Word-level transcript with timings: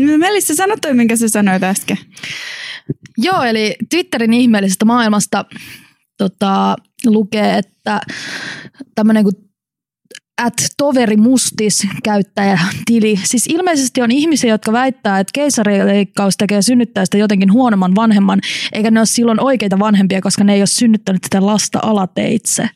No 0.00 0.18
Melissa, 0.18 0.54
sano 0.54 0.76
toi, 0.82 0.94
minkä 0.94 1.16
sä 1.16 1.28
sanoit 1.28 1.62
äsken. 1.62 1.98
Joo, 3.18 3.42
eli 3.42 3.76
Twitterin 3.90 4.32
ihmeellisestä 4.34 4.84
maailmasta 4.84 5.44
tota, 6.18 6.76
lukee, 7.06 7.58
että 7.58 8.00
tämmöinen 8.94 9.24
kuin 9.24 9.36
at 10.38 10.54
toveri 10.76 11.16
mustis 11.16 11.86
käyttäjätili. 12.02 13.20
Siis 13.24 13.46
ilmeisesti 13.46 14.02
on 14.02 14.10
ihmisiä, 14.10 14.50
jotka 14.50 14.72
väittää, 14.72 15.20
että 15.20 15.30
keisarileikkaus 15.34 16.36
tekee 16.36 16.62
synnyttäjästä 16.62 17.18
jotenkin 17.18 17.52
huonomman 17.52 17.94
vanhemman, 17.94 18.40
eikä 18.72 18.90
ne 18.90 19.00
ole 19.00 19.06
silloin 19.06 19.40
oikeita 19.40 19.78
vanhempia, 19.78 20.20
koska 20.20 20.44
ne 20.44 20.54
ei 20.54 20.60
ole 20.60 20.66
synnyttänyt 20.66 21.24
sitä 21.24 21.46
lasta 21.46 21.78
alateitse. 21.82 22.68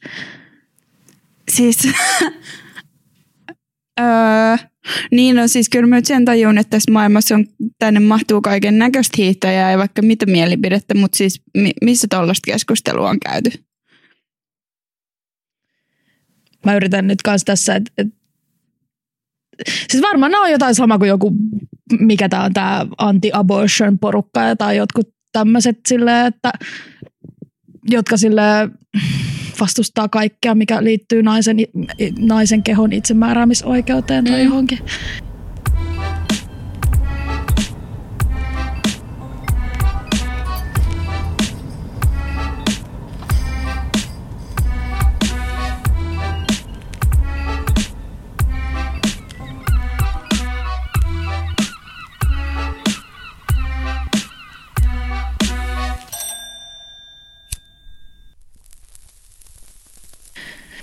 Siis, 1.50 1.78
öö, 4.00 4.66
niin 5.10 5.36
no 5.36 5.48
siis 5.48 5.68
kyllä 5.68 5.86
mä 5.86 6.00
sen 6.04 6.24
tajun, 6.24 6.58
että 6.58 6.70
tässä 6.70 6.92
maailmassa 6.92 7.34
on, 7.34 7.46
tänne 7.78 8.00
mahtuu 8.00 8.40
kaiken 8.40 8.78
näköistä 8.78 9.14
hiihtäjää 9.18 9.70
ja 9.70 9.78
vaikka 9.78 10.02
mitä 10.02 10.26
mielipidettä, 10.26 10.94
mutta 10.94 11.16
siis 11.16 11.42
mi- 11.56 11.72
missä 11.82 12.06
tuollaista 12.10 12.50
keskustelua 12.52 13.10
on 13.10 13.20
käyty? 13.20 13.50
Mä 16.64 16.76
yritän 16.76 17.06
nyt 17.06 17.22
kanssa 17.22 17.44
tässä, 17.44 17.74
että 17.74 17.92
et, 17.98 18.06
Siis 19.88 20.02
varmaan 20.02 20.34
on 20.34 20.50
jotain 20.50 20.74
sama 20.74 20.98
kuin 20.98 21.08
joku, 21.08 21.32
mikä 22.00 22.28
tämä 22.28 22.44
on 22.44 22.52
tämä 22.52 22.86
anti-abortion 22.98 23.98
porukka 23.98 24.56
tai 24.58 24.76
jotkut 24.76 25.08
tämmöiset 25.32 25.78
silleen, 25.88 26.26
että 26.26 26.52
jotka 27.88 28.16
sille 28.16 28.42
vastustaa 29.60 30.08
kaikkea, 30.08 30.54
mikä 30.54 30.84
liittyy 30.84 31.22
naisen, 31.22 31.56
naisen 32.18 32.62
kehon 32.62 32.92
itsemääräämisoikeuteen 32.92 34.24
tai 34.24 34.38
mm. 34.38 34.44
johonkin. 34.44 34.78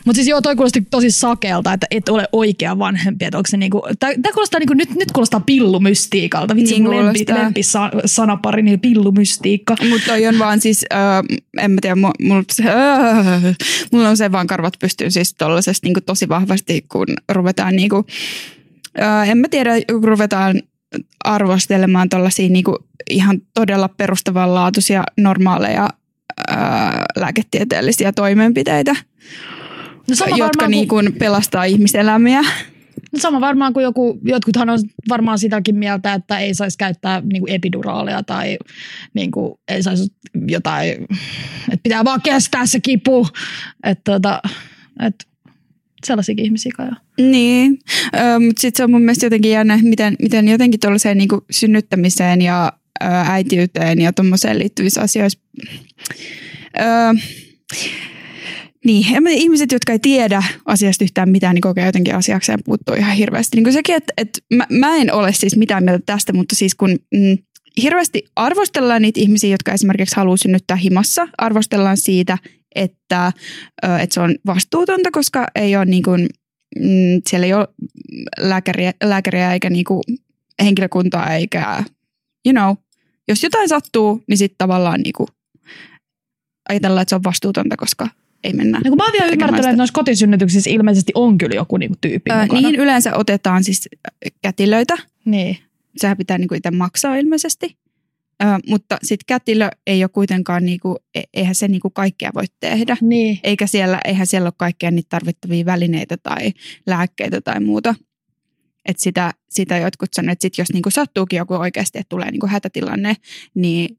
Mutta 0.06 0.16
siis 0.16 0.28
joo, 0.28 0.42
toi 0.42 0.56
kuulosti 0.56 0.82
tosi 0.92 1.12
sakelta, 1.12 1.74
että 1.74 1.88
et 1.92 2.10
ole 2.10 2.28
oikea 2.32 2.80
vanhempi. 2.80 3.26
Että 3.26 3.38
onko 3.38 3.48
se 3.48 3.58
niinku, 3.58 3.82
tää, 4.00 4.12
tää 4.22 4.32
kuulostaa 4.34 4.60
niinku, 4.60 4.74
nyt, 4.74 4.96
nyt 4.96 5.12
kuulostaa 5.12 5.40
pillumystiikalta. 5.40 6.56
Vitsi, 6.56 6.74
niin 6.74 6.84
mun 6.84 7.06
lempi, 7.06 7.26
lempi 7.34 7.62
sanapari, 8.06 8.62
niin 8.62 8.80
pillumystiikka. 8.80 9.76
Mutta 9.90 10.08
toi 10.08 10.28
on 10.28 10.40
vaan 10.40 10.62
siis, 10.62 10.86
äh, 10.94 11.24
en 11.58 11.72
mä 11.72 11.78
tiedä, 11.82 11.96
mulla 11.96 12.14
mul, 12.22 12.44
äh, 12.66 13.44
mulla 13.92 14.10
on 14.10 14.18
se 14.18 14.32
vaan 14.32 14.48
karvat 14.48 14.74
pystyy 14.80 15.12
siis 15.12 15.34
tollasesti 15.34 15.88
niinku 15.88 16.02
tosi 16.02 16.30
vahvasti, 16.30 16.86
kun 16.92 17.08
ruvetaan 17.32 17.76
niinku, 17.76 18.06
äh, 19.02 19.30
en 19.30 19.38
mä 19.38 19.48
tiedä, 19.50 19.72
kun 19.92 20.04
ruvetaan 20.04 20.62
arvostelemaan 21.24 22.10
tuollaisia 22.10 22.50
niinku 22.50 22.78
ihan 23.10 23.42
todella 23.54 23.88
perustavanlaatuisia 23.88 25.04
normaaleja 25.18 25.90
ää, 26.48 27.06
lääketieteellisiä 27.16 28.12
toimenpiteitä. 28.12 28.96
No 30.10 30.16
sama 30.16 30.38
jotka 30.38 30.68
niin 30.68 30.88
kuin 30.88 31.14
pelastaa 31.14 31.64
ihmiselämiä. 31.64 32.42
No 33.14 33.20
sama 33.20 33.42
varmaan 33.42 33.74
kuin 33.74 33.84
joku, 33.84 34.20
jotkuthan 34.24 34.70
on 34.70 34.80
varmaan 35.10 35.40
sitäkin 35.40 35.76
mieltä, 35.76 36.14
että 36.14 36.40
ei 36.40 36.54
saisi 36.54 36.78
käyttää 36.78 37.22
niin 37.22 37.42
kuin 37.42 37.52
epiduraaleja 37.52 38.24
tai 38.24 38.58
niin 39.14 39.32
kuin, 39.32 39.54
ei 39.68 39.84
saisi 39.84 40.08
jotain, 40.48 40.92
että 41.72 41.84
pitää 41.84 42.06
vaan 42.06 42.22
kestää 42.22 42.66
se 42.66 42.80
kipu. 42.80 43.28
Että 43.84 44.12
tota, 44.12 44.42
että 45.08 45.26
sellaisiakin 46.06 46.46
ihmisiä 46.46 46.72
kai 46.78 46.88
on. 46.88 47.32
Niin, 47.32 47.80
ö, 48.16 48.40
mutta 48.40 48.62
sitten 48.62 48.78
se 48.78 48.84
on 48.84 48.92
mun 48.92 49.02
mielestä 49.02 49.26
jotenkin 49.26 49.52
jännä, 49.52 49.80
miten, 49.82 50.16
miten 50.22 50.48
jotenkin 50.48 50.80
tuollaiseen 50.80 51.18
niin 51.18 51.30
synnyttämiseen 51.52 52.42
ja 52.42 52.74
äitiyteen 53.26 54.02
ja 54.02 54.14
tuommoiseen 54.14 54.60
liittyvissä 54.60 55.02
asioissa 55.02 55.40
ö, 56.80 56.84
niin, 58.84 59.28
ihmiset, 59.28 59.72
jotka 59.72 59.92
ei 59.92 60.00
tiedä 60.00 60.44
asiasta 60.66 61.04
yhtään 61.04 61.30
mitään, 61.30 61.56
niin 61.56 61.62
kokee 61.62 61.86
jotenkin 61.86 62.16
asiakseen 62.16 62.60
puuttuu 62.66 62.96
ihan 62.96 63.16
hirveästi. 63.16 63.58
Niin 63.58 63.64
kuin 63.64 63.74
sekin, 63.74 63.96
että, 63.96 64.14
että 64.18 64.40
mä, 64.54 64.68
mä 64.70 64.96
en 64.96 65.14
ole 65.14 65.34
siis 65.34 65.58
mitään 65.58 65.84
mieltä 65.84 66.04
tästä, 66.06 66.34
mutta 66.34 66.56
siis 66.56 66.76
kun 66.76 66.90
mm, 66.90 67.38
hirveästi 67.82 68.26
arvostellaan 68.36 69.02
niitä 69.02 69.20
ihmisiä, 69.20 69.50
jotka 69.50 69.72
esimerkiksi 69.72 70.16
haluaa 70.16 70.38
synnyttää 70.38 70.78
himassa, 70.78 71.28
arvostellaan 71.38 71.98
siitä, 71.98 72.38
että, 72.76 73.32
että 74.02 74.14
se 74.14 74.20
on 74.20 74.36
vastuutonta, 74.46 75.12
koska 75.12 75.48
ei 75.56 75.76
ole 75.76 75.86
niin 75.86 76.04
kuin, 76.04 76.28
mm, 76.80 77.22
siellä 77.30 77.46
ei 77.46 77.54
ole 77.54 77.68
lääkäriä, 78.40 78.94
lääkäriä 79.04 79.54
eikä 79.54 79.70
niin 79.70 79.86
kuin 79.86 80.04
henkilökuntaa 80.64 81.34
eikä, 81.34 81.84
you 82.46 82.54
know, 82.54 82.76
jos 83.28 83.44
jotain 83.44 83.70
sattuu, 83.70 84.24
niin 84.28 84.38
sitten 84.38 84.58
tavallaan 84.58 85.02
niin 85.02 85.14
kuin 85.18 85.28
ajatellaan, 86.70 87.02
että 87.02 87.10
se 87.10 87.16
on 87.16 87.24
vastuutonta, 87.24 87.78
koska 87.78 88.08
ei 88.44 88.54
mennä. 88.54 88.82
No 88.84 88.90
kun 88.90 88.98
mä 88.98 89.04
oon 89.04 89.14
vielä 89.14 89.32
ymmärtänyt, 89.32 89.66
että 89.66 89.78
noissa 89.78 89.94
kotisynnytyksissä 89.94 90.70
ilmeisesti 90.70 91.12
on 91.16 91.38
kyllä 91.38 91.56
joku 91.56 91.78
niinku 91.78 91.98
tyyppi 92.02 92.32
öö, 92.32 92.46
Niihin 92.46 92.76
yleensä 92.76 93.16
otetaan 93.16 93.64
siis 93.64 93.90
kätilöitä. 94.42 94.98
Niin. 95.26 95.58
Sehän 95.98 96.18
pitää 96.18 96.38
niinku 96.38 96.56
itse 96.56 96.72
maksaa 96.72 97.16
ilmeisesti. 97.16 97.78
Ö, 98.44 98.46
mutta 98.70 98.98
sitten 99.04 99.26
kätilö 99.28 99.70
ei 99.88 100.04
ole 100.04 100.10
kuitenkaan, 100.10 100.66
niinku, 100.66 100.98
e, 101.16 101.22
eihän 101.34 101.56
se 101.56 101.68
niinku 101.68 101.90
kaikkea 101.90 102.32
voi 102.36 102.46
tehdä. 102.60 102.98
Niin. 103.02 103.40
Eikä 103.44 103.68
siellä, 103.68 104.00
eihän 104.06 104.28
siellä 104.28 104.48
ole 104.48 104.54
kaikkea 104.58 104.92
niitä 104.92 105.10
tarvittavia 105.10 105.66
välineitä 105.66 106.18
tai 106.18 106.52
lääkkeitä 106.88 107.42
tai 107.42 107.60
muuta. 107.60 107.96
Et 108.86 109.00
sitä, 109.00 109.32
sitä 109.50 109.78
jotkut 109.78 110.10
sanoo, 110.14 110.32
että 110.32 110.42
sit 110.42 110.58
jos 110.58 110.74
niinku 110.74 110.90
sattuukin 110.90 111.38
joku 111.38 111.54
oikeasti, 111.54 112.00
että 112.00 112.10
tulee 112.10 112.32
niinku 112.32 112.48
hätätilanne, 112.48 113.16
niin 113.56 113.98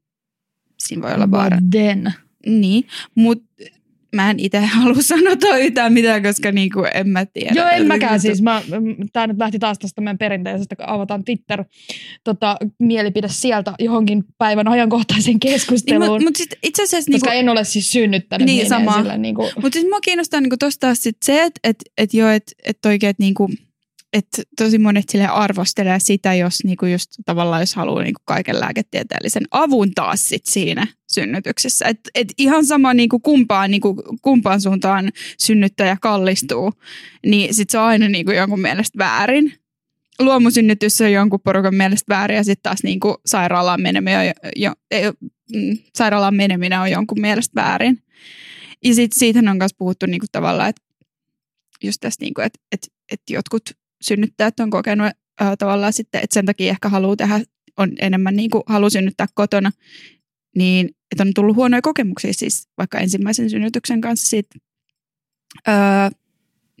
siinä 0.79 1.01
voi 1.01 1.13
olla 1.13 1.31
vaara. 1.31 1.57
Niin, 2.45 2.87
mutta 3.15 3.45
mä 4.15 4.29
en 4.29 4.39
itse 4.39 4.59
halua 4.75 5.01
sanoa 5.01 5.57
yhtään 5.59 5.93
mitään, 5.93 6.23
koska 6.23 6.51
niin 6.51 6.69
kuin 6.69 6.87
en 6.93 7.09
mä 7.09 7.25
tiedä. 7.25 7.53
Joo, 7.55 7.67
en 7.69 7.87
mäkään 7.87 8.19
siis. 8.19 8.41
Mä, 8.41 8.61
tää 9.13 9.27
nyt 9.27 9.37
lähti 9.37 9.59
taas 9.59 9.79
tästä 9.79 10.01
meidän 10.01 10.17
perinteisestä, 10.17 10.75
kun 10.75 10.89
avataan 10.89 11.23
Twitter 11.23 11.63
tota, 12.23 12.57
mielipide 12.79 13.27
sieltä 13.29 13.73
johonkin 13.79 14.23
päivän 14.37 14.67
ajankohtaiseen 14.67 15.39
keskusteluun. 15.39 16.01
Niin, 16.01 16.23
mutta 16.27 16.43
mut 16.43 16.59
itse 16.63 16.83
asiassa... 16.83 17.11
Koska 17.11 17.29
niin 17.29 17.37
kuin, 17.37 17.39
en 17.39 17.49
ole 17.49 17.63
siis 17.63 17.91
synnyttänyt. 17.91 18.45
Niin, 18.45 18.69
sama. 18.69 19.17
Niin 19.17 19.35
kuin... 19.35 19.51
Mutta 19.61 19.75
siis 19.79 19.89
mua 19.89 20.01
kiinnostaa 20.01 20.41
niin 20.41 20.59
tuosta 20.59 20.95
sit 20.95 21.17
se, 21.25 21.43
että 21.43 21.59
et, 21.63 21.77
et 21.97 22.13
joo, 22.13 22.29
että 22.29 22.51
et 22.63 22.85
oikein, 22.85 23.09
että 23.09 23.23
niin 23.23 23.33
kuin, 23.33 23.57
että 24.15 24.41
tosi 24.57 24.77
monet 24.77 25.09
sille 25.09 25.27
arvostelee 25.27 25.99
sitä, 25.99 26.33
jos 26.33 26.63
niinku 26.63 26.85
just 26.85 27.09
tavallaan 27.25 27.61
jos 27.61 27.75
haluaa 27.75 28.03
niinku 28.03 28.21
kaiken 28.25 28.59
lääketieteellisen 28.59 29.43
avun 29.51 29.91
taas 29.95 30.29
sit 30.29 30.45
siinä 30.45 30.87
synnytyksessä. 31.11 31.85
Et, 31.85 31.99
et 32.15 32.33
ihan 32.37 32.65
sama 32.65 32.93
niinku 32.93 33.19
kumpaan, 33.19 33.71
niinku, 33.71 33.95
kumpaan 34.21 34.61
suuntaan 34.61 35.11
synnyttäjä 35.39 35.97
kallistuu, 36.01 36.73
niin 37.25 37.53
sit 37.53 37.69
se 37.69 37.77
on 37.77 37.83
aina 37.83 38.09
niinku 38.09 38.31
jonkun 38.31 38.61
mielestä 38.61 38.97
väärin. 38.97 39.53
Luomusynnytys 40.19 41.01
on 41.01 41.11
jonkun 41.11 41.39
porukan 41.43 41.75
mielestä 41.75 42.15
väärin 42.15 42.37
ja 42.37 42.43
sitten 42.43 42.63
taas 42.63 42.83
niinku 42.83 43.15
sairaalaan, 43.25 43.81
meneminen 43.81 44.33
jo, 44.55 44.71
jo, 44.91 45.13
mm, 45.55 45.77
sairaalaan 45.95 46.35
meneminen 46.35 46.79
on 46.79 46.91
jonkun 46.91 47.21
mielestä 47.21 47.61
väärin. 47.61 48.03
Ja 48.83 48.95
sitten 48.95 49.19
siitä 49.19 49.39
on 49.39 49.57
myös 49.57 49.73
puhuttu 49.77 50.05
niinku 50.05 50.25
tavallaan, 50.31 50.69
että 50.69 50.81
just 51.83 51.97
tästä, 52.01 52.25
niinku, 52.25 52.41
että 52.41 52.59
et, 52.71 52.87
et 53.11 53.21
jotkut 53.29 53.61
synnyttäjät 54.05 54.59
on 54.59 54.69
kokenut 54.69 55.07
äh, 55.41 55.51
tavallaan 55.59 55.93
sitten, 55.93 56.21
että 56.23 56.33
sen 56.33 56.45
takia 56.45 56.69
ehkä 56.69 56.89
haluaa 56.89 57.15
tehdä, 57.15 57.39
on 57.77 57.91
enemmän 57.99 58.35
niin 58.35 58.49
kuin 58.49 58.63
haluaa 58.67 58.89
synnyttää 58.89 59.27
kotona, 59.33 59.71
niin 60.55 60.89
että 61.11 61.23
on 61.23 61.31
tullut 61.35 61.55
huonoja 61.55 61.81
kokemuksia 61.81 62.33
siis 62.33 62.67
vaikka 62.77 62.99
ensimmäisen 62.99 63.49
synnytyksen 63.49 64.01
kanssa 64.01 64.29
siitä, 64.29 64.55
öö, 65.67 65.75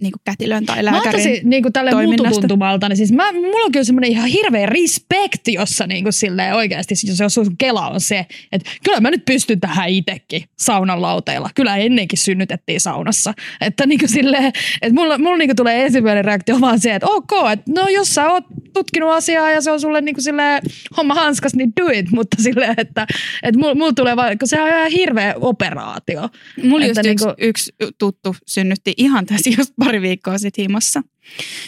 niin 0.01 0.11
kuin 0.11 0.21
kätilön 0.23 0.65
tai 0.65 0.85
lääkärin 0.85 1.29
Mä 1.43 1.49
niin 1.49 1.63
kuin 1.63 1.73
tälle 1.73 1.91
mututuntumalta, 2.05 2.89
niin 2.89 2.97
siis 2.97 3.11
mä, 3.11 3.33
mulla 3.33 3.65
on 3.65 3.71
kyllä 3.71 3.83
semmoinen 3.83 4.11
ihan 4.11 4.27
hirveä 4.27 4.65
respect, 4.65 5.47
jossa 5.47 5.87
niin 5.87 6.03
kuin 6.03 6.13
silleen 6.13 6.55
oikeasti, 6.55 6.95
jos, 7.07 7.19
jos 7.19 7.33
sun 7.33 7.57
kela 7.57 7.89
on 7.89 8.01
se, 8.01 8.25
että 8.51 8.71
kyllä 8.83 8.99
mä 8.99 9.11
nyt 9.11 9.25
pystyn 9.25 9.59
tähän 9.59 9.89
itsekin 9.89 10.43
saunan 10.57 11.01
lauteilla. 11.01 11.49
Kyllä 11.55 11.77
ennenkin 11.77 12.19
synnytettiin 12.19 12.81
saunassa. 12.81 13.33
Että 13.61 13.85
niin 13.85 13.99
kuin 13.99 14.09
silleen, 14.09 14.45
että 14.81 14.93
mulla, 14.93 15.17
mulla 15.17 15.37
niin 15.37 15.47
kuin 15.47 15.55
tulee 15.55 15.85
ensimmäinen 15.85 16.25
reaktio 16.25 16.61
vaan 16.61 16.79
se, 16.79 16.95
että 16.95 17.07
ok, 17.07 17.31
että 17.53 17.71
no 17.75 17.87
jos 17.87 18.07
sä 18.07 18.29
oot 18.31 18.43
tutkinut 18.73 19.11
asiaa 19.11 19.51
ja 19.51 19.61
se 19.61 19.71
on 19.71 19.81
sulle 19.81 20.01
niin 20.01 20.15
kuin 20.15 20.23
silleen 20.23 20.61
homma 20.97 21.13
hanskas, 21.13 21.55
niin 21.55 21.73
do 21.81 21.89
it, 21.93 22.11
mutta 22.11 22.37
silleen, 22.41 22.73
että, 22.77 23.07
että 23.43 23.59
mulla, 23.59 23.75
mulla 23.75 23.93
tulee 23.93 24.15
vaan, 24.15 24.37
kun 24.39 24.47
se 24.47 24.61
on 24.61 24.67
ihan 24.67 24.91
hirveä 24.91 25.35
operaatio. 25.41 26.29
Mulla 26.63 26.85
just 26.85 27.01
niin 27.03 27.17
kuin... 27.19 27.35
yksi, 27.37 27.71
yksi 27.79 27.95
tuttu 27.97 28.35
synnytti 28.47 28.93
ihan 28.97 29.25
tässä 29.25 29.49
just 29.57 29.73
pari 29.85 30.01
viikkoa 30.01 30.37
sitten 30.37 30.63
himassa. 30.63 31.01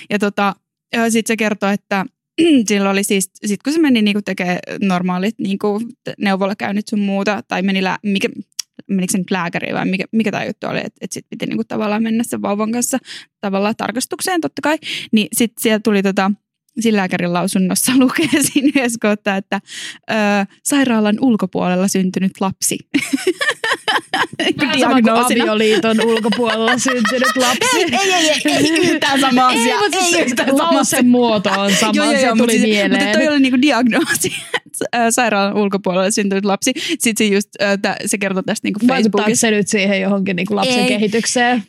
Ja 0.09 0.19
tota, 0.19 0.55
sitten 1.09 1.27
se 1.27 1.37
kertoo, 1.37 1.69
että 1.69 2.05
silloin 2.67 2.91
oli 2.91 3.03
siis, 3.03 3.31
sit 3.45 3.63
kun 3.63 3.73
se 3.73 3.79
meni 3.79 4.01
niinku 4.01 4.21
tekemään 4.21 4.59
normaalit 4.81 5.35
niinku 5.39 5.81
neuvolakäynnit 6.17 6.87
sun 6.87 6.99
muuta, 6.99 7.43
tai 7.47 7.61
meni 7.61 7.83
lää, 7.83 7.97
mikä, 8.03 8.29
menikö 8.87 9.11
se 9.11 9.17
nyt 9.17 9.31
lääkäriin 9.31 9.75
vai 9.75 9.85
mikä, 9.85 10.05
mikä 10.11 10.31
tämä 10.31 10.45
juttu 10.45 10.67
oli, 10.67 10.77
että 10.77 10.97
et 11.01 11.11
sitten 11.11 11.29
piti 11.29 11.45
niinku 11.45 11.63
tavallaan 11.63 12.03
mennä 12.03 12.23
sen 12.23 12.41
vauvan 12.41 12.71
kanssa 12.71 12.97
tavallaan 13.41 13.75
tarkastukseen 13.75 14.41
totta 14.41 14.61
kai, 14.61 14.77
niin 15.11 15.27
sitten 15.33 15.61
siellä 15.61 15.79
tuli 15.79 16.03
tota, 16.03 16.31
siinä 16.79 16.97
lääkärin 16.97 17.33
lausunnossa 17.33 17.91
lukee 17.99 18.29
siinä 18.41 18.81
kohtaa, 19.01 19.35
että 19.37 19.61
ö, 20.11 20.13
sairaalan 20.63 21.15
ulkopuolella 21.21 21.87
syntynyt 21.87 22.31
lapsi. 22.41 22.77
Vähän 24.61 24.79
sama 24.79 25.01
kuin 25.01 25.13
avioliiton 25.13 26.01
ulkopuolella 26.05 26.77
syntynyt 26.77 27.35
lapsi. 27.35 27.77
ei, 27.77 27.85
ei, 27.91 28.11
ei, 28.13 28.41
ei, 28.45 28.53
ei 28.55 28.91
yhtään 28.91 29.19
sama 29.19 29.47
asia. 29.47 29.75
Ei, 29.75 30.23
mutta 30.23 30.43
siis 30.43 30.59
lause 30.59 31.01
muoto 31.01 31.49
on 31.49 31.71
sama, 31.73 31.91
Joo, 31.95 32.05
joo, 32.05 32.19
se 32.19 32.25
joo, 32.25 32.35
tuli 32.35 32.51
siis, 32.51 32.63
mieleen. 32.63 33.03
mutta 33.03 33.19
toi 33.19 33.27
oli 33.27 33.39
niinku 33.39 33.61
diagnoosi, 33.61 34.33
sairaalan 35.09 35.57
ulkopuolella 35.57 36.11
syntynyt 36.11 36.45
lapsi. 36.45 36.71
Sitten 36.99 37.27
se, 37.27 37.33
just, 37.33 37.49
se 38.05 38.17
kertoi 38.17 38.43
tästä 38.43 38.67
niinku 38.67 38.79
Vaikuttaako 38.87 39.17
Facebookissa. 39.23 39.47
se 39.47 39.51
nyt 39.51 39.67
siihen 39.67 40.01
johonkin 40.01 40.35
niin 40.35 40.45
kuin 40.47 40.55
lapsen 40.55 40.79
Ei. 40.79 40.87
kehitykseen? 40.87 41.63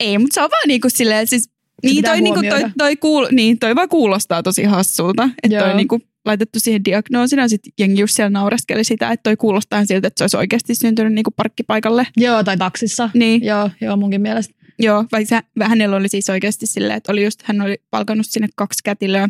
Ei, 0.00 0.18
mutta 0.18 0.34
se 0.34 0.42
on 0.42 0.50
vaan 0.50 0.68
niinku 0.68 0.88
silleen, 0.90 1.26
siis 1.26 1.50
niin 1.82 2.04
toi, 2.04 2.20
niinku, 2.20 2.40
toi, 2.42 2.62
toi, 2.78 2.96
kuul, 2.96 3.26
niin 3.30 3.58
toi 3.58 3.74
vaan 3.74 3.88
kuulostaa 3.88 4.42
tosi 4.42 4.64
hassulta, 4.64 5.24
että 5.42 5.58
toi 5.58 5.66
Joo. 5.66 5.70
on 5.70 5.76
niinku 5.76 6.00
laitettu 6.24 6.60
siihen 6.60 6.84
diagnoosina, 6.84 7.48
sitten 7.48 7.72
jengi 7.78 8.00
just 8.00 8.14
siellä 8.14 8.30
naureskeli 8.30 8.84
sitä, 8.84 9.10
että 9.10 9.22
toi 9.22 9.36
kuulostaa 9.36 9.84
siltä, 9.84 10.08
että 10.08 10.18
se 10.18 10.24
olisi 10.24 10.36
oikeasti 10.36 10.74
syntynyt 10.74 11.12
niinku 11.12 11.30
parkkipaikalle. 11.30 12.06
Joo, 12.16 12.44
tai 12.44 12.56
taksissa. 12.56 13.10
Niin. 13.14 13.44
Joo, 13.44 13.70
joo, 13.80 13.96
munkin 13.96 14.20
mielestä. 14.20 14.54
Joo, 14.78 15.04
vaikka 15.12 15.36
se, 15.36 15.64
hänellä 15.64 15.96
oli 15.96 16.08
siis 16.08 16.30
oikeasti 16.30 16.66
silleen, 16.66 16.96
että 16.96 17.12
oli 17.12 17.24
just, 17.24 17.42
hän 17.42 17.60
oli 17.60 17.76
palkannut 17.90 18.26
sinne 18.28 18.48
kaksi 18.56 18.80
kätilöä 18.84 19.28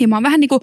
himaan. 0.00 0.22
Vähän 0.22 0.40
niin 0.40 0.48
kuin 0.48 0.60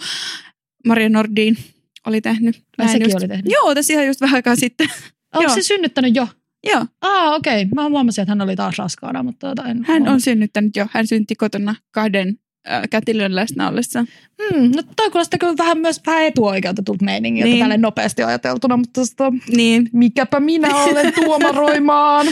Maria 0.87 1.09
Nordin 1.09 1.57
oli 2.05 2.21
tehnyt. 2.21 2.55
Ai 2.55 2.61
Vähän 2.77 2.91
sekin 2.91 3.05
just, 3.05 3.15
oli 3.17 3.27
tehnyt. 3.27 3.51
Joo, 3.51 3.75
tässä 3.75 3.93
ihan 3.93 4.07
just 4.07 4.21
vähän 4.21 4.35
aikaa 4.35 4.55
sitten. 4.55 4.87
Onko 5.35 5.53
se 5.53 5.63
synnyttänyt 5.63 6.15
jo? 6.15 6.27
Joo, 6.67 6.85
Aa, 7.01 7.35
okei. 7.35 7.61
Okay. 7.61 7.69
Mä 7.75 7.89
huomasin, 7.89 8.21
että 8.21 8.31
hän 8.31 8.41
oli 8.41 8.55
taas 8.55 8.77
raskaana, 8.77 9.23
mutta 9.23 9.47
tota 9.47 9.69
en 9.69 9.85
hän 9.87 10.07
on 10.07 10.21
synnyttänyt 10.21 10.75
jo. 10.75 10.87
Hän 10.91 11.07
synti 11.07 11.35
kotona 11.35 11.75
kahden 11.91 12.39
äh, 12.69 12.81
kätilön 12.89 13.35
läsnä 13.35 13.69
ollessa. 13.69 14.05
Hmm, 14.41 14.71
no 14.75 14.83
toi 14.95 15.11
kuulostaa 15.11 15.37
kyllä 15.37 15.53
vähän 15.57 15.77
myös 15.77 16.01
vähän 16.07 16.23
etuoikeutetulta 16.23 17.05
meiningiltä 17.05 17.49
Niin. 17.49 17.59
tälle 17.59 17.77
nopeasti 17.77 18.23
ajateltuna, 18.23 18.77
mutta 18.77 19.01
tosta, 19.01 19.33
Niin, 19.55 19.89
mikäpä 19.93 20.39
minä 20.39 20.75
olen 20.75 21.13
tuomaroimaan. 21.13 22.27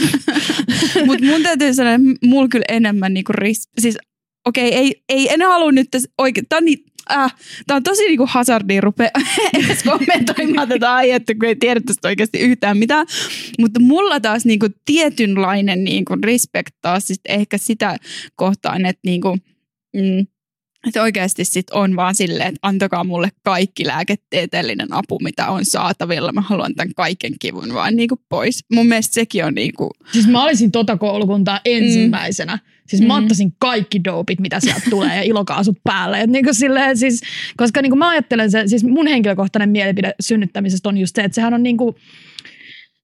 mutta 1.06 1.26
mun 1.26 1.42
täytyy 1.42 1.74
sanoa, 1.74 1.92
että 1.92 2.26
mulla 2.26 2.48
kyllä 2.48 2.64
enemmän 2.68 3.14
niinku 3.14 3.32
ris... 3.32 3.68
Siis 3.78 3.98
okei, 4.46 4.68
okay, 4.68 4.78
ei, 4.78 5.02
ei 5.08 5.32
en 5.32 5.42
halua 5.42 5.72
nyt 5.72 5.90
tässä 5.90 6.08
oikein... 6.18 6.46
Tää 6.48 6.56
on, 6.56 6.64
niin, 6.64 6.78
äh, 7.10 7.34
tää 7.66 7.76
on 7.76 7.82
tosi 7.82 8.04
niinku 8.04 8.26
hazardia 8.28 8.80
rupea 8.80 9.10
edes 9.58 9.82
kommentoimaan 9.82 10.68
tätä 10.68 10.94
aihetta, 10.94 11.34
kun 11.34 11.48
ei 11.48 11.56
tiedä 11.56 11.80
tästä 11.80 12.08
oikeasti 12.08 12.38
yhtään 12.38 12.78
mitään. 12.78 13.06
Mutta 13.58 13.80
mulla 13.80 14.20
taas 14.20 14.44
niinku 14.44 14.66
tietynlainen 14.84 15.84
niinku 15.84 16.16
respect 16.22 16.74
taas 16.82 17.06
sit 17.06 17.20
ehkä 17.28 17.58
sitä 17.58 17.96
kohtaan, 18.36 18.86
että 18.86 19.00
niinku, 19.04 19.38
mm, 19.96 20.26
että 20.86 21.02
oikeasti 21.02 21.44
sit 21.44 21.70
on 21.70 21.96
vaan 21.96 22.14
silleen, 22.14 22.48
että 22.48 22.58
antakaa 22.62 23.04
mulle 23.04 23.28
kaikki 23.42 23.86
lääketieteellinen 23.86 24.92
apu, 24.92 25.18
mitä 25.18 25.48
on 25.48 25.64
saatavilla. 25.64 26.32
Mä 26.32 26.40
haluan 26.40 26.74
tämän 26.74 26.94
kaiken 26.94 27.32
kivun 27.40 27.74
vaan 27.74 27.96
niinku 27.96 28.20
pois. 28.28 28.64
Mun 28.72 28.86
mielestä 28.86 29.14
sekin 29.14 29.44
on 29.44 29.54
niinku, 29.54 29.90
Siis 30.12 30.26
mä 30.26 30.44
olisin 30.44 30.72
tota 30.72 30.96
koulukuntaa 30.96 31.60
ensimmäisenä. 31.64 32.56
Mm. 32.56 32.75
Siis 32.86 33.02
mä 33.02 33.18
Mm. 33.18 33.22
ottaisin 33.22 33.52
kaikki 33.58 34.04
dopit, 34.04 34.40
mitä 34.40 34.60
sieltä 34.60 34.90
tulee 34.90 35.16
ja 35.16 35.22
ilokaasut 35.22 35.78
päälle. 35.84 36.20
Et 36.20 36.30
niinku 36.30 36.54
silleen, 36.54 36.96
siis, 36.96 37.20
koska 37.56 37.82
niinku 37.82 37.96
mä 37.96 38.08
ajattelen 38.08 38.50
se, 38.50 38.62
siis 38.66 38.84
mun 38.84 39.06
henkilökohtainen 39.06 39.68
mielipide 39.68 40.12
synnyttämisestä 40.20 40.88
on 40.88 40.98
just 40.98 41.16
se, 41.16 41.22
että 41.22 41.34
sehän 41.34 41.54
on 41.54 41.62
niinku, 41.62 41.96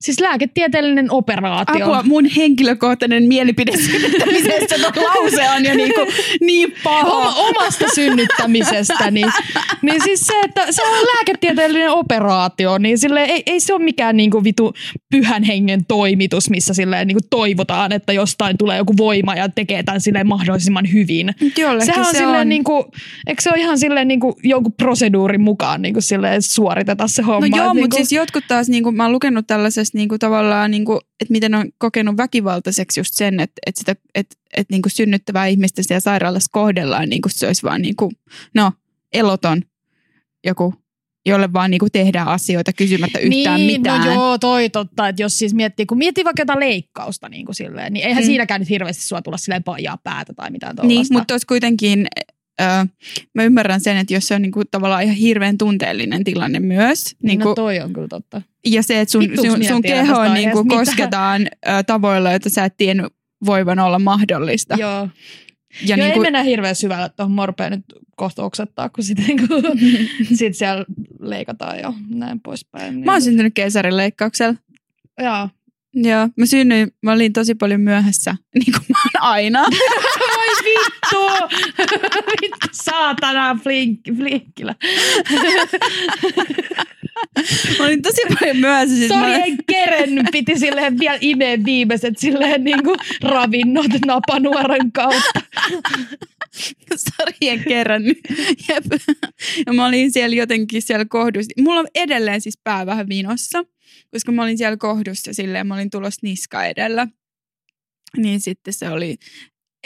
siis 0.02 0.20
lääketieteellinen 0.20 1.10
operaatio. 1.10 1.84
apua, 1.84 2.02
mun 2.02 2.24
henkilökohtainen 2.24 3.24
mielipide 3.24 3.72
synnyttämisestä, 3.76 4.92
tuo 4.94 5.02
lause 5.02 5.50
on 5.56 5.64
jo 5.64 5.74
niinku 5.74 6.00
niin 6.40 6.74
paha. 6.84 7.10
Oma, 7.10 7.34
omasta 7.34 7.84
synnyttämisestä, 7.94 9.10
niin, 9.10 9.32
niin 9.82 10.02
siis 10.04 10.20
se, 10.20 10.32
että 10.44 10.66
se 10.70 10.82
on 10.82 10.92
lääketieteellinen 10.92 11.90
operaatio, 11.90 12.78
niin 12.78 12.98
sille 12.98 13.22
ei, 13.24 13.42
ei 13.46 13.60
se 13.60 13.74
ole 13.74 13.84
mikään 13.84 14.16
niinku 14.16 14.44
vitu 14.44 14.74
pyhän 15.10 15.42
hengen 15.42 15.84
toimitus, 15.84 16.50
missä 16.50 16.74
silleen 16.74 17.06
niinku 17.06 17.26
toivotaan, 17.30 17.92
että 17.92 18.12
jostain 18.12 18.58
tulee 18.58 18.78
joku 18.78 18.96
voima 18.96 19.34
ja 19.34 19.48
tekee 19.48 19.82
tämän 19.82 20.00
silleen 20.00 20.26
mahdollisimman 20.26 20.92
hyvin. 20.92 21.34
Jollekin 21.58 21.86
Sehän 21.86 22.06
on, 22.06 22.12
se 22.12 22.18
silleen 22.18 22.40
on. 22.40 22.48
Niinku, 22.48 22.90
eikö 23.26 23.42
se 23.42 23.50
ole 23.50 23.58
ihan 23.58 23.78
silleen 23.78 24.08
niinku 24.08 24.36
jonkun 24.42 24.72
proseduurin 24.72 25.40
mukaan 25.40 25.82
niinku 25.82 26.00
silleen 26.00 26.42
suoriteta 26.42 27.08
se 27.08 27.22
homma? 27.22 27.48
No 27.48 27.56
joo, 27.56 27.66
mutta 27.66 27.74
niinku, 27.74 27.96
siis 27.96 28.12
jotkut 28.12 28.44
taas, 28.48 28.68
niinku, 28.68 28.92
mä 28.92 29.02
oon 29.02 29.12
lukenut 29.12 29.46
tällaisesta 29.46 29.91
niinku, 29.98 30.18
tavallaan, 30.18 30.70
niinku, 30.70 31.00
että 31.20 31.32
miten 31.32 31.54
on 31.54 31.68
kokenut 31.78 32.16
väkivaltaiseksi 32.16 33.00
just 33.00 33.14
sen, 33.14 33.40
että, 33.40 33.60
että, 33.66 33.78
sitä, 33.78 33.96
että, 34.14 34.36
että 34.56 34.74
niinku, 34.74 34.88
synnyttävää 34.88 35.46
ihmistä 35.46 35.82
siellä 35.82 36.00
sairaalassa 36.00 36.48
kohdellaan, 36.52 37.08
niinku, 37.08 37.28
se 37.28 37.46
olisi 37.46 37.62
vaan 37.62 37.82
niinku, 37.82 38.12
no, 38.54 38.72
eloton 39.12 39.62
joku, 40.46 40.74
jolle 41.26 41.52
vaan 41.52 41.70
niinku, 41.70 41.86
tehdään 41.92 42.28
asioita 42.28 42.72
kysymättä 42.72 43.18
yhtään 43.18 43.60
niin, 43.60 43.80
mitään. 43.80 44.00
No 44.00 44.12
joo, 44.14 44.38
toi 44.38 44.70
totta, 44.70 45.08
että 45.08 45.22
jos 45.22 45.38
siis 45.38 45.54
miettii, 45.54 45.86
kun 45.86 45.98
miettii 45.98 46.24
vaikka 46.24 46.42
jotain 46.42 46.60
leikkausta 46.60 47.28
niin 47.28 47.46
kuin 47.46 47.56
silleen, 47.56 47.92
niin 47.92 48.06
eihän 48.06 48.22
Mm. 48.22 48.26
siinäkään 48.26 48.60
nyt 48.60 48.70
hirveästi 48.70 49.02
sua 49.02 49.22
tulla 49.22 49.36
silleen 49.36 49.64
paijaa 49.64 49.98
päätä 50.04 50.32
tai 50.34 50.50
mitään 50.50 50.76
Niin, 50.76 50.88
tuollaista. 50.88 51.14
mutta 51.14 51.34
olisi 51.34 51.46
kuitenkin, 51.46 52.06
ö, 52.62 52.86
mä 53.34 53.44
ymmärrän 53.44 53.80
sen, 53.80 53.96
että 53.96 54.14
jos 54.14 54.28
se 54.28 54.34
on 54.34 54.42
niinku, 54.42 54.62
tavallaan 54.64 55.02
ihan 55.02 55.16
hirveän 55.16 55.58
tunteellinen 55.58 56.24
tilanne 56.24 56.60
myös. 56.60 57.16
Niinku, 57.22 57.48
no 57.48 57.54
toi 57.54 57.80
on 57.80 57.92
kyllä 57.92 58.08
totta. 58.08 58.42
ja 58.66 58.82
se, 58.82 59.00
että 59.00 59.12
sun, 59.12 59.20
Vittuks 59.22 59.48
sun, 59.48 59.64
sun 59.64 59.82
tiedän 59.82 60.06
keho 60.06 60.18
tästä 60.18 60.34
niinku, 60.34 60.64
kosketaan 60.64 61.42
ö, 61.42 61.82
tavoilla, 61.86 62.30
joita 62.30 62.50
sä 62.50 62.64
et 62.64 62.76
tiennyt 62.76 63.06
voivan 63.46 63.78
olla 63.78 63.98
mahdollista. 63.98 64.76
Joo. 64.78 65.08
Ja 65.86 65.96
Joo, 65.96 65.96
niinku, 65.96 66.20
ei 66.20 66.22
mennä 66.22 66.42
hirveän 66.42 66.76
syvälle 66.76 67.08
tuohon 67.08 67.32
morpeen 67.32 67.72
nyt 67.72 67.84
kohta 68.16 68.44
oksettaa, 68.44 68.88
kun 68.88 69.04
sitten 69.04 69.26
niinku, 69.26 69.46
sit 70.38 70.56
siellä 70.56 70.84
leikataan 71.20 71.78
ja 71.78 71.92
näin 72.08 72.40
poispäin. 72.40 72.94
Niin, 72.94 73.04
mä 73.04 73.12
oon 73.12 73.22
syntynyt 73.22 73.54
keisarileikkauksella. 73.54 74.54
Joo. 75.18 75.48
Joo, 75.94 76.28
mä 76.36 76.46
synnyin, 76.46 76.92
mä 77.02 77.12
olin 77.12 77.32
tosi 77.32 77.54
paljon 77.54 77.80
myöhässä, 77.80 78.36
niin 78.58 78.72
kuin 78.72 78.84
mä 78.88 78.98
oon 78.98 79.30
aina. 79.32 79.62
Voi 80.36 80.64
vittu! 80.64 81.56
vittu 82.42 82.68
saatana 82.72 83.58
flink, 83.62 84.00
flinkillä. 84.16 84.74
Mä 87.78 87.84
olin 87.84 88.02
tosi 88.02 88.20
paljon 88.40 88.56
myöhässä. 88.56 88.96
Siis 88.96 89.08
Sori, 89.08 89.20
mä, 89.20 89.36
en 89.36 89.56
kerennyt. 89.66 90.26
Piti 90.32 90.58
silleen 90.58 90.98
vielä 90.98 91.18
imeen 91.20 91.64
viimeiset 91.64 92.18
silleen 92.18 92.64
niinku 92.64 92.96
ravinnot 93.22 93.86
napanuoran 94.06 94.92
kautta. 94.92 95.40
Sori, 96.96 97.36
en 97.40 97.64
kerännyt. 97.68 98.18
Jep. 98.68 98.84
Ja 99.66 99.72
mä 99.72 99.86
olin 99.86 100.12
siellä 100.12 100.36
jotenkin 100.36 100.82
siellä 100.82 101.04
kohdussa. 101.04 101.52
Mulla 101.60 101.80
on 101.80 101.88
edelleen 101.94 102.40
siis 102.40 102.58
pää 102.64 102.86
vähän 102.86 103.08
vinossa, 103.08 103.64
koska 104.10 104.32
mä 104.32 104.42
olin 104.42 104.58
siellä 104.58 104.76
kohdussa 104.76 105.32
silleen, 105.32 105.66
mä 105.66 105.74
olin 105.74 105.90
tulossa 105.90 106.20
niska 106.22 106.64
edellä. 106.64 107.08
Niin 108.16 108.40
sitten 108.40 108.74
se 108.74 108.88
oli, 108.88 109.16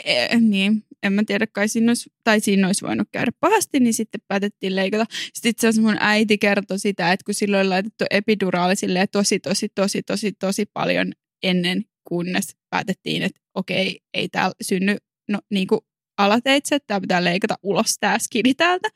eh, 0.03 0.41
niin, 0.41 0.83
en 1.03 1.13
mä 1.13 1.23
tiedä, 1.27 1.47
kai 1.47 1.67
siinä 1.67 1.89
olisi, 1.89 2.09
tai 2.23 2.39
siinä 2.39 2.67
olisi 2.67 2.85
voinut 2.85 3.07
käydä 3.11 3.31
pahasti, 3.39 3.79
niin 3.79 3.93
sitten 3.93 4.21
päätettiin 4.27 4.75
leikata. 4.75 5.05
Sitten 5.33 5.49
itse 5.49 5.67
asiassa 5.67 5.89
mun 5.89 5.97
äiti 5.99 6.37
kertoi 6.37 6.79
sitä, 6.79 7.11
että 7.11 7.23
kun 7.25 7.33
silloin 7.33 7.61
oli 7.61 7.69
laitettu 7.69 8.05
epiduraali 8.11 8.75
silleen 8.75 9.07
tosi, 9.11 9.39
tosi, 9.39 9.69
tosi, 9.75 10.03
tosi, 10.03 10.31
tosi 10.31 10.65
paljon 10.73 11.11
ennen, 11.43 11.85
kunnes 12.07 12.55
päätettiin, 12.69 13.23
että 13.23 13.41
okei, 13.53 13.99
ei 14.13 14.29
täällä 14.29 14.55
synny 14.61 14.97
no, 15.29 15.39
niin 15.51 15.67
kuin 15.67 15.81
alateitse, 16.17 16.75
että 16.75 16.87
tämä 16.87 17.01
pitää 17.01 17.23
leikata 17.23 17.55
ulos 17.63 17.95
tämä 17.99 18.19
skidi 18.19 18.53
täältä. 18.53 18.89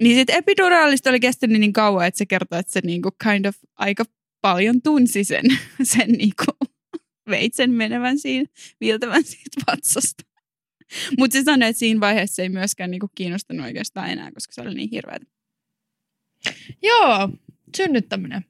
Niin 0.00 0.16
sitten 0.16 0.36
epiduraalista 0.36 1.10
oli 1.10 1.20
kestänyt 1.20 1.60
niin 1.60 1.72
kauan, 1.72 2.06
että 2.06 2.18
se 2.18 2.26
kertoo, 2.26 2.58
että 2.58 2.72
se 2.72 2.80
niinku 2.84 3.10
kind 3.24 3.44
of 3.44 3.56
aika 3.76 4.04
paljon 4.40 4.82
tunsi 4.82 5.24
sen, 5.24 5.44
sen 5.82 6.08
niinku 6.08 6.44
veitsen 7.30 7.70
menevän 7.70 8.18
siinä, 8.18 8.46
viiltävän 8.80 9.24
siitä 9.24 9.60
vatsasta. 9.66 10.24
Mutta 11.18 11.32
se 11.32 11.44
sanoi, 11.44 11.68
että 11.68 11.78
siinä 11.78 12.00
vaiheessa 12.00 12.42
ei 12.42 12.48
myöskään 12.48 12.90
niinku 12.90 13.10
kiinnostanut 13.14 13.66
oikeastaan 13.66 14.10
enää, 14.10 14.32
koska 14.32 14.52
se 14.52 14.60
oli 14.60 14.74
niin 14.74 14.90
hirveä. 14.90 15.18
Joo, 16.82 17.28
synnyttäminen. 17.76 18.44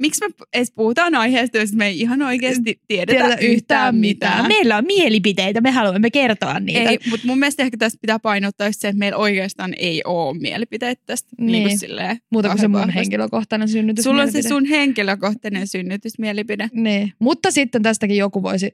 Miksi 0.00 0.20
me 0.28 0.34
edes 0.52 0.72
puhutaan 0.72 1.14
aiheesta, 1.14 1.58
jos 1.58 1.72
me 1.72 1.86
ei 1.86 2.00
ihan 2.00 2.22
oikeasti 2.22 2.80
tiedetä, 2.88 3.12
Tiedä 3.24 3.36
yhtään 3.40 3.96
mitään. 3.96 4.48
Meillä 4.48 4.76
on 4.76 4.84
mielipiteitä, 4.86 5.60
me 5.60 5.70
haluamme 5.70 6.10
kertoa 6.10 6.60
niitä. 6.60 6.90
Ei, 6.90 6.98
mutta 7.10 7.26
mun 7.26 7.38
mielestä 7.38 7.62
ehkä 7.62 7.76
tästä 7.76 7.98
pitää 8.00 8.18
painottaa 8.18 8.66
just 8.66 8.80
se, 8.80 8.88
että 8.88 8.98
meillä 8.98 9.18
oikeastaan 9.18 9.74
ei 9.78 10.02
ole 10.04 10.38
mielipiteitä 10.38 11.02
tästä. 11.06 11.28
Niin. 11.38 11.46
Niin 11.46 11.52
Niin. 11.52 11.68
kuin 11.68 11.78
silleen, 11.78 12.18
Muuta 12.30 12.48
kuin 12.48 12.60
se 12.60 12.68
mun 12.68 12.80
vahvasti. 12.80 12.98
henkilökohtainen 12.98 13.68
synnytys. 13.68 14.04
Sulla 14.04 14.22
on 14.22 14.32
se 14.32 14.42
sun 14.42 14.64
henkilökohtainen 14.64 15.66
synnytysmielipide. 15.66 16.68
Niin. 16.72 17.12
Mutta 17.18 17.50
sitten 17.50 17.82
tästäkin 17.82 18.16
joku 18.16 18.42
voisi 18.42 18.72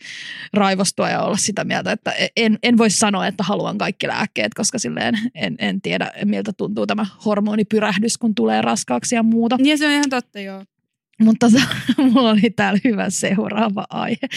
raivostua 0.52 1.10
ja 1.10 1.22
olla 1.22 1.36
sitä 1.36 1.64
mieltä, 1.64 1.92
että 1.92 2.12
en, 2.36 2.58
en 2.62 2.78
voi 2.78 2.90
sanoa, 2.90 3.26
että 3.26 3.42
haluan 3.44 3.78
kaikki 3.78 4.06
lääkkeet, 4.08 4.54
koska 4.54 4.78
silleen 4.78 5.18
en, 5.34 5.54
en 5.58 5.80
tiedä, 5.80 6.10
miltä 6.24 6.52
tuntuu 6.52 6.86
tämä 6.86 7.06
hormonipyrähdys, 7.24 8.18
kun 8.18 8.34
tulee 8.34 8.62
raskaaksi 8.62 9.14
ja 9.14 9.22
muuta. 9.22 9.56
Ja 9.64 9.76
se 9.76 9.86
on 9.86 9.92
ihan 9.92 10.10
totta, 10.10 10.40
joo. 10.40 10.64
Mutta 11.20 11.50
se, 11.50 11.58
mulla 12.12 12.30
oli 12.30 12.50
täällä 12.56 12.80
hyvä 12.84 13.10
seuraava 13.10 13.86
aihe. 13.90 14.28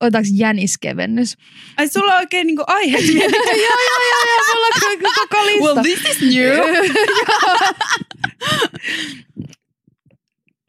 Otetaanko 0.00 0.30
jäniskevennys? 0.34 1.36
Ai 1.76 1.88
sulla 1.88 2.12
on 2.14 2.18
oikein 2.18 2.46
niinku 2.46 2.64
mielipide. 2.86 3.24
joo, 3.24 3.30
joo, 3.46 4.00
joo, 4.10 4.24
joo, 4.26 4.44
mulla 4.54 4.66
on 4.66 5.14
koko 5.14 5.46
lista. 5.46 5.64
well, 5.64 5.82
this 5.82 6.00
is 6.10 6.20
new. 6.34 6.54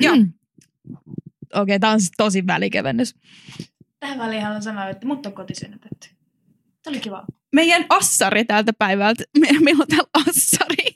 Joo. 0.04 0.16
Mm. 0.16 0.34
Okei, 1.54 1.62
okay, 1.62 1.80
tämä 1.80 1.94
on 1.94 2.00
siis 2.00 2.12
tosi 2.18 2.48
välikevennys. 2.48 3.16
Tähän 4.00 4.20
väliin 4.20 4.42
haluan 4.42 4.64
sanoa, 4.64 4.90
että 4.90 5.08
mut 5.08 5.26
on 5.26 5.34
kotisynnytetty. 5.34 6.10
Tämä 6.84 6.92
oli 6.94 7.00
kiva. 7.00 7.26
Meidän 7.56 7.86
assari 7.90 8.46
tältä 8.46 8.74
päivältä. 8.74 9.24
Me, 9.40 9.48
meillä 9.60 9.82
on 9.82 9.88
täällä 9.88 10.10
assari. 10.14 10.91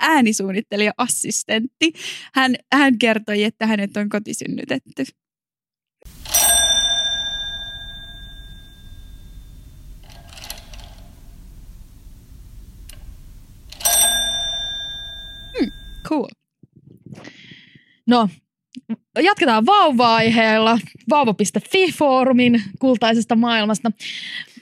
Äänisuunnittelija 0.00 0.92
assistentti. 0.96 1.92
Hän, 2.34 2.54
hän 2.72 2.98
kertoi, 2.98 3.44
että 3.44 3.66
hänet 3.66 3.96
on 3.96 4.08
kotisynnytetty. 4.08 5.04
Hmm, 15.58 15.70
cool. 16.08 16.28
No, 18.06 18.28
jatketaan 19.22 19.66
vauva-aiheella. 19.66 20.78
Vauva.fi-foorumin 21.10 22.62
kultaisesta 22.78 23.36
maailmasta. 23.36 23.92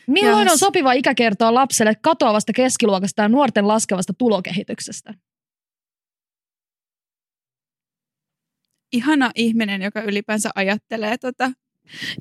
Milloin 0.06 0.50
on 0.50 0.58
sopiva 0.58 0.92
ikä 0.92 1.14
kertoa 1.14 1.54
lapselle 1.54 1.94
katoavasta 1.94 2.52
keskiluokasta 2.52 3.22
ja 3.22 3.28
nuorten 3.28 3.68
laskevasta 3.68 4.12
tulokehityksestä? 4.18 5.14
Ihana 8.92 9.30
ihminen, 9.34 9.82
joka 9.82 10.02
ylipäänsä 10.02 10.50
ajattelee 10.54 11.18
tota. 11.18 11.52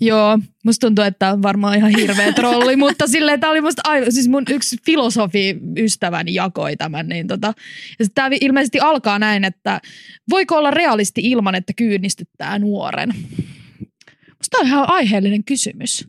Joo, 0.01 0.39
musta 0.65 0.88
tuntuu, 0.88 1.04
että 1.04 1.32
on 1.32 1.44
varmaan 1.44 1.77
ihan 1.77 1.92
hirveä 1.92 2.32
trolli, 2.34 2.75
mutta 2.86 3.08
silleen 3.08 3.39
tämä 3.39 3.51
oli 3.51 3.62
musta 3.62 3.82
aivan, 3.86 4.12
siis 4.12 4.27
mun 4.27 4.44
yksi 4.50 4.77
filosofi 4.86 5.58
ystäväni 5.77 6.34
jakoi 6.34 6.75
tämän, 6.75 7.08
niin 7.08 7.27
tota, 7.27 7.54
ja 8.00 8.06
tämä 8.15 8.30
ilmeisesti 8.42 8.80
alkaa 8.80 9.20
näin, 9.20 9.44
että 9.44 9.82
voiko 10.30 10.58
olla 10.58 10.72
realisti 10.72 11.22
ilman, 11.24 11.56
että 11.56 11.74
kyynnistyttää 11.75 12.60
nuoren? 12.60 13.10
Musta 14.38 14.58
on 14.60 14.68
ihan 14.68 14.89
aiheellinen 14.89 15.44
kysymys. 15.44 16.08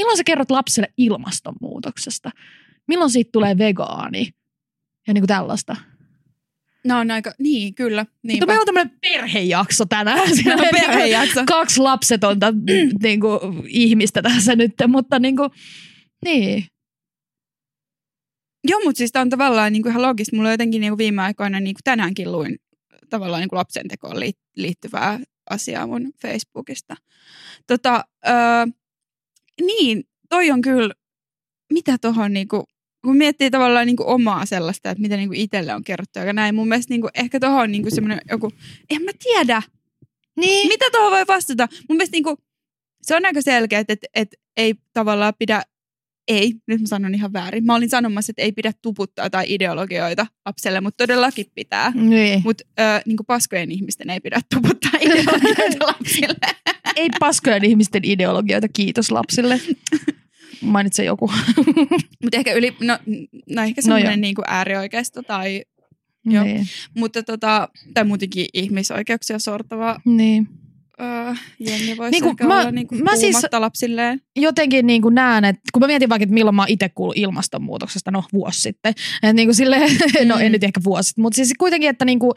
Milloin 0.00 0.16
sä 0.16 0.24
kerrot 0.24 0.50
lapselle 0.50 0.92
ilmastonmuutoksesta? 0.96 2.30
Milloin 2.88 3.10
siitä 3.10 3.28
tulee 3.32 3.58
vegaani? 3.58 4.28
Ja 5.06 5.14
niin 5.14 5.22
kuin 5.22 5.28
tällaista. 5.28 5.76
No 6.84 6.98
on 6.98 7.10
aika, 7.10 7.32
niin 7.38 7.74
kyllä. 7.74 8.02
Mutta 8.02 8.18
Niinpä. 8.22 8.46
meillä 8.46 8.60
on 8.60 8.66
tämmöinen 8.66 8.98
perhejakso 9.00 9.84
tänään. 9.86 10.18
Meillä 10.44 10.54
on 10.54 10.60
niinku 10.60 10.86
perhejakso. 10.86 11.40
Kaksi 11.46 11.80
lapsetonta 11.80 12.46
niin 13.02 13.20
kuin, 13.20 13.40
ihmistä 13.68 14.22
tässä 14.22 14.56
nyt, 14.56 14.72
mutta 14.88 15.18
niin 15.18 15.36
kuin, 15.36 15.50
niin. 16.24 16.64
Joo, 18.68 18.80
mutta 18.84 18.98
siis 18.98 19.12
tämä 19.12 19.20
on 19.20 19.30
tavallaan 19.30 19.72
niin 19.72 19.82
kuin 19.82 19.90
ihan 19.90 20.02
logista. 20.02 20.36
Mulla 20.36 20.48
on 20.48 20.52
jotenkin 20.52 20.80
niin 20.80 20.90
kuin 20.90 20.98
viime 20.98 21.22
aikoina, 21.22 21.60
niin 21.60 21.74
kuin 21.74 21.84
tänäänkin 21.84 22.32
luin 22.32 22.56
tavallaan 23.10 23.40
niin 23.40 23.48
kuin 23.48 23.58
lapsentekoon 23.58 24.16
liit- 24.16 24.50
liittyvää 24.56 25.20
asiaa 25.50 25.86
mun 25.86 26.12
Facebookista. 26.22 26.96
Tota, 27.66 28.04
öö, 28.28 28.34
niin, 29.66 30.04
toi 30.28 30.50
on 30.50 30.60
kyllä, 30.62 30.94
mitä 31.72 31.98
tuohon 31.98 32.32
niin 32.32 32.48
kuin, 32.48 32.62
kun 33.04 33.16
miettii 33.16 33.50
tavallaan 33.50 33.86
niin 33.86 33.96
kuin 33.96 34.06
omaa 34.08 34.46
sellaista, 34.46 34.90
että 34.90 35.02
mitä 35.02 35.16
niin 35.16 35.28
kuin 35.28 35.40
itselle 35.40 35.74
on 35.74 35.84
kerrottu 35.84 36.18
ja 36.18 36.32
näin. 36.32 36.54
Mun 36.54 36.68
mielestä 36.68 36.92
niin 36.94 37.00
kuin, 37.00 37.10
ehkä 37.14 37.40
tuohon 37.40 37.60
on 37.60 37.72
niin 37.72 37.82
kuin 37.82 37.94
semmoinen 37.94 38.20
joku, 38.30 38.52
en 38.90 39.02
mä 39.02 39.10
tiedä, 39.22 39.62
Niin. 40.40 40.68
mitä 40.68 40.84
tuohon 40.92 41.10
voi 41.10 41.24
vastata. 41.28 41.68
Mun 41.88 41.96
mielestä 41.96 42.14
niin 42.14 42.24
kuin, 42.24 42.36
se 43.02 43.16
on 43.16 43.24
aika 43.26 43.42
selkeä, 43.42 43.78
että, 43.78 43.92
että, 43.92 44.06
että 44.14 44.36
ei 44.56 44.74
tavallaan 44.92 45.32
pidä, 45.38 45.62
ei, 46.28 46.52
nyt 46.66 46.80
mä 46.80 46.86
sanon 46.86 47.14
ihan 47.14 47.32
väärin. 47.32 47.64
Mä 47.64 47.74
olin 47.74 47.90
sanomassa, 47.90 48.30
että 48.30 48.42
ei 48.42 48.52
pidä 48.52 48.72
tuputtaa 48.82 49.30
tai 49.30 49.44
ideologioita 49.48 50.26
lapselle, 50.46 50.80
mutta 50.80 51.04
todellakin 51.06 51.46
pitää. 51.54 51.92
niin. 51.94 52.42
Mutta 52.44 52.64
niin 53.06 53.16
paskojen 53.26 53.70
ihmisten 53.72 54.10
ei 54.10 54.20
pidä 54.20 54.40
tuputtaa 54.54 54.92
ideologioita 55.06 55.86
lapsille. 55.92 56.54
Ei 56.96 57.08
paskojen 57.20 57.64
ihmisten 57.64 58.04
ideologioita, 58.04 58.68
kiitos 58.68 59.10
lapsille. 59.10 59.60
Mainitse 60.62 61.04
joku. 61.04 61.30
Mutta 62.22 62.36
ehkä 62.36 62.52
yli, 62.52 62.76
no, 62.80 62.98
no 63.50 63.62
ehkä 63.62 63.78
No 63.80 63.82
semmoinen 63.82 64.10
joo. 64.12 64.16
niin 64.20 64.34
kuin 64.34 64.44
äärioikeisto 64.48 65.22
tai, 65.22 65.64
Joo. 66.24 66.44
Niin. 66.44 66.66
mutta 66.96 67.22
tota, 67.22 67.68
tai 67.94 68.04
muutenkin 68.04 68.46
ihmisoikeuksia 68.54 69.38
sortava 69.38 70.00
niin. 70.04 70.48
öö, 71.00 71.34
jengi 71.58 71.96
voisi 71.96 72.10
Niinku, 72.10 72.28
ehkä 72.28 72.46
mä- 72.46 72.60
olla 72.60 72.70
niin 72.70 72.86
kuin 72.86 73.04
mä 73.04 73.16
siis- 73.16 73.36
lapsilleen. 73.58 74.20
Jotenkin 74.36 74.86
niin 74.86 75.02
kuin 75.02 75.14
näen, 75.14 75.44
että 75.44 75.60
kun 75.72 75.80
mä 75.80 75.86
mietin 75.86 76.08
vaikka, 76.08 76.22
että 76.22 76.34
milloin 76.34 76.54
mä 76.56 76.64
itse 76.68 76.88
kuullut 76.88 77.16
ilmastonmuutoksesta, 77.16 78.10
no 78.10 78.24
vuosi 78.32 78.60
sitten. 78.60 78.94
Että 79.22 79.32
niin 79.32 79.46
kuin 79.48 79.54
silleen, 79.54 79.90
no 80.24 80.38
en 80.38 80.46
Mm. 80.46 80.52
nyt 80.52 80.64
ehkä 80.64 80.80
vuosi 80.84 81.12
mutta 81.16 81.36
siis 81.36 81.52
kuitenkin, 81.58 81.90
että 81.90 82.04
niin 82.04 82.18
kuin, 82.18 82.32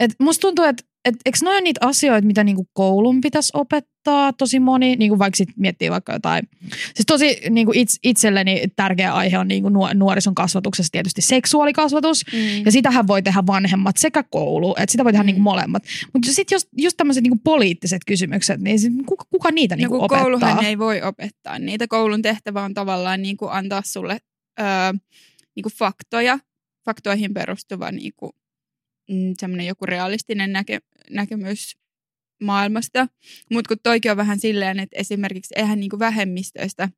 että 0.00 0.16
musta 0.24 0.40
tuntuu, 0.40 0.64
että 0.64 0.82
että 1.06 1.20
eikö 1.26 1.38
noin 1.42 1.64
niitä 1.64 1.86
asioita, 1.86 2.26
mitä 2.26 2.44
niinku 2.44 2.68
koulun 2.72 3.20
pitäisi 3.20 3.50
opettaa 3.54 4.32
tosi 4.32 4.60
moni, 4.60 4.96
niinku 4.96 5.18
vaikka 5.18 5.36
sit 5.36 5.48
miettii 5.56 5.90
vaikka 5.90 6.12
jotain. 6.12 6.48
Siis 6.70 7.06
tosi 7.06 7.40
niinku 7.50 7.72
its, 7.74 7.98
itselleni 8.02 8.62
tärkeä 8.76 9.14
aihe 9.14 9.38
on 9.38 9.48
niinku 9.48 9.68
nuo- 9.68 9.94
nuorison 9.94 10.34
kasvatuksessa 10.34 10.92
tietysti 10.92 11.22
seksuaalikasvatus. 11.22 12.24
Mm. 12.32 12.64
Ja 12.64 12.72
sitähän 12.72 13.06
voi 13.06 13.22
tehdä 13.22 13.42
vanhemmat 13.46 13.96
sekä 13.96 14.22
koulu, 14.22 14.74
että 14.78 14.92
sitä 14.92 15.04
voi 15.04 15.12
tehdä 15.12 15.22
Mm. 15.22 15.26
niinku 15.26 15.42
molemmat. 15.42 15.82
Mutta 16.12 16.32
sitten 16.32 16.56
just, 16.56 16.68
just 16.78 16.96
tämmöiset 16.96 17.22
niinku 17.22 17.40
poliittiset 17.44 18.02
kysymykset, 18.06 18.60
niin 18.60 18.78
sit 18.78 18.92
kuka, 19.06 19.24
kuka 19.30 19.50
niitä 19.50 19.76
niinku 19.76 19.96
no, 19.96 20.04
opettaa? 20.04 20.22
kouluhan 20.22 20.64
ei 20.64 20.78
voi 20.78 21.02
opettaa 21.02 21.58
niitä. 21.58 21.88
Koulun 21.88 22.22
tehtävä 22.22 22.62
on 22.62 22.74
tavallaan 22.74 23.22
niin 23.22 23.36
kuin 23.36 23.52
antaa 23.52 23.82
sulle 23.84 24.18
öö, 24.60 24.66
niin 25.56 25.62
kuin 25.62 25.72
faktoja, 25.72 26.38
faktoihin 26.84 27.34
perustuva 27.34 27.90
niin 27.92 28.12
kuin, 28.16 28.32
mm, 29.10 29.34
semmoinen 29.40 29.66
joku 29.66 29.86
realistinen 29.86 30.52
näke, 30.52 30.78
näkemys 31.10 31.76
maailmasta. 32.42 33.08
Mutta 33.52 33.68
kun 33.68 33.76
toikin 33.82 34.10
on 34.10 34.16
vähän 34.16 34.40
silleen, 34.40 34.80
että 34.80 34.98
esimerkiksi 34.98 35.54
eihän 35.56 35.80
niin 35.80 35.90
kuin 35.90 36.00
vähemmistöistä, 36.00 36.88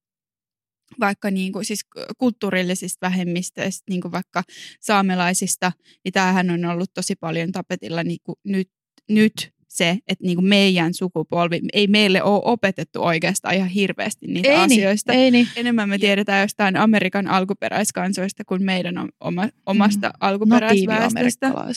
vaikka 1.00 1.30
niin 1.30 1.52
kuin, 1.52 1.64
siis 1.64 1.80
kulttuurillisista 2.18 3.06
vähemmistöistä, 3.06 3.84
niin 3.88 4.00
kuin 4.00 4.12
vaikka 4.12 4.42
saamelaisista, 4.80 5.72
niin 6.04 6.12
tämähän 6.12 6.50
on 6.50 6.64
ollut 6.64 6.90
tosi 6.94 7.16
paljon 7.16 7.52
tapetilla 7.52 8.02
niin 8.02 8.20
kuin 8.22 8.36
nyt, 8.44 8.68
nyt 9.08 9.52
se, 9.78 9.98
että 10.08 10.24
niin 10.24 10.36
kuin 10.36 10.46
meidän 10.46 10.94
sukupolvi, 10.94 11.60
ei 11.72 11.86
meille 11.86 12.22
ole 12.22 12.42
opetettu 12.44 13.02
oikeastaan 13.02 13.54
ihan 13.54 13.68
hirveästi 13.68 14.26
niitä 14.26 14.48
ei 14.48 14.56
asioista. 14.56 15.12
Niin, 15.12 15.22
ei 15.24 15.30
niin. 15.30 15.48
Enemmän 15.56 15.88
me 15.88 15.98
tiedetään 15.98 16.42
jostain 16.42 16.76
Amerikan 16.76 17.26
alkuperäiskansoista 17.28 18.44
kuin 18.44 18.62
meidän 18.62 18.98
om- 18.98 19.08
oma, 19.20 19.48
omasta 19.66 20.08
Mm. 20.08 20.12
alkuperäisväestöstä. 20.20 21.50
Tai 21.50 21.74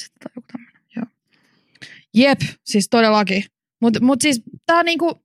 tämmöinen. 0.52 0.82
Joo. 0.96 1.06
Jep, 2.14 2.40
siis 2.64 2.88
todellakin. 2.90 3.44
Mutta 3.82 4.00
mut 4.04 4.22
siis 4.22 4.42
tää 4.66 4.84
niinku, 4.84 5.24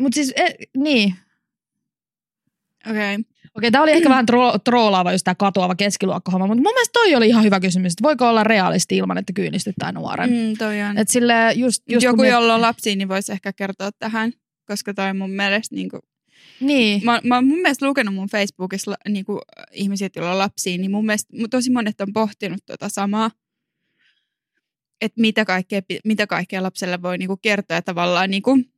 mut 0.00 0.12
siis, 0.12 0.32
e, 0.36 0.54
niin. 0.76 1.14
Okei. 2.90 3.14
Okay. 3.14 3.33
Okei, 3.54 3.70
tää 3.70 3.82
oli 3.82 3.92
ehkä 3.92 4.08
vähän 4.08 4.26
tro- 4.30 4.58
troolaava 4.64 5.12
just 5.12 5.24
tää 5.24 5.34
katoava 5.34 5.74
keskiluokkahomma, 5.74 6.46
mutta 6.46 6.62
mun 6.62 6.72
mielestä 6.74 6.92
toi 6.92 7.14
oli 7.14 7.28
ihan 7.28 7.44
hyvä 7.44 7.60
kysymys, 7.60 7.92
että 7.92 8.02
voiko 8.02 8.28
olla 8.28 8.44
realisti 8.44 8.96
ilman, 8.96 9.18
että 9.18 9.32
kyynnistyttää 9.32 9.92
nuoren. 9.92 10.30
Mm. 10.30 10.56
Toi 10.58 10.82
on. 10.82 10.98
Et 10.98 11.08
sille 11.08 11.52
just, 11.56 11.82
just 11.88 12.04
Joku, 12.04 12.22
miet- 12.22 12.30
jolla 12.30 12.54
on 12.54 12.60
lapsia, 12.60 12.96
niin 12.96 13.08
voisi 13.08 13.32
ehkä 13.32 13.52
kertoa 13.52 13.90
tähän, 13.98 14.32
koska 14.66 14.94
toi 14.94 15.14
mun 15.14 15.30
mielestä 15.30 15.74
niin 15.74 15.88
kuin, 15.88 16.00
Niin. 16.60 17.04
mä, 17.04 17.20
mä 17.24 17.34
oon 17.34 17.46
mun 17.46 17.58
mielestä 17.58 17.86
lukenut 17.86 18.14
mun 18.14 18.28
Facebookissa 18.28 18.94
niin 19.08 19.24
kuin, 19.24 19.38
ihmiset, 19.72 20.16
joilla 20.16 20.32
on 20.32 20.38
lapsia, 20.38 20.78
niin 20.78 20.90
mun 20.90 21.06
mielestä 21.06 21.32
tosi 21.50 21.70
monet 21.70 22.00
on 22.00 22.12
pohtinut 22.12 22.60
tota 22.66 22.88
samaa, 22.88 23.30
että 25.00 25.20
mitä 25.20 25.44
kaikkea, 25.44 25.80
mitä 26.04 26.26
kaikkea 26.26 26.62
lapselle 26.62 27.02
voi 27.02 27.18
niin 27.18 27.26
kuin, 27.28 27.40
kertoa 27.42 27.74
ja 27.76 27.82
tavallaan 27.82 28.30
niin 28.30 28.42
kuin, 28.42 28.70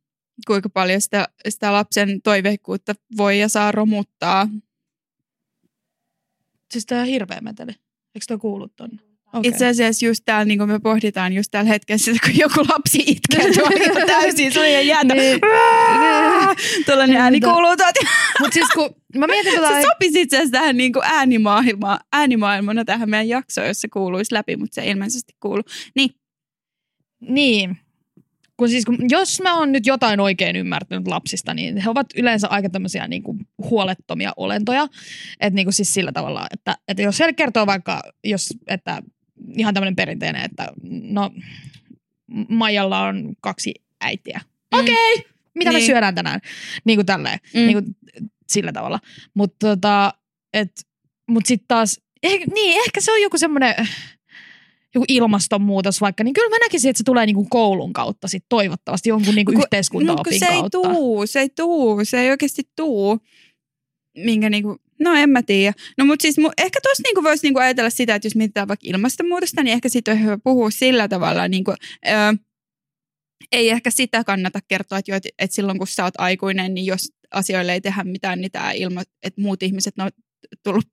kuinka 0.47 0.69
paljon 0.69 1.01
sitä, 1.01 1.27
sitä 1.49 1.73
lapsen 1.73 2.21
toiveikkuutta 2.21 2.93
voi 3.17 3.39
ja 3.39 3.47
saa 3.49 3.71
romuttaa. 3.71 4.47
Siis 6.71 6.85
tää 6.85 7.01
on 7.01 7.07
hirveä 7.07 7.41
meteli. 7.41 7.71
Eikö 8.15 8.25
toi 8.27 8.37
kuullut 8.37 8.75
tonne? 8.75 8.97
Okei. 9.33 9.49
Itse 9.51 9.67
asiassa 9.67 10.05
just 10.05 10.21
täällä, 10.25 10.45
niin 10.45 10.57
kuin 10.57 10.69
me 10.69 10.79
pohditaan 10.79 11.33
just 11.33 11.51
tällä 11.51 11.69
hetkellä 11.69 11.97
sitä, 11.97 12.19
kun 12.25 12.37
joku 12.37 12.65
lapsi 12.69 13.03
itkee 13.07 13.53
tuolla 13.53 13.77
ihan 13.81 14.07
täysin 14.07 14.53
suljen 14.53 14.87
jäätä. 14.87 15.15
Niin. 15.15 15.39
Tuollainen 16.85 17.17
ääni 17.17 17.39
kuuluu 17.39 17.77
tuolta. 17.77 17.99
Mut 18.39 18.53
siis 18.53 18.69
kun 18.73 18.89
mä 19.15 19.27
mietin 19.27 19.55
tota... 19.55 19.69
Se 19.69 19.81
sopisi 19.81 20.21
itse 20.21 20.37
asiassa 20.37 20.51
tähän 20.51 20.77
niin 20.77 20.93
kuin 20.93 21.05
äänimaailma, 21.05 21.99
äänimaailmana 22.13 22.85
tähän 22.85 23.09
meidän 23.09 23.27
jaksoon, 23.27 23.67
jos 23.67 23.81
se 23.81 23.87
kuuluisi 23.87 24.33
läpi, 24.33 24.55
mutta 24.55 24.75
se 24.75 24.81
ei 24.81 24.89
ilmeisesti 24.89 25.33
kuulu. 25.39 25.61
Niin, 25.95 26.09
Niin. 27.21 27.77
Kun 28.57 28.69
siis, 28.69 28.85
kun, 28.85 28.97
jos 29.09 29.41
mä 29.41 29.59
oon 29.59 29.71
nyt 29.71 29.85
jotain 29.85 30.19
oikein 30.19 30.55
ymmärtänyt 30.55 31.07
lapsista, 31.07 31.53
niin 31.53 31.77
he 31.77 31.89
ovat 31.89 32.07
yleensä 32.15 32.47
aika 32.47 32.69
tämmöisiä 32.69 33.07
niin 33.07 33.23
kuin 33.23 33.39
huolettomia 33.57 34.33
olentoja. 34.37 34.87
Että 35.39 35.55
niin 35.55 35.65
kuin 35.65 35.73
siis 35.73 35.93
sillä 35.93 36.11
tavalla, 36.11 36.47
että, 36.53 36.77
että 36.87 37.03
jos 37.03 37.19
heille 37.19 37.33
kertoo 37.33 37.65
vaikka, 37.65 38.01
jos, 38.23 38.53
että 38.67 39.01
ihan 39.57 39.73
tämmöinen 39.73 39.95
perinteinen, 39.95 40.41
että 40.45 40.67
no 40.87 41.31
Maijalla 42.49 43.01
on 43.01 43.35
kaksi 43.41 43.73
äitiä. 44.01 44.41
Mm. 44.73 44.79
Okei, 44.79 45.13
okay, 45.15 45.31
mitä 45.55 45.71
me 45.71 45.77
Niin. 45.77 45.85
syödään 45.87 46.15
tänään? 46.15 46.39
Niin 46.85 46.97
kuin 46.97 47.05
tälleen, 47.05 47.39
Mm. 47.53 47.59
niin 47.59 47.73
kuin 47.83 47.95
sillä 48.49 48.71
tavalla. 48.71 48.99
Mutta 49.33 49.67
tota, 49.67 50.13
et, 50.53 50.71
mut 51.27 51.45
sitten 51.45 51.67
taas, 51.67 52.01
eh, 52.23 52.39
niin 52.53 52.81
ehkä 52.85 53.01
se 53.01 53.11
on 53.11 53.21
joku 53.21 53.37
semmoinen 53.37 53.75
joku 54.97 55.05
ilmastonmuutos 55.07 56.01
vaikka, 56.01 56.23
niin 56.23 56.33
kyllä 56.33 56.49
mä 56.49 56.65
näkisin, 56.65 56.89
että 56.89 56.97
se 56.97 57.03
tulee 57.03 57.25
niinku 57.25 57.47
koulun 57.49 57.93
kautta 57.93 58.27
sit 58.27 58.45
toivottavasti 58.49 59.09
jonkun 59.09 59.35
niinku 59.35 59.51
Kun- 59.51 59.61
yhteiskuntaopin 59.61 60.17
no, 60.17 60.23
kun 60.23 60.47
se 60.47 60.53
ei 60.53 60.59
kautta. 60.59 60.81
tuu, 60.81 61.27
se 61.27 61.39
ei 61.39 61.49
tuu, 61.49 61.99
se 62.05 62.19
ei 62.19 62.29
oikeasti 62.29 62.63
tuu. 62.75 63.19
Minkä 64.17 64.49
niinku, 64.49 64.77
no 64.99 65.13
en 65.13 65.29
mä 65.29 65.43
tiedä. 65.43 65.73
No 65.97 66.05
mutta 66.05 66.21
siis 66.21 66.37
mu, 66.37 66.49
ehkä 66.57 66.79
tuossa 66.83 67.03
niinku 67.05 67.23
voisi 67.23 67.45
niinku 67.45 67.59
ajatella 67.59 67.89
sitä, 67.89 68.15
että 68.15 68.25
jos 68.25 68.35
mietitään 68.35 68.67
vaikka 68.67 68.87
ilmastonmuutosta, 68.89 69.63
niin 69.63 69.73
ehkä 69.73 69.89
siitä 69.89 70.11
on 70.11 70.23
hyvä 70.23 70.37
puhua 70.43 70.69
sillä 70.71 71.07
tavalla, 71.07 71.47
niinku, 71.47 71.71
ö, 72.07 72.37
ei 73.51 73.69
ehkä 73.69 73.91
sitä 73.91 74.23
kannata 74.23 74.59
kertoa, 74.67 74.97
että, 74.97 75.11
jo, 75.11 75.15
että, 75.39 75.55
silloin 75.55 75.77
kun 75.77 75.87
sä 75.87 76.03
oot 76.03 76.13
aikuinen, 76.17 76.73
niin 76.73 76.85
jos 76.85 77.11
asioille 77.31 77.73
ei 77.73 77.81
tehdä 77.81 78.03
mitään, 78.03 78.41
niin 78.41 78.51
tää 78.51 78.71
ilma, 78.71 79.01
että 79.23 79.41
muut 79.41 79.63
ihmiset 79.63 79.97
ne 79.97 80.03
on 80.03 80.11
tullut 80.63 80.85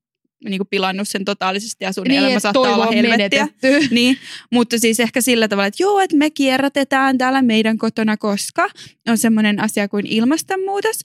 niinku 0.49 0.65
pilannut 0.65 1.07
sen 1.09 1.25
totaalisesti 1.25 1.85
ja 1.85 1.93
sun 1.93 2.03
niin, 2.07 2.19
elämä 2.19 2.39
saattaa 2.39 2.75
olla 2.75 2.85
helvettiä. 2.91 3.45
menetetty. 3.47 3.87
Niin, 3.95 4.17
mutta 4.51 4.79
siis 4.79 4.99
ehkä 4.99 5.21
sillä 5.21 5.47
tavalla, 5.47 5.67
että 5.67 5.83
joo, 5.83 5.99
että 5.99 6.17
me 6.17 6.29
kierrätetään 6.29 7.17
täällä 7.17 7.41
meidän 7.41 7.77
kotona, 7.77 8.17
koska 8.17 8.69
on 9.07 9.17
semmoinen 9.17 9.59
asia 9.59 9.87
kuin 9.87 10.05
ilmastonmuutos. 10.05 10.99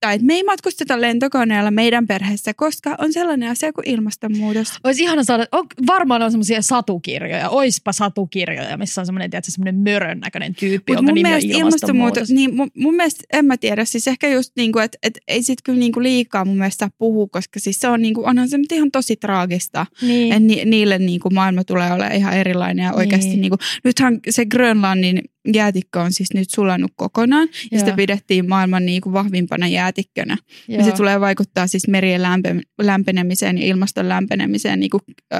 Tai 0.00 0.14
että 0.14 0.26
me 0.26 0.34
ei 0.34 0.42
matkusteta 0.44 1.00
lentokoneella 1.00 1.70
meidän 1.70 2.06
perheessä, 2.06 2.54
koska 2.54 2.94
on 2.98 3.12
sellainen 3.12 3.50
asia 3.50 3.72
kuin 3.72 3.88
ilmastonmuutos. 3.88 4.72
Olisi 4.84 5.02
ihana 5.02 5.24
saada, 5.24 5.46
on, 5.52 5.66
varmaan 5.86 6.22
on 6.22 6.30
semmoisia 6.30 6.62
satukirjoja, 6.62 7.48
oispa 7.48 7.92
satukirjoja, 7.92 8.76
missä 8.76 9.00
on 9.00 9.06
semmoinen, 9.06 9.30
tiedätkö, 9.30 9.50
semmoinen 9.52 9.74
mörön 9.74 10.20
näköinen 10.20 10.54
tyyppi, 10.54 10.92
Mutta 10.92 10.92
jonka 10.92 11.02
mun 11.02 11.14
nimi 11.14 11.28
on 11.28 11.30
mielestä 11.32 11.58
ilmastonmuutos. 11.58 12.30
niin 12.30 12.54
mun, 12.54 12.70
mun 12.76 12.94
mielestä, 12.94 13.24
en 13.32 13.44
mä 13.44 13.56
tiedä, 13.56 13.84
siis 13.84 14.08
ehkä 14.08 14.28
just 14.28 14.52
niinku, 14.56 14.78
että 14.78 14.98
et 15.02 15.18
ei 15.28 15.42
sit 15.42 15.58
kyllä 15.64 15.78
niinku 15.78 16.02
liikaa 16.02 16.44
mun 16.44 16.56
mielestä 16.58 16.78
saa 16.78 16.90
puhua, 16.98 17.26
koska 17.32 17.60
siis 17.60 17.80
se 17.80 17.88
on 17.88 18.02
niinku, 18.02 18.24
onhan 18.24 18.48
se 18.48 18.58
nyt 18.58 18.72
ihan 18.72 18.90
tosi 18.90 19.16
traagista. 19.16 19.86
Niin. 20.02 20.46
Ni, 20.46 20.64
niille 20.64 20.98
niinku 20.98 21.30
maailma 21.30 21.64
tulee 21.64 21.92
olemaan 21.92 22.14
ihan 22.16 22.36
erilainen 22.36 22.84
ja 22.84 22.92
oikeasti 22.92 23.28
Niin. 23.28 23.40
niinku, 23.40 23.56
nythän 23.84 24.20
se 24.30 24.46
Grönlannin 24.46 25.22
jäätikkö 25.54 26.00
on 26.00 26.12
siis 26.12 26.28
nyt 26.34 26.50
sulanut 26.50 26.92
kokonaan 26.96 27.48
ja 27.72 27.78
sitä 27.78 27.90
Joo. 27.90 27.96
pidettiin 27.96 28.48
maailman 28.48 28.86
niinku 28.86 29.12
vahvimpana 29.12 29.68
jäätikkönä. 29.68 30.36
Ja 30.68 30.74
Joo. 30.76 30.84
se 30.84 30.92
tulee 30.92 31.20
vaikuttaa 31.20 31.66
siis 31.66 31.88
merien 31.88 32.22
lämpe, 32.22 32.60
lämpenemiseen 32.78 33.58
ja 33.58 33.66
ilmaston 33.66 34.08
lämpenemiseen 34.08 34.80
niinku, 34.80 35.00
ö, 35.34 35.36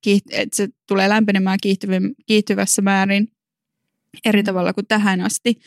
kiiht, 0.00 0.24
että 0.30 0.56
se 0.56 0.68
tulee 0.88 1.08
lämpenemään 1.08 1.58
kiihtyvä- 1.62 2.00
kiihtyvässä 2.26 2.82
määrin 2.82 3.28
eri 4.24 4.42
Mm. 4.42 4.44
tavalla 4.46 4.72
kuin 4.72 4.86
tähän 4.86 5.20
asti. 5.20 5.60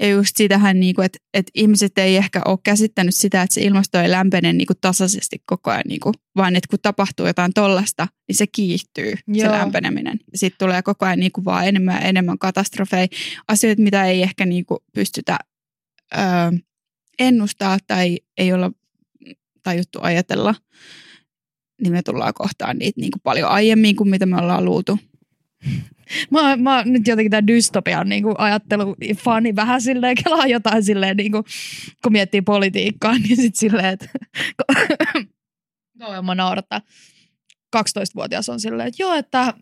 Ja 0.00 0.08
just 0.08 0.36
sitähän, 0.36 0.80
niinku, 0.80 1.02
että, 1.02 1.18
että 1.34 1.50
ihmiset 1.54 1.98
ei 1.98 2.16
ehkä 2.16 2.42
ole 2.44 2.58
käsittänyt 2.64 3.14
sitä, 3.14 3.42
että 3.42 3.54
se 3.54 3.60
ilmasto 3.60 3.98
ei 3.98 4.10
lämpene 4.10 4.52
niinku 4.52 4.72
tasaisesti 4.80 5.42
koko 5.46 5.70
ajan, 5.70 5.82
niinku, 5.88 6.12
vaan 6.36 6.56
että 6.56 6.68
kun 6.70 6.78
tapahtuu 6.82 7.26
jotain 7.26 7.52
tollasta, 7.54 8.08
niin 8.28 8.36
se 8.36 8.46
kiihtyy 8.46 9.14
Joo. 9.26 9.46
se 9.46 9.52
lämpeneminen. 9.52 10.20
Sitten 10.34 10.58
tulee 10.58 10.82
koko 10.82 11.06
ajan 11.06 11.18
niinku 11.18 11.44
vaan 11.44 11.68
enemmän 11.68 11.94
ja 11.94 12.08
enemmän 12.08 12.38
katastrofeja, 12.38 13.06
asioita, 13.48 13.82
mitä 13.82 14.04
ei 14.04 14.22
ehkä 14.22 14.46
niinku 14.46 14.84
pystytä 14.94 15.38
ö, 16.14 16.18
ennustaa 17.18 17.78
tai 17.86 18.18
ei 18.36 18.52
olla 18.52 18.70
tajuttu 19.62 19.98
ajatella, 20.02 20.54
niin 21.82 21.92
me 21.92 22.02
tullaan 22.02 22.34
kohtaan 22.34 22.78
niitä 22.78 23.00
niinku 23.00 23.18
paljon 23.22 23.48
aiemmin 23.48 23.96
kuin 23.96 24.10
mitä 24.10 24.26
me 24.26 24.36
ollaan 24.36 24.64
luultu. 24.64 24.98
Mä, 26.30 26.56
mä 26.56 26.82
nyt 26.84 27.08
jotenkin 27.08 27.30
tämä 27.30 27.46
dystopian 27.46 28.08
niinku 28.08 28.34
ajattelu 28.38 28.96
fani 29.16 29.56
vähän 29.56 29.80
silleen, 29.80 30.16
kelaa 30.24 30.46
jotain 30.46 30.84
silleen, 30.84 31.16
niinku, 31.16 31.44
kun 32.02 32.12
miettii 32.12 32.42
politiikkaa, 32.42 33.18
niin 33.18 33.36
sit 33.36 33.56
silleen, 33.56 33.86
että 33.86 34.08
kauan 35.98 36.24
mä 36.24 36.34
naurattaa. 36.34 36.80
12-vuotias 37.76 38.48
on 38.48 38.60
silleen, 38.60 38.88
että 38.88 39.02
joo, 39.02 39.14
että, 39.14 39.54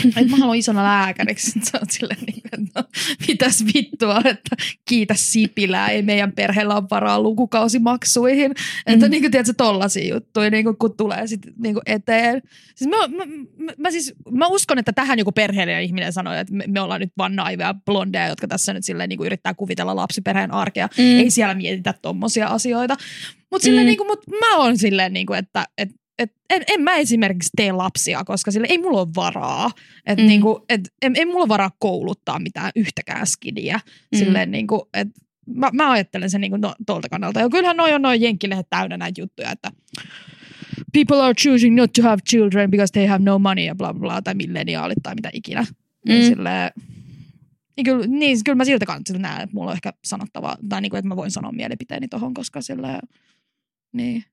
että 0.16 0.30
mä 0.30 0.36
haluan 0.36 0.56
isona 0.58 0.82
lääkäriksi. 0.84 1.50
Sä 1.70 1.78
oot 1.78 1.90
silleen, 1.90 2.20
niin, 2.26 2.42
että 2.52 2.80
no, 2.80 2.84
mitäs 3.28 3.64
vittua, 3.74 4.18
että 4.24 4.56
kiitä 4.88 5.14
Sipilää, 5.16 5.88
ei 5.88 6.02
meidän 6.02 6.32
perheellä 6.32 6.74
ole 6.74 6.82
varaa 6.90 7.20
lukukausimaksuihin. 7.20 8.52
Että 8.86 9.06
Mm. 9.06 9.10
niin 9.10 9.22
kuin, 9.22 9.30
tiedätkö, 9.30 9.52
tollasia 9.56 10.14
juttuja, 10.14 10.50
niin 10.50 10.64
kuin, 10.64 10.76
kun 10.76 10.96
tulee 10.96 11.26
sit, 11.26 11.40
niin 11.62 11.74
kuin 11.74 11.82
eteen. 11.86 12.42
Siis 12.74 12.90
mä, 12.90 12.96
mä, 13.08 13.24
mä, 13.58 13.72
mä, 13.78 13.90
siis, 13.90 14.14
mä 14.30 14.46
uskon, 14.46 14.78
että 14.78 14.92
tähän 14.92 15.18
joku 15.18 15.32
perheellinen 15.32 15.82
ihminen 15.82 16.12
sanoi, 16.12 16.38
että 16.38 16.54
me, 16.54 16.64
me 16.68 16.80
ollaan 16.80 17.00
nyt 17.00 17.12
vaan 17.18 17.36
naiveja 17.36 17.74
blondeja, 17.86 18.26
jotka 18.28 18.48
tässä 18.48 18.72
nyt 18.72 18.84
silleen, 18.84 19.08
niin 19.08 19.16
kuin 19.16 19.26
yrittää 19.26 19.54
kuvitella 19.54 19.96
lapsiperheen 19.96 20.54
arkea. 20.54 20.88
Mm. 20.98 21.04
Ei 21.18 21.30
siellä 21.30 21.54
mietitä 21.54 21.94
tommosia 22.02 22.46
asioita. 22.46 22.96
Mutta 23.50 23.64
silleen, 23.64 23.84
Mm. 23.84 23.86
niin 23.86 23.96
kuin, 23.96 24.06
mut 24.06 24.20
mä 24.40 24.56
oon 24.56 24.78
silleen, 24.78 25.12
niin 25.12 25.26
kuin, 25.26 25.38
että 25.38 25.64
et, 25.78 25.88
et, 26.18 26.32
en, 26.50 26.62
en 26.68 26.80
mä 26.82 26.96
esimerkiksi 26.96 27.50
tee 27.56 27.72
lapsia, 27.72 28.24
koska 28.24 28.50
sille 28.50 28.66
ei 28.70 28.78
mulla 28.78 29.00
ole 29.00 29.08
varaa. 29.16 29.70
Et, 30.06 30.18
Mm. 30.18 30.26
niin 30.26 30.40
kuin, 30.40 30.62
et, 30.68 30.80
en, 31.02 31.12
en 31.16 31.28
mulla 31.28 31.48
varaa 31.48 31.70
kouluttaa 31.78 32.38
mitään 32.38 32.70
yhtäkään 32.76 33.26
skidiä. 33.26 33.80
Mm. 34.12 34.18
Silleen, 34.18 34.50
niin 34.50 34.66
kuin, 34.66 34.80
et, 34.94 35.08
mä, 35.46 35.70
mä 35.72 35.90
ajattelen 35.90 36.30
sen 36.30 36.40
niin 36.40 36.50
kuin 36.52 36.60
no, 36.60 36.74
tuolta 36.86 37.08
kannalta. 37.08 37.40
Ja 37.40 37.48
kyllähän 37.48 37.76
noi 37.76 37.92
on 37.94 38.02
noin 38.02 38.20
jenkkilehdet 38.20 38.66
täynnä 38.70 38.96
näitä 38.96 39.20
juttuja, 39.20 39.50
että 39.50 39.70
people 40.92 41.22
are 41.22 41.34
choosing 41.34 41.76
not 41.76 41.92
to 41.92 42.02
have 42.02 42.22
children 42.30 42.70
because 42.70 42.92
they 42.92 43.06
have 43.06 43.24
no 43.24 43.38
money 43.38 43.64
ja 43.64 43.74
bla 43.74 43.92
bla, 43.94 44.00
bla 44.00 44.22
tai 44.22 44.34
milleniaalit 44.34 44.98
tai 45.02 45.14
mitä 45.14 45.30
ikinä. 45.32 45.66
Niin 46.08 46.24
Mm. 46.24 46.28
silleen, 46.28 46.70
niin 47.76 47.84
kyllä, 47.84 48.06
niin, 48.06 48.38
kyllä 48.44 48.56
mä 48.56 48.64
siltä 48.64 48.86
kannalta 48.86 49.18
näen, 49.18 49.42
että 49.42 49.54
mulla 49.56 49.70
on 49.70 49.76
ehkä 49.76 49.92
sanottavaa, 50.04 50.56
tai 50.68 50.80
niin 50.80 50.90
kuin, 50.90 50.98
että 50.98 51.08
mä 51.08 51.16
voin 51.16 51.30
sanoa 51.30 51.52
mielipiteeni 51.52 52.08
tohon, 52.08 52.34
koska 52.34 52.60
sillä 52.62 53.00
niin. 53.92 54.24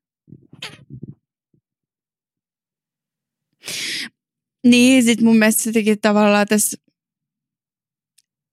Niin, 4.66 5.04
sit 5.04 5.22
mun 5.22 5.38
mielestä 5.38 5.64
se 5.64 5.72
teki 5.72 5.98
tavallaan 5.98 6.48
tässä, 6.48 6.78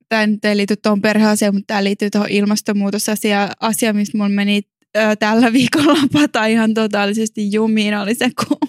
tämä 0.09 0.27
nyt 0.27 0.45
ei 0.45 0.57
liity 0.57 0.77
tuohon 0.77 1.03
perheasiaan, 1.03 1.55
mutta 1.55 1.67
tämä 1.67 1.85
liittyy 1.85 2.11
tuohon 2.11 2.31
ilmastonmuutosasiaan. 2.31 3.51
Asia, 3.61 3.93
missä 3.93 4.19
mulla 4.19 4.31
meni 4.31 4.63
ö, 4.97 5.17
tällä 5.17 5.53
viikolla 5.53 6.09
pata 6.13 6.47
ihan 6.47 6.75
totaalisesti 6.75 7.53
jumiin, 7.53 7.95
oli 7.95 8.15
se, 8.15 8.31
kun 8.47 8.69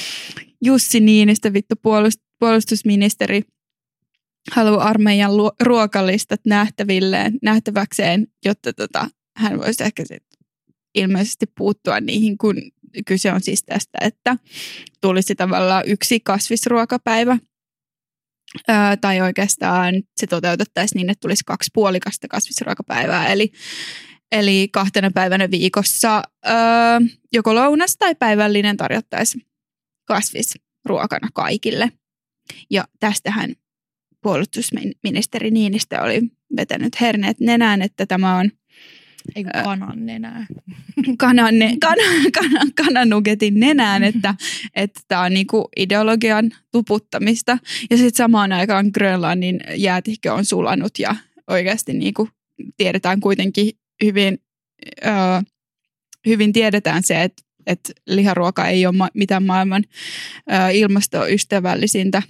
Jussi 0.64 1.00
Niinistö, 1.00 1.52
vittu 1.52 1.74
puolust, 1.82 2.20
puolustusministeri, 2.38 3.42
haluaa 4.52 4.88
armeijan 4.88 5.36
luo- 5.36 5.56
ruokalistat 5.60 6.40
nähtävilleen, 6.46 7.38
nähtäväkseen, 7.42 8.26
jotta 8.44 8.72
tota, 8.72 9.10
hän 9.36 9.58
voisi 9.58 9.84
ehkä 9.84 10.04
sit 10.06 10.24
ilmeisesti 10.94 11.46
puuttua 11.58 12.00
niihin, 12.00 12.38
kun 12.38 12.56
kyse 13.06 13.32
on 13.32 13.40
siis 13.40 13.64
tästä, 13.64 13.98
että 14.00 14.36
tulisi 15.00 15.34
tavallaan 15.34 15.82
yksi 15.86 16.20
kasvisruokapäivä. 16.20 17.38
Öö, 18.70 18.76
tai 19.00 19.20
oikeastaan 19.20 19.94
se 20.16 20.26
toteutettaisiin 20.26 20.96
niin, 20.96 21.10
että 21.10 21.20
tulisi 21.20 21.44
kaksi 21.46 21.70
puolikasta 21.74 22.28
kasvisruokapäivää. 22.28 23.26
Eli, 23.26 23.52
eli 24.32 24.68
kahtena 24.72 25.10
päivänä 25.14 25.50
viikossa 25.50 26.22
öö, 26.46 26.54
joko 27.32 27.54
lounas 27.54 27.96
tai 27.96 28.14
päivällinen 28.14 28.76
tarjottaisiin 28.76 29.46
kasvisruokana 30.04 31.28
kaikille. 31.34 31.92
Ja 32.70 32.84
tästähän 33.00 33.54
puolustusministeri 34.22 35.50
Niinistö 35.50 36.00
oli 36.02 36.22
vetänyt 36.56 37.00
herneet 37.00 37.40
nenään, 37.40 37.82
että 37.82 38.06
tämä 38.06 38.36
on 38.36 38.50
Ei 39.36 39.44
kanan 39.64 40.06
nenää. 40.06 40.46
kanan, 41.18 41.58
ne, 41.58 41.76
kanan, 41.80 42.32
kanan, 42.32 42.72
kananugetin 42.74 43.60
nenään, 43.60 44.04
että 44.04 44.34
että 44.74 45.00
tämä 45.08 45.22
on 45.22 45.34
niinku 45.34 45.68
ideologian 45.76 46.50
tuputtamista. 46.72 47.58
Ja 47.90 47.96
sitten 47.96 48.16
samaan 48.16 48.52
aikaan 48.52 48.90
Grönlannin 48.94 49.60
jäätikkö 49.76 50.32
on 50.32 50.44
sulanut 50.44 50.98
ja 50.98 51.16
oikeasti 51.46 51.92
niinku 51.92 52.28
tiedetään 52.76 53.20
kuitenkin 53.20 53.72
hyvin, 54.04 54.38
hyvin 56.26 56.52
tiedetään 56.52 57.02
se, 57.02 57.22
että 57.22 57.42
että 57.68 57.92
liharuoka 58.06 58.66
ei 58.66 58.86
ole 58.86 58.96
ma- 58.96 59.10
mitään 59.14 59.42
maailman 59.42 59.84
ö, 60.52 60.70
ilmastoystävällisintä. 60.72 62.22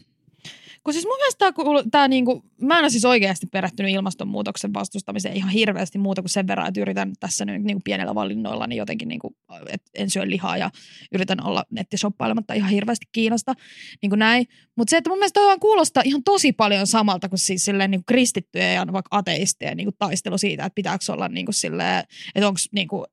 Kun 0.89 0.93
siis 0.93 1.07
mun 1.07 1.17
mielestä 1.17 1.39
tää, 1.39 1.91
tää 1.91 2.09
niinku, 2.09 2.45
mä 2.61 2.79
en 2.79 2.85
ole 2.85 2.91
siis 2.91 3.05
oikeasti 3.05 3.47
perehtynyt 3.47 3.93
ilmastonmuutoksen 3.93 4.75
vastustamiseen 4.75 5.37
ihan 5.37 5.51
hirveästi 5.51 5.99
muuta 5.99 6.23
kuin 6.23 6.31
sen 6.31 6.47
verran, 6.47 6.69
että 6.69 6.81
yritän 6.81 7.13
tässä 7.21 7.45
nyt 7.45 7.63
niinku 7.63 7.81
pienellä 7.85 8.15
valinnoilla 8.15 8.67
niin 8.67 8.77
jotenkin, 8.77 9.09
niinku, 9.09 9.37
että 9.67 9.91
en 9.95 10.11
syö 10.11 10.31
lihaa 10.31 10.57
ja 10.57 10.71
yritän 11.13 11.45
olla 11.45 11.65
nettisoppailematta 11.71 12.55
ihan 12.55 12.71
hirveästi 12.71 13.07
Kiinasta, 13.13 13.55
niin 14.03 14.11
kuin 14.11 14.19
näin. 14.19 14.47
Mutta 14.77 14.91
se, 14.91 14.97
että 14.97 15.11
mun 15.11 15.19
mielestä 15.19 15.41
vaan 15.41 15.61
kuulostaa 15.61 16.03
ihan 16.07 16.25
tosi 16.25 16.53
paljon 16.53 16.87
samalta 16.87 17.29
kuin 17.29 17.39
siis 17.39 17.65
silleen 17.65 17.91
niinku 17.91 18.05
kristittyjä 18.07 18.73
ja 18.73 18.87
vaikka 18.93 19.19
ateistien 19.19 19.77
niinku 19.77 19.93
taistelu 19.99 20.39
siitä, 20.39 20.65
että 20.65 20.75
pitääkö 20.75 21.13
olla 21.13 21.29
niinku 21.29 21.53
silleen, 21.53 22.05
että 22.35 22.49
onko 22.49 22.61
niinku 22.73 23.05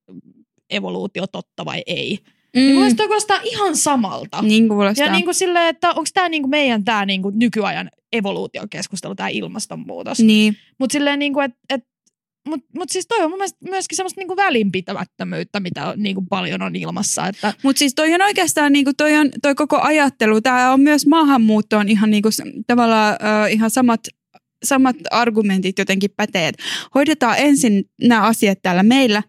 evoluutio 0.70 1.28
totta 1.28 1.66
vai 1.66 1.84
ei. 1.86 2.20
Mm. 2.56 2.62
Niin 2.62 2.74
mun 2.74 2.82
mielestä 2.82 2.98
toi 2.98 3.08
kuulostaa 3.08 3.40
ihan 3.44 3.76
samalta. 3.76 4.42
Niin 4.42 4.70
kuulostaa. 4.70 5.06
Ja 5.06 5.12
niin 5.12 5.26
kuin 5.26 5.36
silleen, 5.36 5.68
että 5.68 5.90
onko 5.90 6.06
tämä 6.14 6.30
niinku 6.30 6.48
meidän 6.48 6.84
tää 6.84 7.06
niinku 7.06 7.30
nykyajan 7.30 7.90
evoluutiokeskustelu, 8.14 9.16
tämä 9.16 9.30
ilmastonmuutos. 9.30 10.20
Niin. 10.20 10.58
Mutta 10.80 10.94
silleen, 10.94 11.20
niinku, 11.20 11.40
että 11.40 11.58
et, 11.70 11.84
mut, 12.48 12.60
mut 12.76 12.90
siis 12.90 13.08
toi 13.08 13.24
on 13.24 13.30
mun 13.30 13.38
mielestä 13.40 13.58
myöskin 13.70 13.96
semmoista 13.96 14.22
niinku 14.22 14.36
välinpitämättömyyttä, 14.36 15.60
mitä 15.60 15.90
on, 15.90 16.04
niinku 16.04 16.22
paljon 16.30 16.62
on 16.62 16.76
ilmassa. 16.76 17.28
Että, 17.28 17.54
Mutta 17.64 17.80
siis 17.80 17.96
toi 17.96 18.14
on 18.14 18.22
oikeastaan 18.22 18.74
niinku 18.74 18.92
toi, 18.98 19.14
on, 19.14 19.30
toi 19.42 19.56
koko 19.56 19.82
ajattelu, 19.82 20.42
tämä 20.42 20.74
on 20.74 20.82
myös 20.82 21.08
maahanmuuttoon 21.08 21.90
ihan 21.90 22.12
niinku, 22.12 22.30
tavallaan 22.68 23.14
ö, 23.14 23.48
ihan 23.48 23.70
samat, 23.70 24.02
samat 24.64 24.96
argumentit 25.12 25.80
jotenkin 25.80 26.12
pätee. 26.18 26.48
Et 26.48 26.58
Hoidetaan 26.96 27.36
ensin 27.38 27.90
nämä 28.02 28.22
asiat 28.22 28.60
täällä 28.62 28.84
meillä 28.84 29.24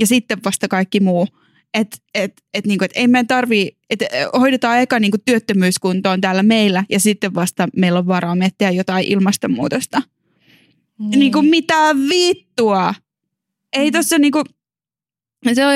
ja 0.00 0.06
sitten 0.06 0.38
vasta 0.44 0.68
kaikki 0.68 1.00
muu. 1.00 1.28
Että 1.74 1.96
et, 2.14 2.32
et, 2.54 2.66
niinku, 2.66 2.84
et 2.84 2.92
ei 2.94 3.08
meidän 3.08 3.26
tarvii, 3.26 3.76
että 3.90 4.06
hoidetaan 4.38 4.80
eka 4.80 5.00
niinku 5.00 5.18
työttömyyskuntoon 5.24 6.20
täällä 6.20 6.42
meillä 6.42 6.84
ja 6.90 7.00
sitten 7.00 7.34
vasta 7.34 7.68
meillä 7.76 7.98
on 7.98 8.06
varaa 8.06 8.34
miettiä 8.34 8.70
jotain 8.70 9.04
ilmastonmuutosta. 9.06 10.02
Niin. 10.98 11.18
Niinku 11.18 11.42
mitä 11.42 11.94
vittua? 12.08 12.94
Ei 13.72 13.90
Mm. 13.90 13.92
tossa 13.92 14.18
niinku, 14.18 14.42
se 15.54 15.66
on 15.66 15.72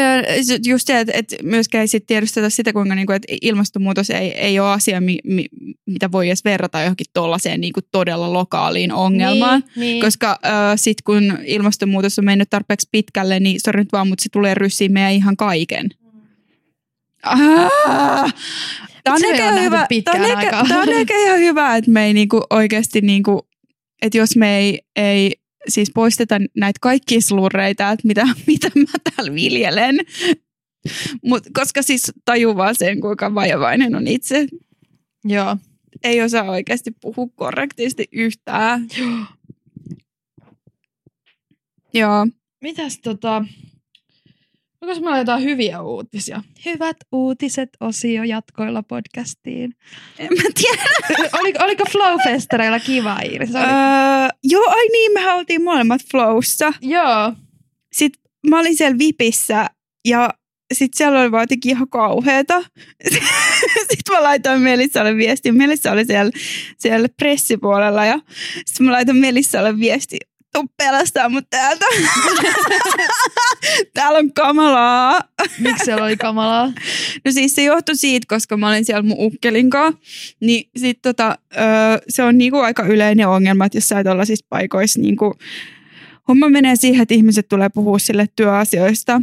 just 0.67 0.87
se, 0.87 1.01
että, 1.01 1.13
että 1.17 1.37
myöskään 1.43 1.81
ei 1.81 1.89
sit 1.89 2.07
tiedosteta 2.07 2.51
sitä, 2.51 2.73
kuinka 2.73 2.95
niinku, 2.95 3.13
että 3.13 3.35
ilmastonmuutos 3.43 4.11
ei, 4.11 4.33
ei 4.33 4.61
ole 4.61 4.71
asia, 4.71 5.01
mi, 5.01 5.19
mi, 5.25 5.47
mitä 5.87 6.13
voi 6.13 6.29
edes 6.29 6.45
verrata 6.45 6.81
johonkin 6.81 7.07
tollaiseen 7.13 7.61
niinku 7.61 7.81
todella 7.93 8.33
lokaaliin 8.33 8.93
ongelmaan. 8.93 9.61
Niin, 9.61 9.81
niin. 9.81 10.05
Koska 10.05 10.39
äh, 10.47 10.53
sit 10.77 11.03
kun 11.03 11.39
ilmastonmuutos 11.45 12.19
on 12.19 12.25
mennyt 12.25 12.51
tarpeeksi 12.51 12.89
pitkälle, 12.93 13.41
niin 13.41 13.61
sori 13.65 13.81
nyt 13.81 13.93
vaan, 13.93 14.09
mutta 14.09 14.23
se 14.23 14.29
tulee 14.33 14.55
ryssiin 14.55 14.93
meidän 14.93 15.13
ihan 15.13 15.37
kaiken. 15.37 15.89
Ah! 17.23 18.35
Tämä 19.05 19.17
on, 19.17 19.25
ehkä 19.25 19.53
hyvä, 19.53 19.87
on, 20.15 20.25
ehkä, 20.25 20.51
tää 20.69 20.79
on 20.79 20.89
ehkä 20.89 21.15
ihan 21.25 21.39
hyvä, 21.39 21.77
että 21.77 21.91
me 21.91 22.07
ei 22.07 22.13
niinku 22.13 22.43
oikeasti, 22.51 23.01
niinku, 23.01 23.49
että 24.03 24.19
jos 24.19 24.37
me 24.37 24.59
ei, 24.59 24.79
ei 24.97 25.33
siis 25.69 25.91
poisteta 25.95 26.39
näitä 26.57 26.79
kaikkia 26.81 27.21
slurreita, 27.21 27.91
että 27.91 28.09
mitä, 28.09 28.27
mitä 28.47 28.71
mä 28.77 29.11
täällä 29.17 29.35
viljelen, 29.35 29.99
Mut, 31.23 31.45
koska 31.53 31.83
siis 31.83 32.13
tajuu 32.25 32.57
vaan 32.57 32.75
sen, 32.75 33.01
kuinka 33.01 33.35
vajavainen 33.35 33.95
on 33.95 34.07
itse. 34.07 34.47
Joo. 35.25 35.57
Ei 36.05 36.23
osaa 36.23 36.51
oikeasti 36.51 36.91
puhua 37.01 37.29
korrektisti 37.35 38.09
yhtään. 38.13 38.89
Joo. 41.95 42.27
Mitäs 42.61 42.99
tota... 42.99 43.45
Onko 44.83 45.01
meillä 45.01 45.19
jotain 45.19 45.43
hyviä 45.43 45.83
uutisia? 45.83 46.43
Hyvät 46.65 46.97
uutiset 47.13 47.69
osio 47.81 48.23
jatkoilla 48.23 48.83
podcastiin. 48.83 49.75
En 50.19 50.29
mä 50.37 50.43
tiedä. 50.55 50.83
oliko, 51.41 51.65
oliko 51.65 51.85
Flowfestareilla 51.91 52.81
kiva, 52.81 53.19
Iiris? 53.25 53.55
Oli... 53.55 53.65
Öö, 53.65 54.29
joo, 54.45 54.65
ai 54.69 54.89
niin, 54.93 55.13
mehän 55.13 55.37
oltiin 55.37 55.65
molemmat 55.65 56.01
flowssa. 56.11 56.73
Joo. 56.81 57.33
Sitten 57.93 58.23
mä 58.47 58.61
olin 58.61 58.77
siellä 58.77 58.99
Vipissä 58.99 59.67
ja 60.05 60.31
sitten 60.75 60.99
siellä 60.99 61.21
oli 61.21 61.33
vaan 61.33 61.43
jotenkin 61.43 61.71
ihan 61.71 61.89
kauheeta. 61.89 62.61
sitten 63.91 64.15
mä 64.15 64.23
laitoin 64.23 64.61
Melissalle 64.61 65.17
viestin. 65.17 65.57
Melissa 65.57 65.93
oli 65.93 66.05
siellä, 66.05 66.33
siellä 66.79 67.09
pressipuolella 67.17 68.05
ja 68.05 68.19
sitten 68.67 68.87
mä 68.87 68.93
laitoin 68.93 69.19
Melissalle 69.19 69.79
viesti. 69.79 70.17
Tuu 70.53 70.65
pelastaa 70.77 71.29
mut 71.29 71.45
täältä. 71.51 71.85
Täällä 73.95 74.19
on 74.19 74.33
kamalaa. 74.33 75.21
Miksi 75.59 75.85
siellä 75.85 76.05
oli 76.05 76.17
kamalaa? 76.17 76.67
No 77.25 77.33
siis 77.33 77.55
se 77.55 77.65
johtui 77.65 77.97
siitä, 77.97 78.27
koska 78.29 78.57
mä 78.57 78.69
olin 78.69 78.85
siellä 78.85 79.03
mun 79.03 79.17
ukkelin 79.19 79.71
kanssa. 79.71 80.01
Niin 80.41 80.71
sit 80.77 81.03
tota, 81.03 81.39
se 82.09 82.23
on 82.23 82.39
niinku 82.39 82.59
aika 82.59 82.83
yleinen 82.83 83.29
ongelma, 83.29 83.65
että 83.65 83.79
jossain 83.79 84.07
tuollaisissa 84.07 84.47
paikoissa 84.49 85.01
niinku, 85.01 85.35
homma 86.29 86.49
menee 86.49 86.77
siihen, 86.77 87.03
että 87.03 87.15
ihmiset 87.15 87.49
tulee 87.49 87.69
puhua 87.69 87.99
sille 87.99 88.27
työasioista 88.37 89.23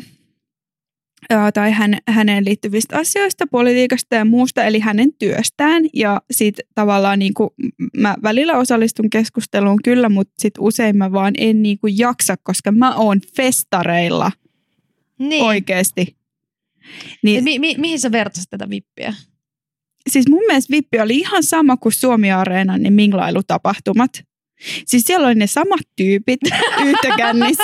tai 1.53 1.71
hän, 1.71 1.97
häneen 2.07 2.45
liittyvistä 2.45 2.97
asioista, 2.97 3.47
politiikasta 3.47 4.15
ja 4.15 4.25
muusta, 4.25 4.63
eli 4.63 4.79
hänen 4.79 5.13
työstään. 5.19 5.83
Ja 5.93 6.21
sit 6.31 6.55
tavallaan 6.75 7.19
niinku, 7.19 7.53
m- 7.57 8.01
mä 8.01 8.15
välillä 8.23 8.57
osallistun 8.57 9.09
keskusteluun 9.09 9.79
kyllä, 9.83 10.09
mutta 10.09 10.33
sit 10.39 10.53
usein 10.59 10.97
mä 10.97 11.11
vaan 11.11 11.33
en 11.37 11.63
niinku 11.63 11.87
jaksa, 11.87 12.35
koska 12.43 12.71
mä 12.71 12.95
oon 12.95 13.21
festareilla 13.35 14.31
Niin. 15.19 15.43
oikeesti. 15.43 16.01
Et 17.27 17.43
Mi- 17.43 17.59
mi- 17.59 17.75
mihin 17.77 17.99
sä 17.99 18.11
vertasit 18.11 18.49
tätä 18.49 18.69
vippiä? 18.69 19.13
siis 20.09 20.29
mun 20.29 20.43
mielestä 20.47 20.71
Vippi 20.71 20.99
oli 20.99 21.17
ihan 21.17 21.43
sama 21.43 21.77
kuin 21.77 21.93
Suomi-areenan 21.93 22.81
ne 22.83 22.89
minglailu-tapahtumat. 22.89 24.09
Siis 24.85 25.03
siellä 25.05 25.27
oli 25.27 25.35
ne 25.35 25.47
samat 25.47 25.79
tyypit 25.95 26.39
yhtäkännissä. 26.85 27.63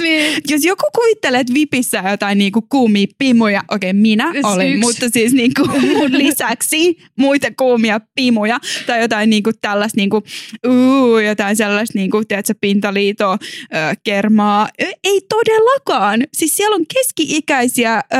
Niin. 0.00 0.40
Jos 0.48 0.64
joku 0.64 0.84
kuvittelee, 0.94 1.40
että 1.40 1.54
Vipissä 1.54 2.02
on 2.02 2.10
jotain 2.10 2.38
niinku 2.38 2.62
kuumia 2.62 3.06
pimuja, 3.18 3.62
okei 3.70 3.92
minä 3.92 4.30
Yksi- 4.34 4.52
olen, 4.52 4.68
yksi. 4.68 4.80
mutta 4.80 5.08
siis 5.08 5.32
niinku 5.32 5.64
mun 5.66 6.12
lisäksi 6.24 6.96
muita 7.16 7.46
kuumia 7.58 8.00
pimuja 8.14 8.60
tai 8.86 9.00
jotain 9.00 9.30
niinku 9.30 9.50
tällaista 9.60 9.96
niinku, 9.96 10.22
uu, 10.66 11.18
jotain 11.18 11.56
sellaista 11.56 11.98
niinku, 11.98 12.22
tiedätkö, 12.28 12.54
pintaliitoa, 12.60 13.38
ö, 13.74 13.76
kermaa. 14.04 14.68
Ei 15.04 15.20
todellakaan. 15.28 16.20
Siis 16.36 16.56
siellä 16.56 16.74
on 16.74 16.84
keski-ikäisiä, 16.94 17.96
ö, 17.96 18.16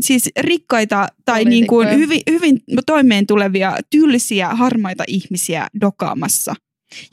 siis 0.00 0.28
rikkaita 0.40 1.08
tai 1.24 1.44
niinku 1.44 1.82
hyvin, 1.82 2.20
hyvin 2.30 2.58
toimeen 2.86 3.26
tulevia, 3.26 3.76
tylsiä, 3.90 4.48
harmaita 4.48 5.04
ihmisiä 5.06 5.66
dokaamassa. 5.80 6.54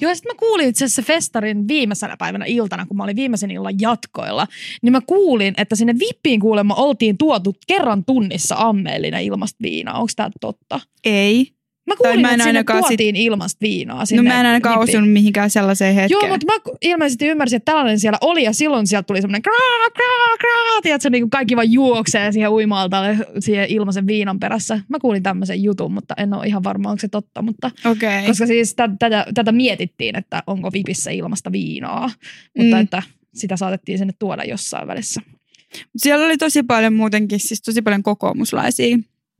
Joo, 0.01 0.15
sitten 0.15 0.35
mä 0.35 0.39
kuulin 0.39 0.69
itse 0.69 0.85
asiassa 0.85 1.01
festarin 1.01 1.67
viimeisenä 1.67 2.17
päivänä 2.17 2.45
iltana, 2.45 2.85
kun 2.85 2.97
mä 2.97 3.03
olin 3.03 3.15
viimeisen 3.15 3.51
illan 3.51 3.79
jatkoilla, 3.81 4.47
niin 4.81 4.91
mä 4.91 5.01
kuulin, 5.07 5.53
että 5.57 5.75
sinne 5.75 5.95
vippiin 5.99 6.39
kuulemma 6.39 6.75
oltiin 6.75 7.17
tuotu 7.17 7.55
kerran 7.67 8.05
tunnissa 8.05 8.55
ammeellinen 8.57 9.23
ilmasta 9.23 9.57
viinaa. 9.61 9.99
Onko 9.99 10.11
tämä 10.15 10.29
totta? 10.41 10.79
Ei. 11.05 11.56
Mä 11.87 11.95
kuulin, 11.95 12.21
mä 12.21 12.27
en 12.27 12.33
että 12.33 12.43
sinne 12.43 12.49
ainakaan 12.49 12.79
sit- 12.79 12.87
tuotiin 12.87 13.15
ilmasta 13.15 13.57
viinaa 13.61 13.99
No 13.99 14.05
sinne 14.05 14.21
mä 14.21 14.39
en 14.39 14.45
ainakaan 14.45 14.79
vippiin. 14.79 14.97
osunut 14.97 15.13
mihinkään 15.13 15.49
sellaiseen 15.49 15.95
hetkeen. 15.95 16.19
Joo, 16.21 16.27
mutta 16.29 16.45
mä 16.45 16.53
ilmeisesti 16.81 17.27
ymmärsin, 17.27 17.57
että 17.57 17.71
tällainen 17.71 17.99
siellä 17.99 18.17
oli 18.21 18.43
ja 18.43 18.53
silloin 18.53 18.87
sieltä 18.87 19.05
tuli 19.07 19.21
semmoinen 19.21 19.41
kraa, 19.41 19.89
kraa, 19.93 20.37
kraa, 20.39 20.81
tiedätkö, 20.81 21.09
niin 21.09 21.23
kuin 21.23 21.29
kaikki 21.29 21.55
vaan 21.55 21.71
juoksee 21.71 22.31
siihen 22.31 22.51
uimaaltalle 22.51 23.17
siihen 23.39 23.65
ilmaisen 23.69 24.07
viinan 24.07 24.39
perässä. 24.39 24.79
Mä 24.89 24.99
kuulin 24.99 25.23
tämmöisen 25.23 25.63
jutun, 25.63 25.91
mutta 25.91 26.13
en 26.17 26.33
ole 26.33 26.47
ihan 26.47 26.63
varma, 26.63 26.89
onko 26.89 26.99
se 26.99 27.07
totta, 27.07 27.41
mutta 27.41 27.71
Okei. 27.85 28.25
koska 28.27 28.45
siis 28.47 28.75
tä- 28.75 28.89
tätä, 28.99 29.25
tätä 29.33 29.51
mietittiin, 29.51 30.15
että 30.17 30.43
onko 30.47 30.71
Vipissä 30.73 31.11
ilmasta 31.11 31.51
viinaa, 31.51 32.09
mutta 32.57 32.75
Mm. 32.75 32.81
että 32.81 33.03
sitä 33.35 33.57
saatettiin 33.57 33.97
sinne 33.97 34.13
tuoda 34.19 34.43
jossain 34.43 34.87
välissä. 34.87 35.21
Siellä 35.97 36.25
oli 36.25 36.37
tosi 36.37 36.63
paljon 36.63 36.93
muutenkin, 36.93 37.39
siis 37.39 37.61
tosi 37.61 37.81
paljon 37.81 38.03
kokoomuslaisia. 38.03 38.97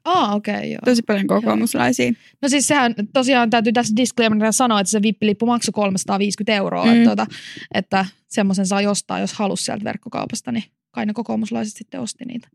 Aa, 0.08 0.36
okei, 0.36 0.56
okay, 0.56 0.68
joo. 0.68 0.80
Tosi 0.86 1.02
paljon 1.02 1.28
kokoomuslaisia. 1.28 2.12
No 2.42 2.50
siis 2.50 2.68
sehän 2.68 2.96
tosiaan 3.14 3.50
täytyy 3.50 3.74
tässä 3.74 3.96
disclaimerina 3.96 4.52
sanoa, 4.52 4.80
että 4.80 4.92
se 4.92 5.02
vippilippu 5.02 5.46
maksoi 5.46 5.72
350 5.72 6.54
euroa, 6.56 6.86
Mm. 6.86 6.92
että, 6.92 7.06
tuota, 7.06 7.28
että 7.74 8.06
semmoisen 8.28 8.68
saa 8.68 8.82
jostaa, 8.82 9.20
jos 9.20 9.34
halusi 9.34 9.64
sieltä 9.64 9.84
verkkokaupasta, 9.84 10.52
niin 10.52 10.64
kai 10.92 11.06
ne 11.06 11.14
kokoomuslaiset 11.14 11.76
sitten 11.78 12.02
osti 12.02 12.26
niitä. 12.26 12.48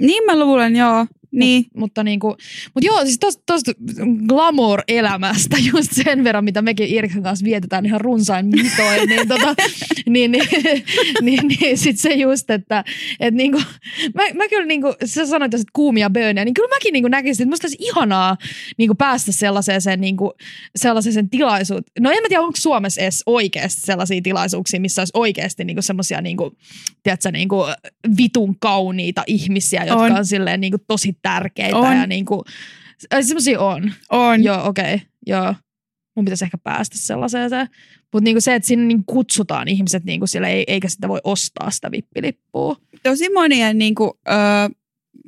Niin 0.00 0.24
mä 0.24 0.38
luulen, 0.38 0.76
joo. 0.76 1.06
Niin. 1.38 1.62
Mut, 1.62 1.80
mutta 1.80 2.04
niinku, 2.04 2.36
mut 2.74 2.84
joo, 2.84 3.04
siis 3.04 3.18
tosta, 3.18 3.42
tosta 3.46 3.72
glamour-elämästä 4.28 5.56
just 5.72 5.92
sen 5.92 6.24
verran, 6.24 6.44
mitä 6.44 6.62
mekin 6.62 6.88
Irkan 6.88 7.22
kanssa 7.22 7.44
vietetään 7.44 7.86
ihan 7.86 8.00
runsain 8.00 8.46
mitoin, 8.46 9.08
niin, 9.08 9.28
tota, 9.38 9.54
niin, 10.06 10.32
niin, 10.32 10.48
niin, 11.22 11.48
niin 11.48 11.78
sit 11.78 11.98
se 11.98 12.14
just, 12.14 12.50
että 12.50 12.84
et 13.20 13.34
niinku, 13.34 13.62
mä, 14.14 14.22
mä 14.34 14.48
kyllä 14.48 14.66
niinku, 14.66 14.94
sä 15.04 15.26
sanoit 15.26 15.54
että 15.54 15.66
kuumia 15.72 16.10
böönejä, 16.10 16.44
niin 16.44 16.54
kyllä 16.54 16.68
mäkin 16.68 16.92
niinku 16.92 17.08
näkisin, 17.08 17.42
että 17.44 17.50
musta 17.50 17.66
olisi 17.66 17.76
ihanaa 17.80 18.36
niinku 18.78 18.94
päästä 18.94 19.32
sellaiseen, 19.32 19.80
sen, 19.80 20.00
niinku, 20.00 20.32
sellaiseen 20.76 21.30
tilaisuuteen. 21.30 22.02
No 22.02 22.10
en 22.10 22.22
mä 22.22 22.28
tiedä, 22.28 22.42
onko 22.42 22.56
Suomessa 22.56 23.00
edes 23.00 23.22
oikeasti 23.26 23.80
sellaisia 23.80 24.20
tilaisuuksia, 24.22 24.80
missä 24.80 25.00
olisi 25.00 25.12
oikeasti 25.14 25.64
niinku 25.64 25.82
semmoisia 25.82 26.20
niinku, 26.20 26.56
tiedätkö, 27.02 27.30
niinku, 27.30 27.64
vitun 28.18 28.56
kauniita 28.58 29.22
ihmisiä, 29.26 29.84
jotka 29.84 30.04
on, 30.04 30.12
On. 30.12 30.26
silleen 30.26 30.60
niinku, 30.60 30.78
tosi 30.88 31.16
tärkeitä 31.24 31.76
On. 31.76 31.96
ja 31.96 32.06
niinku, 32.06 32.44
semmoisia 33.20 33.60
on. 33.60 33.92
On. 34.10 34.44
Joo, 34.44 34.66
okei, 34.66 34.94
okay, 34.94 35.06
joo. 35.26 35.54
Mun 36.16 36.24
pitäisi 36.24 36.44
ehkä 36.44 36.58
päästä 36.58 36.98
sellaiseen. 36.98 37.50
Mutta 38.12 38.24
niinku 38.24 38.40
se, 38.40 38.54
että 38.54 38.66
sinne 38.66 38.86
niinku 38.86 39.12
kutsutaan 39.12 39.68
ihmiset, 39.68 40.04
niinku 40.04 40.26
sille, 40.26 40.50
ei, 40.52 40.64
eikä 40.66 40.88
sitä 40.88 41.08
voi 41.08 41.20
ostaa 41.24 41.70
sitä 41.70 41.90
vippilippua. 41.90 42.76
Tosi 43.02 43.28
monien 43.32 43.78
niin 43.78 43.94
kuin, 43.94 44.10
ö, 44.28 44.32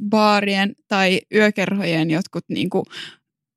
baarien 0.08 0.74
tai 0.88 1.20
yökerhojen 1.34 2.10
jotkut 2.10 2.44
niin 2.48 2.70
kuin, 2.70 2.84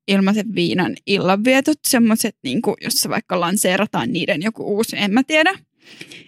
ilmaisen 0.08 0.54
viinan 0.54 0.96
illanvietot, 1.06 1.78
semmoiset, 1.88 2.36
niin 2.42 2.62
kuin, 2.62 2.76
jossa 2.80 3.08
vaikka 3.08 3.40
lanseerataan 3.40 4.12
niiden 4.12 4.42
joku 4.42 4.76
uusi, 4.76 4.96
en 4.98 5.12
mä 5.12 5.22
tiedä. 5.22 5.58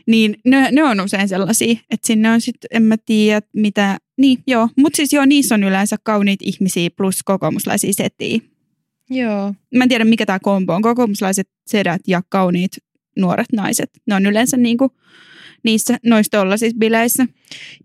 Niin 0.06 0.36
ne, 0.44 0.68
ne 0.72 0.84
on 0.84 1.00
usein 1.00 1.28
sellaisia, 1.28 1.72
että 1.90 2.06
sinne 2.06 2.30
on 2.30 2.40
sitten, 2.40 2.68
en 2.70 2.82
mä 2.82 2.96
tiedä 2.96 3.42
mitä, 3.52 3.98
niin 4.16 4.38
joo, 4.46 4.68
mutta 4.76 4.96
siis 4.96 5.12
joo, 5.12 5.24
niissä 5.24 5.54
on 5.54 5.64
yleensä 5.64 5.96
kauniit 6.02 6.40
ihmisiä 6.42 6.90
plus 6.96 7.22
kokoomuslaisia 7.24 7.92
setiä. 7.92 8.38
Joo. 9.10 9.54
Mä 9.74 9.84
en 9.84 9.88
tiedä 9.88 10.04
mikä 10.04 10.26
tämä 10.26 10.38
kombo 10.38 10.74
on, 10.74 10.82
kokoomuslaiset 10.82 11.48
sedät 11.66 12.00
ja 12.06 12.22
kauniit 12.28 12.72
nuoret 13.18 13.52
naiset. 13.52 13.90
Ne 14.06 14.14
on 14.14 14.26
yleensä 14.26 14.56
niinku 14.56 14.90
niissä 15.64 15.98
noissa 16.04 16.38
tollaisissa 16.38 16.78
bileissä. 16.78 17.26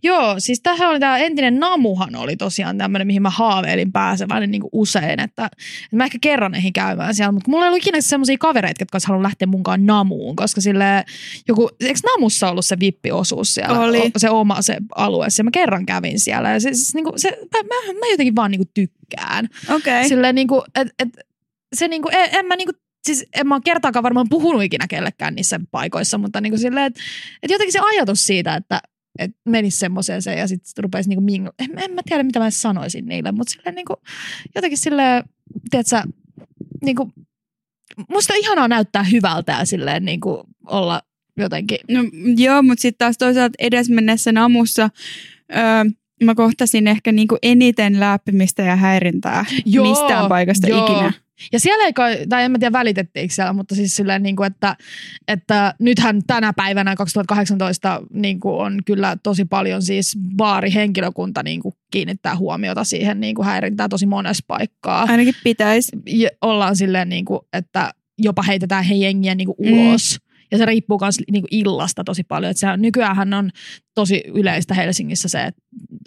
Joo, 0.04 0.36
siis 0.38 0.62
tähän 0.62 0.90
oli 0.90 1.00
tämä 1.00 1.18
entinen 1.18 1.60
Namuhan 1.60 2.16
oli 2.16 2.36
tosiaan 2.38 2.78
tämmöinen, 2.78 3.08
mihin 3.08 3.22
mä 3.22 3.30
haaveilin 3.30 3.92
pääseväni 3.92 4.48
niin 4.48 4.64
usein, 4.72 5.20
että, 5.20 5.46
että 5.46 5.96
mä 5.96 6.06
ehkä 6.06 6.18
kerran 6.22 6.56
eihin 6.56 6.74
käymään 6.74 7.16
siellä, 7.16 7.32
mutta 7.32 7.52
mulla 7.52 7.66
ei 7.66 7.68
ollut 7.68 7.84
ikinä 7.84 8.02
semmoisia 8.02 8.38
kavereita, 8.40 8.82
jotka 8.82 8.96
olisi 8.96 9.08
halunnut 9.08 9.26
lähteä 9.26 9.48
munkaan 9.48 9.86
Namuun, 9.86 10.36
koska 10.36 10.62
sille 10.62 11.06
joku, 11.48 11.70
eikö 11.80 12.00
Namussa 12.04 12.50
ollut 12.50 12.66
se 12.66 12.80
vippiosuus 12.80 13.54
siellä, 13.54 13.80
Oli. 13.80 14.00
O- 14.00 14.12
se 14.18 14.30
oma 14.30 14.62
se 14.62 14.78
alue, 14.96 15.28
ja 15.38 15.44
mä 15.44 15.52
kerran 15.52 15.86
kävin 15.86 16.20
siellä, 16.20 16.50
ja 16.50 16.60
se, 16.60 16.74
siis, 16.74 16.96
niin 16.96 17.04
kuin, 17.04 17.20
se, 17.20 17.30
mä, 17.30 17.64
mä, 17.64 17.94
mä, 17.94 18.12
jotenkin 18.12 18.36
vaan 18.36 18.52
niin 18.52 18.60
kuin 18.60 18.72
tykkään. 18.74 19.50
Okei. 19.70 19.94
Okay. 19.94 20.08
Silleen 20.08 20.36
niinku, 20.36 20.64
et, 20.76 20.88
et, 21.00 21.10
se 21.76 21.88
niinku, 21.88 22.10
en, 22.12 22.30
en 22.32 22.46
mä 22.46 22.56
niinku, 22.56 22.74
siis 23.08 23.26
en 23.36 23.48
mä 23.48 23.56
ole 23.56 23.62
kertaakaan 23.66 24.04
varmaan 24.04 24.30
puhunut 24.30 24.64
ikinä 24.64 24.86
kellekään 24.88 25.36
niissä 25.36 25.60
paikoissa, 25.72 26.18
mutta 26.18 26.42
niinku 26.42 26.58
silleen, 26.58 26.86
että 26.86 27.00
et 27.44 27.52
jotenkin 27.52 27.74
se 27.74 27.80
ajatus 27.80 28.26
siitä, 28.26 28.56
että 28.56 28.82
et 29.20 29.32
menisi 29.46 29.80
semmoiseen 29.80 30.22
se 30.22 30.36
ja 30.36 30.48
sitten 30.48 30.84
rupesi 30.84 31.10
niinku 31.10 31.24
mingl... 31.24 31.50
En, 31.60 31.80
en, 31.84 31.92
mä 31.92 32.02
tiedä, 32.06 32.24
mitä 32.24 32.40
mä 32.40 32.50
sanoisin 32.50 33.06
niille, 33.06 33.32
mutta 33.32 33.52
silleen 33.52 33.76
niinku, 33.76 33.94
jotenkin 34.56 34.78
silleen, 34.78 35.24
tiedätkö, 35.70 36.02
niinku, 36.84 37.12
musta 38.10 38.34
on 38.34 38.40
ihanaa 38.40 38.68
näyttää 38.68 39.04
hyvältä 39.04 39.52
ja 39.52 39.66
silleen 39.66 40.06
niinku 40.06 40.44
olla 40.68 41.02
jotenkin, 41.38 41.78
No, 41.92 42.00
joo, 42.38 42.64
mutta 42.64 42.82
sitten 42.82 42.98
taas 42.98 43.18
toisaalta 43.18 43.56
edesmennessä 43.60 44.32
namussa 44.32 44.90
öö, 45.56 45.92
mä 46.24 46.36
kohtasin 46.36 46.88
ehkä 46.88 47.12
niinku 47.12 47.38
eniten 47.42 48.00
läppimistä 48.00 48.64
ja 48.64 48.76
häirintää 48.76 49.46
Joo, 49.66 49.90
mistään 49.90 50.30
paikasta 50.30 50.68
joo. 50.68 50.86
ikinä. 50.86 51.14
Ja 51.54 51.60
siellä 51.60 51.86
ei 51.86 51.94
kai, 51.94 52.18
tai 52.30 52.44
en 52.44 52.52
mä 52.52 52.60
tiedä 52.60 52.72
välitettiinkö 52.72 53.34
siellä, 53.34 53.54
mutta 53.54 53.76
siis 53.76 53.96
silleen, 53.96 54.24
niin 54.24 54.36
kuin, 54.36 54.48
että, 54.48 54.76
että 55.28 55.74
nythän 55.80 56.22
tänä 56.28 56.54
päivänä 56.54 56.96
2018 56.96 58.02
niin 58.14 58.40
kuin 58.40 58.56
on 58.56 58.80
kyllä 58.86 59.18
tosi 59.24 59.46
paljon 59.46 59.82
siis 59.82 60.18
baarihenkilökunta 60.36 61.44
niin 61.44 61.62
kuin 61.62 61.76
kiinnittää 61.92 62.38
huomiota 62.38 62.84
siihen 62.84 63.20
niin 63.20 63.36
kuin 63.36 63.46
häirintää 63.46 63.90
tosi 63.90 64.06
monessa 64.06 64.44
paikkaa. 64.48 65.06
Ainakin 65.10 65.34
pitäisi. 65.44 65.92
Ja 66.06 66.30
ollaan 66.42 66.76
silleen, 66.76 67.10
niin 67.10 67.26
kuin, 67.26 67.40
että 67.54 67.94
jopa 68.18 68.42
heitetään 68.42 68.84
he 68.84 68.96
jengiä 68.96 69.36
niin 69.36 69.46
kuin 69.48 69.58
Mm. 69.60 69.74
ulos. 69.80 70.18
Ja 70.52 70.58
se 70.58 70.66
riippuu 70.66 70.98
myös 71.02 71.20
niin 71.32 71.42
kuin 71.42 71.56
illasta 71.60 72.04
tosi 72.04 72.24
paljon. 72.24 72.52
Että 72.52 72.60
se 72.60 72.70
on, 72.70 72.82
nykyäänhän 72.82 73.34
on 73.34 73.50
tosi 73.96 74.24
yleistä 74.34 74.74
Helsingissä 74.74 75.28
se, 75.28 75.44
että 75.44 75.62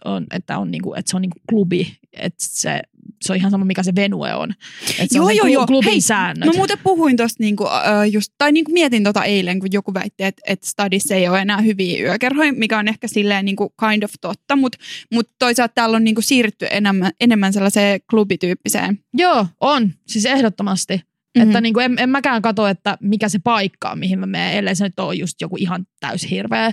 on, 0.04 0.26
että 0.30 0.58
on, 0.58 0.70
niin 0.70 0.82
kuin, 0.82 0.98
että 0.98 1.10
se 1.10 1.16
on 1.16 1.22
niin 1.22 1.30
kuin 1.30 1.42
klubi. 1.48 1.96
Että 2.12 2.44
se, 2.48 2.80
se 3.22 3.32
on 3.32 3.36
ihan 3.36 3.50
sama, 3.50 3.64
mikä 3.64 3.82
se 3.82 3.92
venue 3.96 4.34
on. 4.34 4.50
Että 4.90 5.06
se 5.10 5.18
Joo, 5.18 5.24
on 5.24 5.30
se 5.30 5.36
joo, 5.36 5.46
joo. 5.46 5.66
klubin 5.66 5.90
Hei, 5.90 6.00
säännöt. 6.00 6.46
Mä 6.46 6.52
muuten 6.56 6.78
puhuin 6.82 7.16
tosta 7.16 7.36
niinku, 7.42 7.66
äh, 7.68 8.10
just, 8.10 8.32
tai 8.38 8.52
niinku 8.52 8.72
mietin 8.72 9.04
tota 9.04 9.24
eilen, 9.24 9.60
kun 9.60 9.68
joku 9.72 9.94
väitti, 9.94 10.24
että 10.24 10.42
et 10.46 10.62
stadissa 10.64 11.14
ei 11.14 11.28
ole 11.28 11.40
enää 11.40 11.60
hyviä 11.60 12.02
yökerhoja, 12.02 12.52
mikä 12.52 12.78
on 12.78 12.88
ehkä 12.88 13.08
silleen 13.08 13.44
niinku 13.44 13.74
kind 13.88 14.02
of 14.02 14.10
totta, 14.20 14.56
mutta 14.56 14.78
mut 15.12 15.28
toisaalta 15.38 15.72
täällä 15.74 15.96
on 15.96 16.04
niinku 16.04 16.22
siirrytty 16.22 16.66
enemmän, 16.70 17.12
enemmän 17.20 17.52
sellaiseen 17.52 18.00
klubityyppiseen. 18.10 18.98
Joo, 19.14 19.46
on. 19.60 19.90
Siis 20.06 20.26
ehdottomasti. 20.26 20.96
Mhm. 20.96 21.04
Mm-hmm. 21.38 21.50
Että 21.50 21.60
niin 21.60 21.74
kuin 21.74 21.84
en, 21.84 21.98
en 21.98 22.08
mäkään 22.08 22.42
katso, 22.42 22.66
että 22.66 22.98
mikä 23.00 23.28
se 23.28 23.38
paikka 23.38 23.90
on, 23.90 23.98
mihin 23.98 24.18
mä 24.18 24.26
menen, 24.26 24.52
ellei 24.52 24.76
se 24.76 24.84
nyt 24.84 24.98
ole 25.00 25.14
just 25.14 25.40
joku 25.40 25.56
ihan 25.58 25.86
täys 26.00 26.30
hirveä 26.30 26.70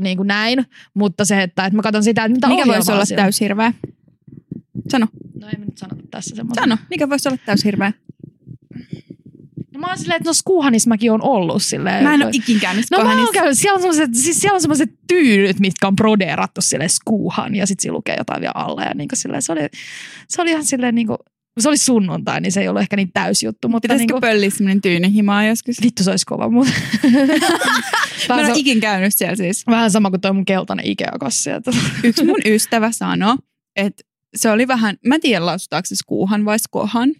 niin 0.00 0.16
kuin 0.16 0.26
näin. 0.26 0.66
Mutta 0.94 1.24
se, 1.24 1.42
että, 1.42 1.64
että 1.66 1.76
mä 1.76 1.82
katson 1.82 2.04
sitä, 2.04 2.24
että 2.24 2.34
mitä 2.34 2.48
Mikä 2.48 2.66
voisi 2.66 2.92
olla 2.92 3.04
siellä- 3.04 3.22
täyshirveä? 3.22 3.72
Sano, 4.88 5.06
No 5.40 5.48
ei 5.48 5.58
nyt 5.58 5.78
sanota 5.78 6.02
tässä 6.10 6.36
semmoista. 6.36 6.60
sano. 6.62 6.76
Mikä 6.90 7.08
voisi 7.10 7.28
olla 7.28 7.38
täyshirveä? 7.46 7.92
No 9.74 9.80
mä 9.80 9.86
oon 9.88 9.98
silleen, 9.98 10.16
että 10.16 10.28
no 10.28 10.32
Skuhanis 10.34 10.86
mäkin 10.86 11.12
on 11.12 11.22
ollut 11.22 11.62
silleen. 11.62 12.04
Mä 12.04 12.14
en 12.14 12.22
ole 12.22 12.30
ikin 12.34 12.60
käynyt 12.60 12.84
No 12.90 13.04
mä 13.04 13.22
oon 13.22 13.28
käynyt, 13.32 13.58
siellä 13.58 13.74
on 13.76 13.80
semmoiset, 13.82 14.14
siis 14.14 14.40
siellä 14.40 14.54
on 14.54 14.60
semmoiset 14.60 14.90
tyynyt, 15.08 15.60
mitkä 15.60 15.86
on 15.86 15.96
brodeerattu 15.96 16.60
sille 16.60 16.88
skuuhan 16.88 17.54
ja 17.54 17.66
sitten 17.66 17.82
siinä 17.82 17.92
lukee 17.94 18.14
jotain 18.18 18.40
vielä 18.40 18.52
alle 18.54 18.84
ja 18.84 18.94
niin 18.94 19.08
silleen, 19.14 19.42
se 19.42 19.52
oli, 19.52 19.60
se 20.28 20.42
oli 20.42 20.50
ihan 20.50 20.64
silleen 20.64 20.94
niin 20.94 21.06
kuin, 21.06 21.18
se 21.60 21.68
oli 21.68 21.76
sunnuntai, 21.76 22.40
niin 22.40 22.52
se 22.52 22.60
ei 22.60 22.68
ollut 22.68 22.82
ehkä 22.82 22.96
niin 22.96 23.10
täys 23.14 23.42
juttu, 23.42 23.68
mutta 23.68 23.86
Pitäisikö 23.86 24.12
niin 24.14 24.20
kuin, 24.20 24.30
pölliä 24.30 24.50
semmoinen 24.50 24.80
tyynyhimaa 24.80 25.44
joskus? 25.44 25.76
vittu 25.82 26.02
se 26.02 26.10
olisi 26.10 26.26
kova, 26.26 26.48
mutta 26.50 26.72
Mä 28.28 28.34
en 28.34 28.38
ole 28.40 28.46
sa- 28.46 28.52
ikin 28.56 28.80
käynyt 28.80 29.14
siellä 29.14 29.36
siis. 29.36 29.66
vähän 29.66 29.90
sama 29.90 30.10
kuin 30.10 30.20
toi 30.20 30.32
mun 30.32 30.44
keltainen 30.44 30.86
Ikea-kassi. 30.86 31.50
Että, 31.50 31.70
Yksi 32.04 32.24
mun 32.24 32.40
ystävä 32.44 32.92
sanoi, 32.92 33.36
että 33.76 34.02
se 34.36 34.50
oli 34.50 34.68
vähän, 34.68 34.96
mä 35.06 35.14
en 35.14 35.20
tiedä 35.20 35.46
lausutaanko 35.46 35.86
se 35.86 35.96
skuuhan 35.96 36.44
vai 36.44 36.58
skohan. 36.58 37.14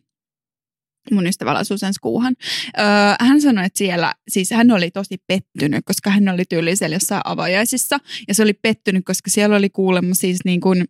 Mun 1.11 1.27
ystävä 1.27 1.55
lausuu 1.55 1.79
sen 1.79 1.95
skuuhan. 1.95 2.35
Öö, 2.79 2.85
hän 3.21 3.41
sanoi, 3.41 3.67
että 3.67 3.79
siellä, 3.79 4.15
siis 4.29 4.51
hän 4.51 4.71
oli 4.71 4.91
tosi 4.91 5.17
pettynyt, 5.27 5.85
koska 5.85 6.11
hän 6.11 6.29
oli 6.29 6.45
tyyli 6.49 6.77
siellä 6.77 6.97
jossain 6.97 7.23
avajaisissa. 7.25 7.99
Ja 8.29 8.35
se 8.35 8.43
oli 8.43 8.53
pettynyt, 8.53 9.05
koska 9.05 9.31
siellä 9.31 9.57
oli 9.57 9.71
kuulemma 9.71 10.15
siis 10.15 10.39
niin 10.45 10.61
kuin 10.61 10.85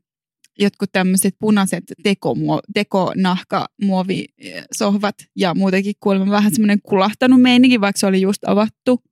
jotkut 0.59 0.93
tämmöiset 0.93 1.35
punaiset 1.41 1.85
tekomuo, 2.03 2.61
tekonahkamuovisohvat 2.75 5.15
ja 5.37 5.55
muutenkin 5.55 5.95
kuulemma 6.01 6.31
vähän 6.31 6.55
semmoinen 6.55 6.83
kulahtanut 6.83 7.43
meininki, 7.43 7.81
vaikka 7.81 8.01
se 8.01 8.07
oli 8.07 8.21
just 8.21 8.45
avattu. 8.47 9.03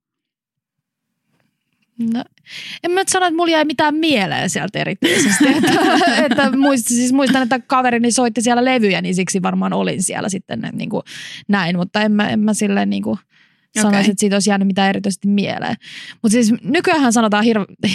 No, 1.98 2.24
en 2.83 2.90
mä 2.90 3.00
nyt 3.00 3.09
sano, 3.09 3.26
että 3.26 3.37
mulla 3.37 3.52
jäi 3.52 3.64
mitään 3.64 3.94
mieleen 3.94 4.50
sieltä 4.50 4.78
erityisesti. 4.78 5.48
että, 5.48 5.72
että 6.26 6.57
muist, 6.57 6.87
siis 6.88 7.12
muistan, 7.12 7.42
että 7.42 7.59
kaverini 7.59 8.11
soitti 8.11 8.42
siellä 8.42 8.64
levyjä, 8.64 9.00
niin 9.00 9.14
siksi 9.14 9.42
varmaan 9.42 9.72
olin 9.72 10.02
siellä 10.02 10.28
sitten 10.28 10.70
niin 10.72 10.90
kuin 10.90 11.02
näin, 11.48 11.76
mutta 11.76 12.00
en 12.00 12.12
mä, 12.12 12.28
en 12.28 12.40
mä 12.40 12.54
silleen 12.54 12.90
niin 12.90 13.02
kuin 13.02 13.18
sanoisi, 13.80 13.98
Okei. 13.98 14.11
että 14.11 14.20
siitä 14.20 14.37
olisi 14.37 14.50
jäänyt 14.50 14.66
mitään 14.66 14.88
erityisesti 14.88 15.28
mieleen. 15.28 15.76
Mutta 16.22 16.33
siis 16.33 16.54
nykyään 16.62 17.12
sanotaan 17.12 17.44
hirve... 17.44 17.64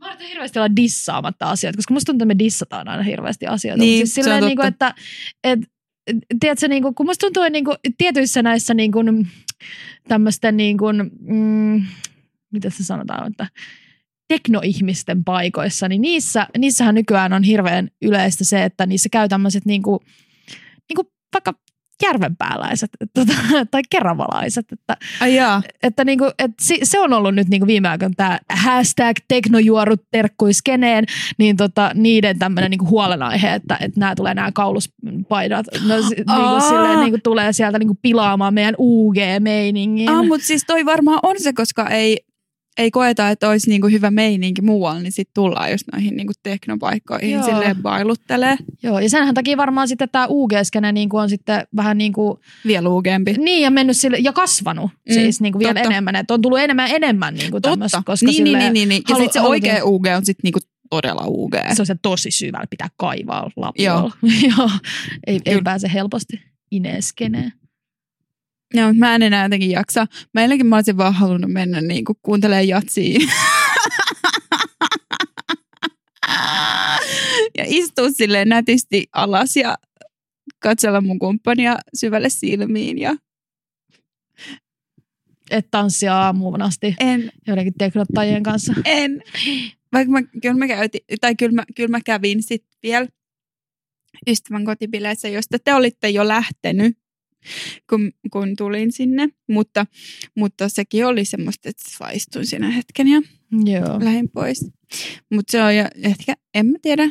Mä 0.00 0.08
yritän 0.08 0.28
hirveästi 0.28 0.58
olla 0.58 0.76
dissaamatta 0.76 1.50
asioita, 1.50 1.76
koska 1.76 1.94
musta 1.94 2.06
tuntuu, 2.12 2.24
että 2.24 2.34
me 2.34 2.38
dissataan 2.38 2.88
aina 2.88 3.02
hirveästi 3.02 3.46
asioita. 3.46 3.80
Niin, 3.80 3.98
Mut 3.98 3.98
siis 3.98 4.14
silleen, 4.14 4.44
niin 4.44 4.56
kuin, 4.56 4.68
että, 4.68 4.94
että 5.44 5.66
tiedätkö, 6.40 6.68
niin 6.68 6.82
kuin, 6.82 6.94
kun 6.94 7.06
musta 7.06 7.26
tuntuu, 7.26 7.42
että 7.42 7.52
niin 7.52 7.64
kuin, 7.64 7.76
tietyissä 7.98 8.42
näissä 8.42 8.74
niin 8.74 8.92
kuin, 8.92 9.28
tämmöisten, 10.08 10.56
niin 10.56 10.78
kuin, 10.78 11.10
mm, 11.20 11.86
mitä 12.52 12.70
se 12.70 12.84
sanotaan, 12.84 13.26
että 13.30 13.46
teknoihmisten 14.28 15.24
paikoissa, 15.24 15.88
niin 15.88 16.02
niissä, 16.02 16.46
niissähän 16.58 16.94
nykyään 16.94 17.32
on 17.32 17.42
hirveän 17.42 17.88
yleistä 18.02 18.44
se, 18.44 18.64
että 18.64 18.86
niissä 18.86 19.08
käy 19.12 19.28
tämmöiset 19.28 19.64
niin 19.64 19.82
kuin, 19.82 20.00
niin 20.88 20.96
kuin 20.96 21.08
vaikka 21.34 21.54
järvenpääläiset 22.02 22.90
tota, 23.14 23.32
tai 23.70 23.82
keravalaiset, 23.90 24.72
että, 24.72 24.96
Ai 25.20 25.34
jaa. 25.34 25.62
että, 25.82 26.04
niinku, 26.04 26.30
et 26.38 26.50
si, 26.60 26.78
se 26.82 27.00
on 27.00 27.12
ollut 27.12 27.34
nyt 27.34 27.48
niinku 27.48 27.66
viime 27.66 27.88
aikoina 27.88 28.14
tämä 28.16 28.38
hashtag 28.50 29.16
teknojuorut 29.28 30.02
terkkuiskeneen, 30.10 31.04
niin 31.38 31.56
tota, 31.56 31.90
niiden 31.94 32.38
tämmöinen 32.38 32.70
niinku 32.70 32.88
huolenaihe, 32.88 33.54
että, 33.54 33.78
että 33.80 34.00
nämä 34.00 34.14
tulee 34.14 34.34
nämä 34.34 34.52
kauluspaidat, 34.52 35.66
no, 35.88 36.02
si, 36.02 36.14
niinku, 36.14 36.60
silleen, 36.68 37.00
niinku, 37.00 37.18
tulee 37.22 37.52
sieltä 37.52 37.78
niinku 37.78 37.98
pilaamaan 38.02 38.54
meidän 38.54 38.74
UG-meiningin. 38.78 40.10
Ah, 40.10 40.26
mutta 40.26 40.46
siis 40.46 40.64
toi 40.66 40.84
varmaan 40.84 41.20
on 41.22 41.36
se, 41.38 41.52
koska 41.52 41.88
ei, 41.88 42.26
ei 42.78 42.90
koeta, 42.90 43.28
että 43.30 43.48
olisi 43.48 43.70
niinku 43.70 43.86
hyvä 43.86 44.10
meininki 44.10 44.62
muualla, 44.62 45.00
niin 45.00 45.12
sitten 45.12 45.34
tullaan 45.34 45.70
just 45.70 45.84
noihin 45.92 46.16
niinku 46.16 46.32
teknopaikkoihin 46.42 47.30
Joo. 47.30 47.42
silleen 47.44 47.76
bailuttelee. 47.82 48.56
Joo, 48.82 48.98
ja 48.98 49.10
senhän 49.10 49.34
takia 49.34 49.56
varmaan 49.56 49.88
sitten 49.88 50.08
tämä 50.12 50.26
UG-skene 50.26 50.92
niin 50.92 51.08
on 51.12 51.28
sitten 51.28 51.66
vähän 51.76 51.98
niin 51.98 52.12
kuin, 52.12 52.38
Vielä 52.66 52.88
luukempi. 52.88 53.32
niin 53.32 53.62
ja 53.62 53.70
mennyt 53.70 53.96
sille, 53.96 54.16
ja 54.20 54.32
kasvanut 54.32 54.90
Mm, 55.08 55.14
siis 55.14 55.40
niin 55.40 55.52
kuin 55.52 55.60
vielä 55.60 55.74
totta. 55.74 55.90
enemmän, 55.90 56.16
että 56.16 56.34
on 56.34 56.42
tullut 56.42 56.58
enemmän 56.58 56.90
enemmän 56.90 57.34
niin 57.34 57.50
kuin 57.50 57.62
tämmöistä, 57.62 58.02
koska 58.06 58.26
niin, 58.26 58.44
niin, 58.44 58.46
silleen 58.56 58.72
niin, 58.72 58.88
niin, 58.88 58.88
niin. 58.88 59.02
Ja 59.08 59.14
halu- 59.14 59.24
sitten 59.24 59.42
se 59.42 59.48
oikea 59.48 59.84
UG 59.84 60.06
on 60.16 60.24
sitten 60.26 60.40
niinku 60.44 60.58
todella 60.90 61.22
UG. 61.26 61.54
se 61.74 61.82
on 61.82 61.86
se 61.86 61.96
tosi 62.02 62.30
syvällä, 62.30 62.66
pitää 62.70 62.88
kaivaa 62.96 63.50
lapiolla. 63.56 64.12
Joo. 64.22 64.30
Joo. 64.58 64.70
ei, 65.26 65.34
ei 65.34 65.40
Kyllä. 65.54 65.62
pääse 65.64 65.90
helposti 65.92 66.40
ineskeneen. 66.70 67.52
Joo, 68.74 68.86
mutta 68.88 68.98
mä 68.98 69.14
en 69.14 69.22
enää 69.22 69.44
jotenkin 69.44 69.70
jaksa. 69.70 70.06
Meilläkin 70.34 70.66
mä 70.66 70.76
olisin 70.76 70.96
vaan 70.96 71.14
halunnut 71.14 71.52
mennä 71.52 71.80
niinku 71.80 72.14
kuuntelemaan 72.22 72.68
jatsia. 72.68 73.20
ja 77.58 77.64
istua 77.66 78.10
silleen 78.10 78.48
nätisti 78.48 79.06
alas 79.12 79.56
ja 79.56 79.76
katsella 80.58 81.00
mun 81.00 81.18
kumppania 81.18 81.78
syvälle 81.94 82.28
silmiin. 82.28 82.98
Ja 82.98 83.16
Et 85.50 85.70
tanssia 85.70 86.16
aamuun 86.16 86.62
asti 86.62 86.94
en, 87.00 87.32
joidenkin 87.46 87.74
teknottajien 87.78 88.42
kanssa. 88.42 88.74
en. 88.84 89.22
Vaikka 89.92 90.12
mä, 90.12 90.22
kyllä 90.42 90.54
mä, 90.54 90.68
käytin, 90.68 91.00
tai 91.20 91.34
kyllä 91.36 91.54
mä, 91.54 91.64
kyllä 91.76 91.90
mä 91.90 92.00
kävin 92.04 92.42
sitten 92.42 92.78
vielä 92.82 93.06
ystävän 94.28 94.64
kotibileissä, 94.64 95.28
josta 95.28 95.58
te 95.58 95.74
olitte 95.74 96.08
jo 96.08 96.28
lähtenyt, 96.28 96.98
kun, 97.90 98.12
kun 98.32 98.56
tulin 98.56 98.92
sinne. 98.92 99.28
Mutta, 99.48 99.86
mutta 100.36 100.68
sekin 100.68 101.06
oli 101.06 101.24
semmoista, 101.24 101.68
että 101.68 101.82
vaistuin 102.00 102.46
siinä 102.46 102.70
hetken 102.70 103.08
ja 103.08 103.22
Joo. 103.64 104.04
lähdin 104.04 104.30
pois. 104.30 104.70
Mutta 105.30 105.50
se 105.50 105.62
on 105.62 105.76
jo, 105.76 105.84
ehkä, 106.02 106.34
en 106.54 106.66
mä 106.66 106.78
tiedä. 106.82 107.06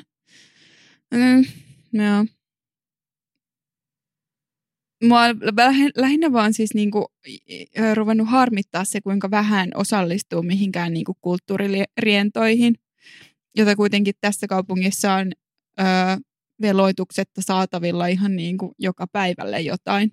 Mm, 1.11 1.45
joo. 1.93 2.25
Mua 5.03 5.21
lähinnä 5.95 6.31
vaan 6.31 6.53
siis 6.53 6.73
niinku, 6.73 7.05
ruvennut 7.93 8.29
harmittaa 8.29 8.83
se, 8.83 9.01
kuinka 9.01 9.31
vähän 9.31 9.69
osallistuu 9.75 10.43
mihinkään 10.43 10.93
niinku 10.93 11.17
kulttuuririentoihin, 11.21 12.75
jota 13.57 13.75
kuitenkin 13.75 14.13
tässä 14.21 14.47
kaupungissa 14.47 15.13
on 15.13 15.31
ö, 15.79 15.83
veloituksetta 16.61 17.41
saatavilla 17.41 18.07
ihan 18.07 18.35
niinku 18.35 18.73
joka 18.79 19.07
päivälle 19.07 19.61
jotain. 19.61 20.11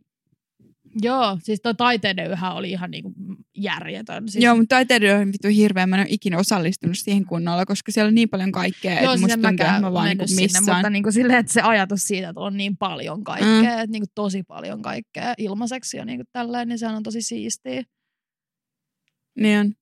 Joo, 1.03 1.39
siis 1.43 1.61
tuo 1.61 1.75
taiteiden 1.75 2.31
yhä 2.31 2.55
oli 2.55 2.71
ihan 2.71 2.91
niinku 2.91 3.13
järjetön. 3.57 4.29
Siis, 4.29 4.45
Joo, 4.45 4.57
mutta 4.57 4.77
taiteiden 4.77 5.19
on 5.19 5.27
vittu 5.27 5.49
hirveä. 5.49 5.87
Mä 5.87 5.97
en 5.97 6.01
ole 6.01 6.07
ikinä 6.11 6.39
osallistunut 6.39 6.99
siihen 6.99 7.27
kunnolla, 7.27 7.67
koska 7.67 7.93
siellä 7.93 8.09
on 8.09 8.15
niin 8.15 8.29
paljon 8.29 8.53
kaikkea, 8.53 8.93
että 8.93 9.05
Joo, 9.05 9.13
siis 9.13 9.21
musta 9.21 9.35
en 9.35 9.43
tuntuu, 9.43 9.67
että 9.67 9.81
mä 9.81 9.93
vaan 9.93 10.07
niinku 10.07 10.29
sinne, 10.29 10.43
missään. 10.43 10.65
mutta 10.65 10.91
niinku 10.91 11.13
silleen, 11.13 11.39
että 11.39 11.53
se 11.53 11.61
ajatus 11.61 12.03
siitä, 12.03 12.29
että 12.29 12.41
on 12.41 12.57
niin 12.57 12.77
paljon 12.77 13.25
kaikkea, 13.25 13.49
mm. 13.49 13.65
että 13.65 13.87
niinku 13.87 14.13
tosi 14.15 14.43
paljon 14.43 14.83
kaikkea 14.83 15.35
ilmaiseksi 15.39 15.97
ja 15.97 16.05
niinku 16.05 16.25
tälleen, 16.33 16.69
niin 16.69 16.79
sehän 16.79 16.97
on 16.97 17.03
tosi 17.03 17.23
siistiä. 17.23 17.83
Niin 19.39 19.59
on. 19.59 19.73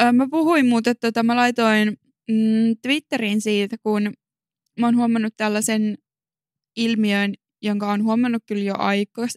Öö, 0.00 0.12
mä 0.12 0.26
puhuin 0.30 0.66
muuten, 0.66 0.90
että 0.90 1.06
tota, 1.06 1.22
mä 1.22 1.36
laitoin 1.36 1.96
mm, 2.30 2.76
Twitteriin 2.82 3.40
siitä, 3.40 3.76
kun 3.82 4.12
mä 4.80 4.86
oon 4.86 4.96
huomannut 4.96 5.34
tällaisen 5.36 5.98
ilmiön, 6.76 7.34
jonka 7.62 7.92
on 7.92 8.04
huomannut 8.04 8.42
kyllä 8.46 8.62
jo 8.62 8.74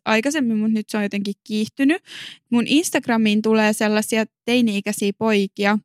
aikaisemmin, 0.06 0.58
mutta 0.58 0.74
nyt 0.74 0.90
se 0.90 0.98
on 0.98 1.04
jotenkin 1.04 1.34
kiihtynyt. 1.44 2.04
Mun 2.50 2.68
Instagramiin 2.68 3.42
tulee 3.42 3.74
sellaisia 3.74 4.26
teini-ikäisiä 4.46 5.12
poikia 5.18 5.78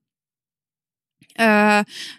öö, 1.40 1.47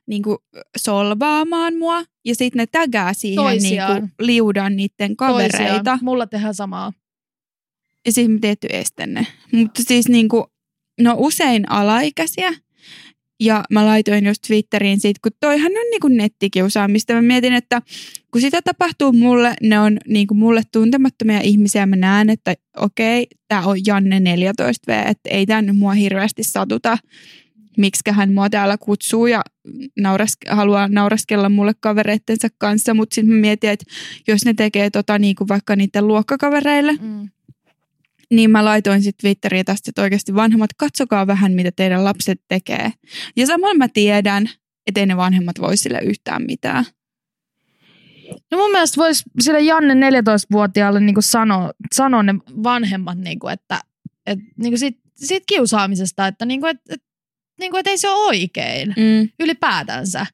niin 0.08 0.23
kuin 0.23 0.38
solvaamaan 0.78 1.75
mua, 1.75 2.04
ja 2.25 2.36
sitten 2.36 2.58
ne 2.58 2.67
tägää 2.67 3.13
siihen 3.13 3.58
niin 3.62 3.82
kuin, 3.88 4.12
liudan 4.19 4.75
niiden 4.75 5.15
kavereita. 5.15 5.58
Toisiaan. 5.58 5.99
Mulla 6.01 6.28
tehdään 6.28 6.56
samaa. 6.56 6.93
ja 8.06 8.12
siis 8.12 8.30
me 8.30 8.39
tehty 8.39 8.67
estenne. 8.69 9.28
Mutta 9.51 9.84
siis 9.84 10.10
niinku, 10.10 10.47
no 11.01 11.15
usein 11.17 11.71
alaikäisiä. 11.71 12.54
Ja 13.39 13.63
mä 13.71 13.85
laitoin 13.85 14.25
just 14.25 14.41
Twitteriin 14.47 14.99
siitä, 14.99 15.19
kun 15.23 15.31
toihan 15.39 15.71
on 15.71 15.89
niinku 15.91 16.07
nettikiusaamista. 16.07 17.13
Mä 17.13 17.21
mietin, 17.21 17.53
että 17.53 17.81
kun 18.31 18.41
sitä 18.41 18.61
tapahtuu 18.61 19.11
mulle, 19.13 19.53
ne 19.61 19.79
on 19.79 19.97
niinku 20.07 20.33
mulle 20.33 20.61
tuntemattomia 20.71 21.39
ihmisiä. 21.41 21.85
Mä 21.85 21.95
näen, 21.95 22.29
että 22.29 22.55
okei, 22.77 23.27
tää 23.47 23.61
on 23.61 23.77
Janne 23.87 24.19
14V, 24.19 25.07
että 25.09 25.29
ei 25.29 25.45
tää 25.45 25.61
nyt 25.61 25.77
mua 25.77 25.93
hirveästi 25.93 26.43
satuta. 26.43 26.97
Miksikä 27.77 28.13
hän 28.13 28.33
mua 28.33 28.49
täällä 28.49 28.77
kutsuu 28.77 29.27
ja 29.27 29.41
naurask- 29.99 30.55
haluaa 30.55 30.87
nauraskella 30.87 31.49
mulle 31.49 31.73
kavereittensa 31.79 32.47
kanssa. 32.57 32.93
Mutta 32.93 33.15
sitten 33.15 33.35
mä 33.35 33.41
mietin, 33.41 33.69
että 33.69 33.85
jos 34.27 34.45
ne 34.45 34.53
tekee 34.53 34.89
tota 34.89 35.19
niinku 35.19 35.47
vaikka 35.47 35.75
niiden 35.75 36.07
luokkakavereille, 36.07 36.91
Mm. 37.01 37.29
Niin 38.31 38.51
mä 38.51 38.65
laitoin 38.65 39.03
sitten 39.03 39.21
Twitteriin 39.21 39.65
tästä, 39.65 39.89
että 39.89 40.01
oikeasti 40.01 40.35
vanhemmat, 40.35 40.69
katsokaa 40.77 41.27
vähän, 41.27 41.51
mitä 41.51 41.71
teidän 41.75 42.03
lapset 42.03 42.41
tekee. 42.47 42.91
Ja 43.35 43.47
samalla 43.47 43.73
mä 43.75 43.88
tiedän, 43.88 44.49
että 44.88 44.99
ei 44.99 45.05
ne 45.05 45.17
vanhemmat 45.17 45.59
voi 45.61 45.77
sille 45.77 45.99
yhtään 46.03 46.41
mitään. 46.47 46.85
No 48.51 48.57
mun 48.57 48.71
mielestä 48.71 48.97
voisi 48.97 49.23
sille 49.39 49.59
Janne 49.61 50.09
14-vuotiaalle 50.09 50.99
niinku 50.99 51.21
sanoa, 51.21 51.71
sanoa 51.95 52.23
ne 52.23 52.35
vanhemmat, 52.63 53.17
niinku, 53.17 53.47
että 53.47 53.79
et, 54.25 54.39
niinku 54.57 54.77
siitä, 54.77 54.99
siitä 55.15 55.43
kiusaamisesta, 55.47 56.27
että 56.27 56.45
niinku, 56.45 56.67
et, 56.67 56.77
et, 56.89 57.03
niinku, 57.59 57.77
et 57.77 57.88
ei 57.88 57.97
se 57.97 58.09
ole 58.09 58.27
oikein 58.27 58.89
Mm. 58.89 59.29
ylipäätänsä. 59.39 60.25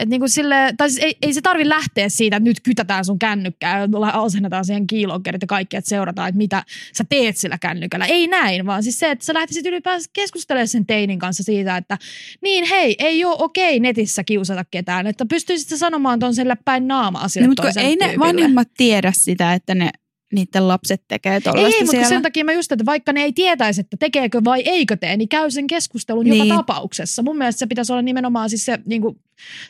Et 0.00 0.08
niinku 0.08 0.28
sille, 0.28 0.74
tai 0.76 0.90
siis 0.90 1.04
ei, 1.04 1.16
ei 1.22 1.34
se 1.34 1.40
tarvi 1.40 1.68
lähteä 1.68 2.08
siitä, 2.08 2.36
että 2.36 2.48
nyt 2.48 2.60
kytätään 2.60 3.04
sun 3.04 3.18
kännykkää, 3.18 3.88
asennetaan 4.12 4.64
siihen 4.64 4.86
kiilokkerit 4.86 5.42
ja 5.42 5.46
kaikki, 5.46 5.76
että 5.76 5.88
seurataan, 5.88 6.28
että 6.28 6.36
mitä 6.36 6.62
sä 6.94 7.04
teet 7.08 7.36
sillä 7.36 7.58
kännykällä. 7.58 8.06
Ei 8.06 8.26
näin, 8.26 8.66
vaan 8.66 8.82
siis 8.82 8.98
se, 8.98 9.10
että 9.10 9.24
sä 9.24 9.34
lähtisit 9.34 9.66
ylipäänsä 9.66 10.10
keskustelemaan 10.12 10.68
sen 10.68 10.86
teinin 10.86 11.18
kanssa 11.18 11.42
siitä, 11.42 11.76
että 11.76 11.98
niin 12.42 12.64
hei, 12.64 12.96
ei 12.98 13.24
ole 13.24 13.36
okei 13.38 13.80
netissä 13.80 14.24
kiusata 14.24 14.64
ketään, 14.70 15.06
että 15.06 15.26
pystyisit 15.26 15.68
sä 15.68 15.78
sanomaan 15.78 16.18
ton 16.18 16.34
sille 16.34 16.56
päin 16.64 16.88
naama 16.88 17.28
sille 17.28 17.46
No, 17.46 17.50
mutta 17.50 17.80
ei 17.80 17.96
ne 17.96 18.14
vanhemmat 18.18 18.68
tiedä 18.76 19.12
sitä, 19.16 19.54
että 19.54 19.74
ne 19.74 19.90
niiden 20.32 20.68
lapset 20.68 21.02
tekee 21.08 21.34
Ei, 21.34 21.40
tollaista 21.40 21.78
ei 21.80 21.84
mutta 21.84 22.08
sen 22.08 22.22
takia 22.22 22.44
mä 22.44 22.52
just, 22.52 22.72
että 22.72 22.86
vaikka 22.86 23.12
ne 23.12 23.22
ei 23.22 23.32
tietäisi, 23.32 23.80
että 23.80 23.96
tekeekö 24.00 24.40
vai 24.44 24.62
eikö 24.66 24.96
tee, 24.96 25.16
niin 25.16 25.28
käy 25.28 25.50
sen 25.50 25.66
keskustelun 25.66 26.24
Niin. 26.24 26.48
joka 26.48 26.54
tapauksessa. 26.54 27.22
Mun 27.22 27.38
mielestä 27.38 27.58
se 27.58 27.66
pitäisi 27.66 27.92
olla 27.92 28.02
nimenomaan 28.02 28.50
siis 28.50 28.64
se, 28.64 28.78
niin 28.86 29.02
kuin, 29.02 29.16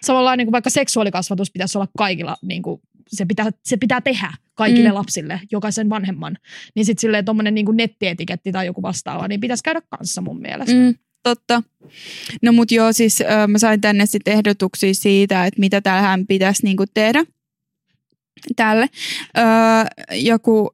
samalla 0.03 0.37
niin 0.37 0.47
kuin 0.47 0.53
vaikka 0.53 0.71
seksuaalikasvatus 0.71 1.51
pitäisi 1.51 1.79
olla 1.79 1.89
kaikilla, 1.99 2.37
niin 2.43 2.63
kuin, 2.63 2.81
se, 3.09 3.27
pitää, 3.27 3.51
se 3.65 3.77
pitää 3.77 4.01
tehdä 4.01 4.33
kaikille 4.55 4.89
Mm. 4.89 4.95
lapsille, 4.95 5.41
jokaisen 5.53 5.91
vanhemman. 5.91 6.37
Niin 6.75 6.85
sitten 6.85 7.01
silleen 7.01 7.25
tommonen 7.25 7.55
niin 7.55 7.67
nettietiketti 7.73 8.53
tai 8.53 8.67
joku 8.67 8.83
vastaava, 8.83 9.29
niin 9.29 9.41
pitäisi 9.41 9.63
käydä 9.63 9.81
kanssa 9.91 10.21
mun 10.21 10.41
mielestä. 10.41 10.75
Mm, 10.75 10.95
totta. 11.23 11.63
No 12.43 12.53
mut 12.53 12.71
joo, 12.71 12.93
siis 12.93 13.21
ö, 13.21 13.47
mä 13.47 13.59
sain 13.59 13.81
tänne 13.81 14.07
sitten 14.07 14.35
ehdotuksia 14.35 14.95
siitä, 14.95 15.47
että 15.47 15.61
mitä 15.61 15.81
tähän 15.81 16.27
pitäisi 16.27 16.63
niinku 16.65 16.85
tehdä 16.95 17.25
tälle. 18.57 18.89
Öö, 19.39 19.45
joku 20.13 20.71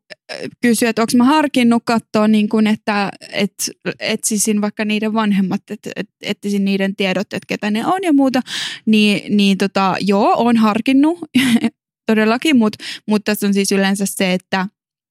kysyi, 0.62 0.88
että 0.88 1.02
onko 1.02 1.12
mä 1.16 1.24
harkinnut 1.24 1.82
katsoa, 1.86 2.28
niin 2.28 2.48
kun, 2.48 2.66
että 2.66 3.10
et, 3.32 3.54
etsisin 4.00 4.60
vaikka 4.60 4.84
niiden 4.84 5.12
vanhemmat, 5.12 5.62
että 5.70 5.90
et, 5.96 6.08
etsisin 6.22 6.64
niiden 6.64 6.96
tiedot, 6.96 7.32
että 7.32 7.46
ketä 7.46 7.70
ne 7.70 7.86
on 7.86 8.00
ja 8.02 8.12
muuta. 8.12 8.40
Niin, 8.86 9.36
niin 9.36 9.58
tota, 9.58 9.96
joo, 10.00 10.34
on 10.36 10.56
harkinnut 10.56 11.18
todellakin, 12.06 12.56
mutta 12.56 12.84
mut 13.06 13.24
tässä 13.24 13.46
on 13.46 13.54
siis 13.54 13.72
yleensä 13.72 14.06
se, 14.06 14.32
että 14.32 14.68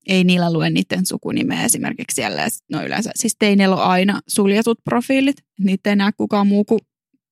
ei 0.07 0.23
niillä 0.23 0.53
lue 0.53 0.69
niiden 0.69 1.05
sukunimeä 1.05 1.63
esimerkiksi 1.63 2.15
siellä. 2.15 2.47
No 2.71 2.83
yleensä, 2.83 3.11
siis 3.15 3.35
teineillä 3.39 3.75
on 3.75 3.83
aina 3.83 4.21
suljetut 4.27 4.79
profiilit. 4.83 5.37
Niitä 5.59 5.89
ei 5.89 5.95
näe 5.95 6.11
kukaan 6.17 6.47
muu 6.47 6.65
kuin 6.65 6.79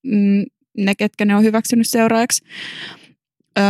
mm, 0.04 0.43
ne, 0.78 0.95
ketkä 0.95 1.26
ne 1.26 1.36
on 1.36 1.43
hyväksynyt 1.43 1.89
seuraajaksi. 1.89 2.43
Öö, 3.60 3.63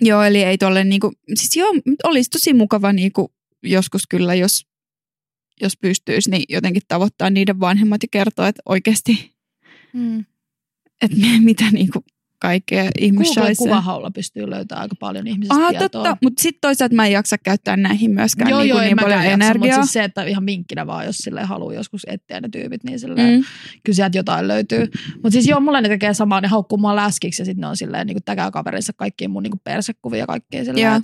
joo, 0.00 0.22
eli 0.22 0.42
ei 0.42 0.58
tolle 0.58 0.84
niinku, 0.84 1.12
siis 1.34 1.56
joo, 1.56 1.68
olisi 2.04 2.30
tosi 2.30 2.52
mukava 2.54 2.92
niinku 2.92 3.32
joskus 3.62 4.06
kyllä, 4.06 4.34
jos, 4.34 4.66
jos 5.60 5.76
pystyisi, 5.76 6.30
niin 6.30 6.44
jotenkin 6.48 6.82
tavoittaa 6.88 7.30
niiden 7.30 7.60
vanhemmat 7.60 8.02
ja 8.02 8.08
kertoa, 8.10 8.48
että 8.48 8.62
oikeasti, 8.66 9.38
Mm. 9.92 10.24
että 11.02 11.16
mitä 11.40 11.64
niinku 11.72 12.04
kaikkea 12.40 12.90
ihmissaisi. 12.98 13.58
kuvahaulla 13.58 14.10
pystyy 14.10 14.50
löytämään 14.50 14.82
aika 14.82 14.94
paljon 15.00 15.26
ihmisistä 15.26 15.54
Aha, 15.54 15.70
tietoa. 15.70 15.88
totta, 15.88 16.16
mutta 16.22 16.42
sitten 16.42 16.60
toisaalta 16.60 16.94
mä 16.94 17.06
en 17.06 17.12
jaksa 17.12 17.38
käyttää 17.38 17.76
näihin 17.76 18.10
myöskään 18.10 18.50
Joo, 18.50 18.60
niinku 18.60 18.76
joo, 18.76 18.84
niin 18.84 18.96
paljon 18.96 19.18
jaksa, 19.24 19.32
energiaa. 19.32 19.76
mutta 19.76 19.82
siis 19.82 19.92
se, 19.92 20.04
että 20.04 20.24
ihan 20.24 20.46
vinkkinä 20.46 20.86
vaan, 20.86 21.06
jos 21.06 21.16
sille 21.18 21.42
haluaa 21.44 21.74
joskus 21.74 22.02
etsiä 22.06 22.40
ne 22.40 22.48
tyypit, 22.48 22.84
niin 22.84 23.00
silleen, 23.00 23.38
mm. 23.40 23.44
kyllä 23.84 23.96
sieltä 23.96 24.18
jotain 24.18 24.48
löytyy. 24.48 24.86
Mutta 25.14 25.30
siis 25.30 25.46
joo, 25.48 25.60
mulle 25.60 25.80
ne 25.80 25.88
tekee 25.88 26.14
samaa, 26.14 26.40
ne 26.40 26.48
haukkuu 26.48 26.78
mua 26.78 26.96
läskiksi 26.96 27.42
ja 27.42 27.46
sitten 27.46 27.60
ne 27.60 27.66
on 27.66 27.76
silleen 27.76 28.06
niin 28.06 28.18
täkää 28.24 28.50
kaverinsa 28.50 28.92
kaikkiin 28.92 29.30
mun 29.30 29.42
niin 29.42 29.60
persekuvia 29.64 30.18
ja 30.18 30.26
kaikkea 30.26 30.64
silleen. 30.64 30.84
Joo. 30.84 31.00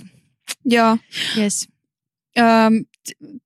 Joo. 0.65 0.97
Yes. 1.37 1.67
Öm, 2.39 2.85
t- 2.85 3.41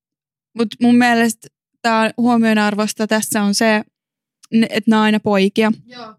Mutta 0.57 0.77
mun 0.81 0.95
mielestä 0.95 1.47
tämä 1.81 2.11
huomionarvosta 2.17 3.07
tässä 3.07 3.41
on 3.43 3.55
se, 3.55 3.83
että 4.69 4.89
nämä 4.89 4.99
on 4.99 5.05
aina 5.05 5.19
poikia. 5.19 5.71
Joo. 5.85 6.15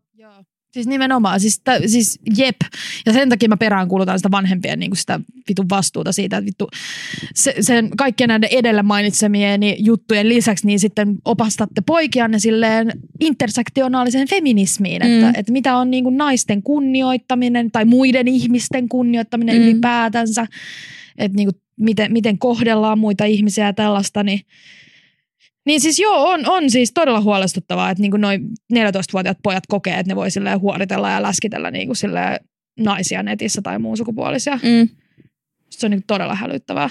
Siis 0.73 0.87
nimenomaan, 0.87 1.41
siis, 1.41 1.61
tä, 1.65 1.81
siis 1.87 2.19
jep. 2.37 2.57
Ja 3.07 3.13
sen 3.13 3.29
takia 3.29 3.49
mä 3.49 3.57
peräänkuulutan 3.57 4.19
sitä 4.19 4.31
vanhempien 4.31 4.79
niin 4.79 4.97
sitä 4.97 5.21
vitun 5.49 5.69
vastuuta 5.69 6.13
siitä, 6.13 6.37
että 6.37 6.47
vittu 6.47 6.69
se, 7.35 7.55
sen 7.61 7.91
kaikkien 7.97 8.29
näiden 8.29 8.49
edellä 8.53 8.83
mainitsemieni 8.83 9.77
juttujen 9.79 10.29
lisäksi, 10.29 10.67
niin 10.67 10.81
sitten 10.81 11.17
opastatte 11.25 11.81
poikianne 11.87 12.39
silleen 12.39 12.93
intersektionaaliseen 13.21 14.29
feminismiin, 14.29 15.03
Mm. 15.03 15.09
että, 15.09 15.41
että 15.41 15.53
mitä 15.53 15.77
on 15.77 15.91
niin 15.91 16.05
kuin 16.05 16.17
naisten 16.17 16.63
kunnioittaminen 16.63 17.71
tai 17.71 17.85
muiden 17.85 18.29
ihmisten 18.29 18.89
kunnioittaminen 18.89 19.57
mm. 19.57 19.63
ylipäätänsä, 19.63 20.47
että 21.19 21.37
niin 21.37 21.47
kuin 21.47 21.63
miten, 21.81 22.13
miten 22.13 22.39
kohdellaan 22.39 22.99
muita 22.99 23.25
ihmisiä 23.25 23.67
ja 23.67 23.73
tällaista, 23.73 24.23
niin 24.23 24.41
niin 25.67 25.81
siis 25.81 25.99
joo, 25.99 26.31
on, 26.31 26.41
on 26.47 26.71
siis 26.71 26.93
todella 26.95 27.21
huolestuttavaa, 27.21 27.91
että 27.91 28.03
niinku 28.03 28.17
noin 28.17 28.49
14-vuotiaat 28.73 29.39
pojat 29.43 29.65
kokee, 29.69 29.99
että 29.99 30.11
ne 30.13 30.17
voi 30.17 30.31
silleen 30.31 30.61
huoritella 30.61 31.11
ja 31.11 31.23
läskitellä 31.23 31.71
niinku 31.71 31.95
silleen 31.95 32.41
naisia 32.81 33.23
netissä 33.23 33.63
tai 33.63 33.79
muun 33.79 33.97
sukupuolisia. 33.97 34.57
Mm. 34.63 34.89
Se 35.71 35.87
on 35.87 35.91
niinku 35.91 36.05
todella 36.07 36.35
hälyttävää. 36.35 36.91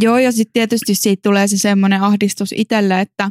Joo, 0.00 0.18
ja 0.18 0.32
sitten 0.32 0.52
tietysti 0.52 0.94
siitä 0.94 1.20
tulee 1.22 1.48
se 1.48 1.58
semmoinen 1.58 2.02
ahdistus 2.02 2.54
itselle, 2.56 3.00
että 3.00 3.30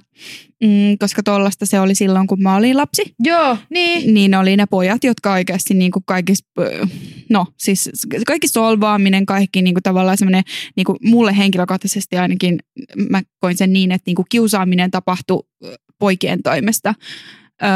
mm, 0.64 0.98
koska 1.00 1.24
tollasta 1.24 1.66
se 1.66 1.80
oli 1.80 1.96
silloin, 1.96 2.28
kun 2.28 2.44
mä 2.44 2.56
olin 2.56 2.78
lapsi, 2.78 3.16
Joo, 3.20 3.58
niin. 3.70 4.14
niin 4.14 4.36
oli 4.36 4.58
ne 4.58 4.66
pojat, 4.66 5.04
jotka 5.04 5.34
oikeasti 5.34 5.74
niin 5.74 5.92
kuin 5.92 6.04
kaikissa, 6.06 6.46
ö, 6.60 6.88
no 7.30 7.46
siis 7.58 7.90
kaikki 8.28 8.48
solvaaminen, 8.48 9.26
kaikki 9.26 9.62
niin 9.62 9.74
kuin 9.74 9.84
tavallaan 9.84 10.18
semmoinen, 10.18 10.44
niin 10.76 10.86
kuin 10.86 10.98
mulle 11.02 11.38
henkilökohtaisesti 11.38 12.18
ainakin 12.18 12.60
mä 13.10 13.22
koin 13.40 13.58
sen 13.58 13.74
niin, 13.74 13.92
että 13.92 14.04
niin 14.06 14.16
kuin 14.16 14.26
kiusaaminen 14.30 14.92
tapahtui 14.92 15.44
poikien 16.00 16.44
toimesta. 16.44 16.94
Öö, 17.64 17.70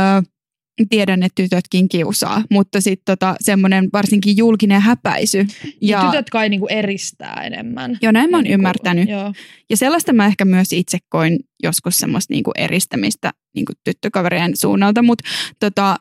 tiedän, 0.89 1.23
että 1.23 1.43
tytötkin 1.43 1.89
kiusaa, 1.89 2.43
mutta 2.51 2.82
sitten 2.82 3.03
tota, 3.05 3.36
semmoinen 3.39 3.89
varsinkin 3.93 4.38
julkinen 4.38 4.82
häpäisy. 4.82 5.45
Ja 5.82 6.05
tytöt 6.05 6.30
kai 6.30 6.49
niinku 6.49 6.67
eristää 6.69 7.41
enemmän. 7.45 7.97
Joo, 8.01 8.11
näin 8.11 8.30
mä 8.30 8.38
oon 8.38 8.43
Niinku, 8.43 8.53
ymmärtänyt. 8.53 9.09
Joo. 9.09 9.34
Ja 9.69 9.78
sellaista 9.78 10.13
mä 10.13 10.25
ehkä 10.25 10.45
myös 10.45 10.73
itse 10.73 10.97
koin 11.09 11.39
joskus 11.63 11.97
semmoista 11.97 12.34
niinku 12.34 12.51
eristämistä 12.57 13.32
niinku 13.55 13.73
tyttökaverien 13.84 14.57
suunnalta, 14.57 15.01
mutta 15.01 15.30
tota, 15.59 15.97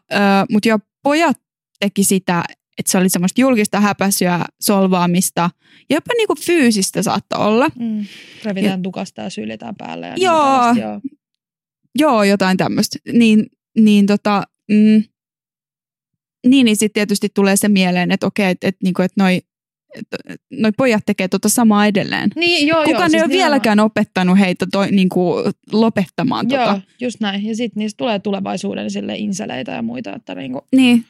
mut 0.51 0.66
jo 0.66 0.79
pojat 1.03 1.37
teki 1.81 2.05
sitä, 2.05 2.45
että 2.79 2.93
se 2.93 2.99
oli 2.99 3.09
semmoista 3.09 3.41
julkista 3.41 3.81
häpäisyä, 3.81 4.45
solvaamista 4.62 5.51
ja 5.91 5.97
jopa 5.97 6.14
niinku 6.16 6.35
fyysistä 6.41 7.03
saattoi 7.03 7.47
olla. 7.47 7.68
Mm. 7.79 8.05
Revitään 8.45 8.83
tukasta 8.83 9.22
ja 9.22 9.31
syljetään 9.31 9.74
päälle. 9.77 10.07
Ja 10.07 10.12
niinku 10.14 10.24
Joo. 10.24 10.43
tällaista, 10.43 10.83
joo. 10.83 11.01
Joo, 11.99 12.22
jotain 12.22 12.57
tämmöistä. 12.57 12.99
Niin, 13.12 13.47
niin 13.79 14.07
tota, 14.07 14.43
mm, 14.71 15.03
niin, 16.47 16.64
niin 16.64 16.77
sitten 16.77 16.95
tietysti 16.95 17.29
tulee 17.35 17.57
se 17.57 17.69
mieleen, 17.69 18.11
että 18.11 18.27
okei, 18.27 18.51
että 18.51 18.69
et, 18.69 18.77
niinku, 18.83 19.03
et 19.03 19.12
noi, 19.17 19.41
et, 19.95 20.07
noi 20.51 20.73
pojat 20.77 21.03
tekee 21.07 21.29
tota 21.29 21.49
samaa 21.49 21.87
edelleen. 21.87 22.31
Niin, 22.37 22.67
joo, 22.67 22.85
Kukaan 22.85 22.99
joo, 22.99 23.05
ei 23.05 23.11
siis 23.11 23.23
ole 23.23 23.33
vieläkään 23.33 23.81
opettanut 23.81 24.39
heitä 24.39 24.67
toi, 24.73 24.91
niinku, 24.91 25.35
lopettamaan 25.73 26.49
tota. 26.49 26.62
Joo, 26.62 26.81
just 27.01 27.21
näin. 27.21 27.47
Ja 27.47 27.57
sitten 27.57 27.81
niistä 27.81 27.97
tulee 27.97 28.19
tulevaisuuden 28.19 28.91
sille 28.91 29.17
inseleitä 29.17 29.73
ja 29.73 29.83
muita. 29.83 30.14
Että 30.14 30.35
niinku, 30.35 30.67
Niin. 30.77 31.05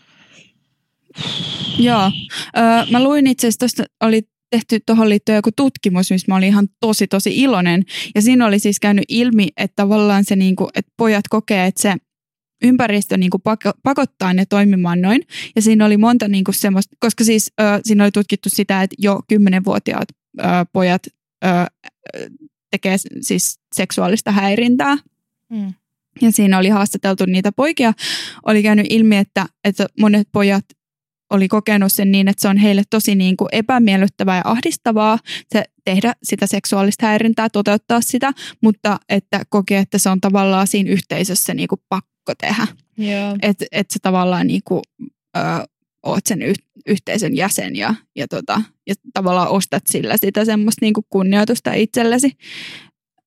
Joo. 1.79 2.11
Öö, 2.57 2.87
mä 2.91 3.03
luin 3.03 3.27
itse 3.27 3.47
asiassa, 3.47 3.59
tuosta 3.59 3.85
oli 4.01 4.23
tehty 4.51 4.81
tuohon 4.87 5.09
liittyen 5.09 5.37
joku 5.37 5.51
tutkimus, 5.57 6.11
missä 6.11 6.33
mä 6.33 6.37
olin 6.37 6.49
ihan 6.49 6.69
tosi 6.81 7.07
tosi 7.07 7.37
iloinen. 7.37 7.83
Ja 8.15 8.23
siinä 8.23 8.47
oli 8.47 8.59
siis 8.59 8.81
käynyt 8.81 9.05
ilmi, 9.09 9.49
että 9.57 9.77
tavallaan 9.77 10.25
se, 10.25 10.37
niinku, 10.37 10.69
että 10.75 10.93
pojat 10.97 11.25
kokee, 11.31 11.67
että 11.67 11.83
se 11.83 11.95
ympäristö 12.63 13.17
niinku 13.17 13.39
pako- 13.39 13.79
pakottaa 13.83 14.35
ne 14.35 14.47
toimimaan 14.47 15.01
noin. 15.01 15.23
Ja 15.57 15.63
siinä 15.63 15.87
oli 15.87 15.97
monta 15.97 16.29
niinku 16.29 16.53
semmoista, 16.53 16.97
koska 17.01 17.25
siis 17.25 17.53
ö, 17.61 17.65
siinä 17.85 18.05
oli 18.05 18.11
tutkittu 18.11 18.49
sitä, 18.49 18.83
että 18.83 18.97
jo 18.99 19.21
kymmenenvuotiaat 19.29 20.09
ö, 20.41 20.45
pojat 20.73 21.03
ö, 21.45 21.49
tekee 22.71 22.97
siis 23.21 23.61
seksuaalista 23.75 24.33
häirintää. 24.33 24.97
mm. 25.53 25.75
Ja 26.23 26.33
siinä 26.33 26.59
oli 26.59 26.69
haastateltu 26.69 27.25
niitä 27.27 27.53
poikia. 27.53 27.93
Oli 28.47 28.63
käynyt 28.63 28.87
ilmi, 28.91 29.17
että, 29.17 29.47
että 29.65 29.87
monet 30.01 30.29
pojat 30.33 30.65
oli 31.31 31.49
kokenut 31.49 31.93
sen 31.93 32.13
niin, 32.13 32.29
että 32.29 32.43
se 32.43 32.49
on 32.49 32.57
heille 32.57 32.83
tosi 32.91 33.15
niin 33.15 33.37
kuin 33.37 33.49
epämiellyttävää 33.53 34.37
ja 34.37 34.43
ahdistavaa 34.45 35.19
se 35.53 35.65
tehdä 35.85 36.13
sitä 36.23 36.47
seksuaalista 36.47 37.07
häirintää, 37.07 37.49
toteuttaa 37.49 38.01
sitä, 38.01 38.33
mutta 38.63 38.99
että 39.09 39.43
kokee, 39.49 39.79
että 39.79 39.99
se 39.99 40.09
on 40.09 40.21
tavallaan 40.21 40.67
siinä 40.67 40.91
yhteisössä 40.91 41.55
niin 41.55 41.69
kuin 41.69 41.81
pakko 41.89 42.16
tehdä. 42.35 42.67
Joo. 42.99 43.37
Että 43.43 43.65
et 43.73 43.91
sä 43.91 43.99
tavallaan 44.03 44.47
niin 44.47 44.63
kuin, 44.65 44.83
ö, 45.37 45.41
oot 46.03 46.27
sen 46.27 46.43
yh- 46.43 46.67
yhteisön 46.87 47.37
jäsen 47.37 47.77
ja, 47.77 47.95
ja, 48.17 48.29
tota, 48.29 48.63
ja 48.87 48.95
tavallaan 49.15 49.49
ostat 49.49 49.83
sillä 49.87 50.17
sitä 50.17 50.45
semmoista 50.45 50.85
niin 50.85 50.95
kuin 50.95 51.05
kunnioitusta 51.11 51.73
itsellesi. 51.73 52.31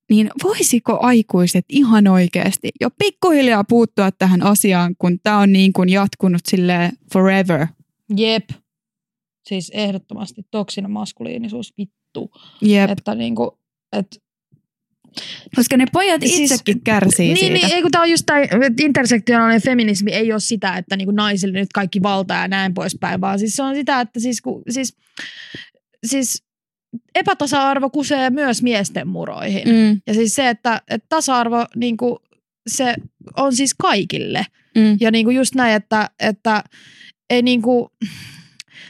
Niin 0.09 0.29
voisiko 0.43 0.99
aikuiset 1.01 1.65
ihan 1.69 2.07
oikeasti 2.07 2.69
jo 2.81 2.89
pikkuhiljaa 2.99 3.63
puuttua 3.63 4.11
tähän 4.11 4.41
asiaan, 4.41 4.95
kun 4.97 5.19
tämä 5.23 5.37
on 5.37 5.53
niin 5.53 5.73
kuin 5.73 5.89
jatkunut 5.89 6.41
sille 6.47 6.91
forever. 7.13 7.67
Jep. 8.17 8.49
Siis 9.47 9.71
ehdottomasti 9.75 10.41
toksinen 10.51 10.91
maskuliinisuus 10.91 11.73
vittu. 11.77 12.31
Jep. 12.61 12.89
Että 12.89 13.15
niinku, 13.15 13.59
et, 13.93 14.23
Koska 15.55 15.77
ne 15.77 15.85
pojat 15.93 16.21
Siis- 16.21 16.39
itsekin 16.51 16.81
kärsii 16.81 17.33
niin, 17.33 17.37
siitä. 17.37 17.53
niin, 17.67 17.75
ei 17.75 17.81
kun 17.81 17.91
tää 17.91 18.01
on 18.01 18.11
just 18.11 18.25
tää, 18.25 18.41
että 18.41 18.83
intersektionaalinen 18.83 19.61
feminismi 19.61 20.11
ei 20.11 20.31
ole 20.31 20.39
sitä, 20.39 20.77
että 20.77 20.97
niinku 20.97 21.11
naisille 21.11 21.59
nyt 21.59 21.73
kaikki 21.73 22.01
valta 22.03 22.33
ja 22.33 22.47
näin 22.47 22.73
poispäin, 22.73 23.21
vaan 23.21 23.39
siis 23.39 23.55
se 23.55 23.63
on 23.63 23.75
sitä, 23.75 24.01
että 24.01 24.19
siis, 24.19 24.41
ku, 24.41 24.63
siis, 24.69 24.95
siis 26.05 26.43
epätasa-arvo 27.15 27.89
kusee 27.89 28.29
myös 28.29 28.63
miesten 28.63 29.07
muroihin. 29.07 29.67
Mm, 29.69 30.01
Ja 30.07 30.13
siis 30.13 30.35
se, 30.35 30.49
että, 30.49 30.81
että 30.89 31.05
tasa-arvo 31.09 31.65
niinku, 31.75 32.19
se 32.69 32.95
on 33.37 33.55
siis 33.55 33.73
kaikille. 33.73 34.45
mm, 34.77 34.97
Ja 34.99 35.11
niinku 35.11 35.31
just 35.31 35.55
näin, 35.55 35.75
että, 35.75 36.09
että 36.19 36.63
ei 37.29 37.41
niinku, 37.41 37.91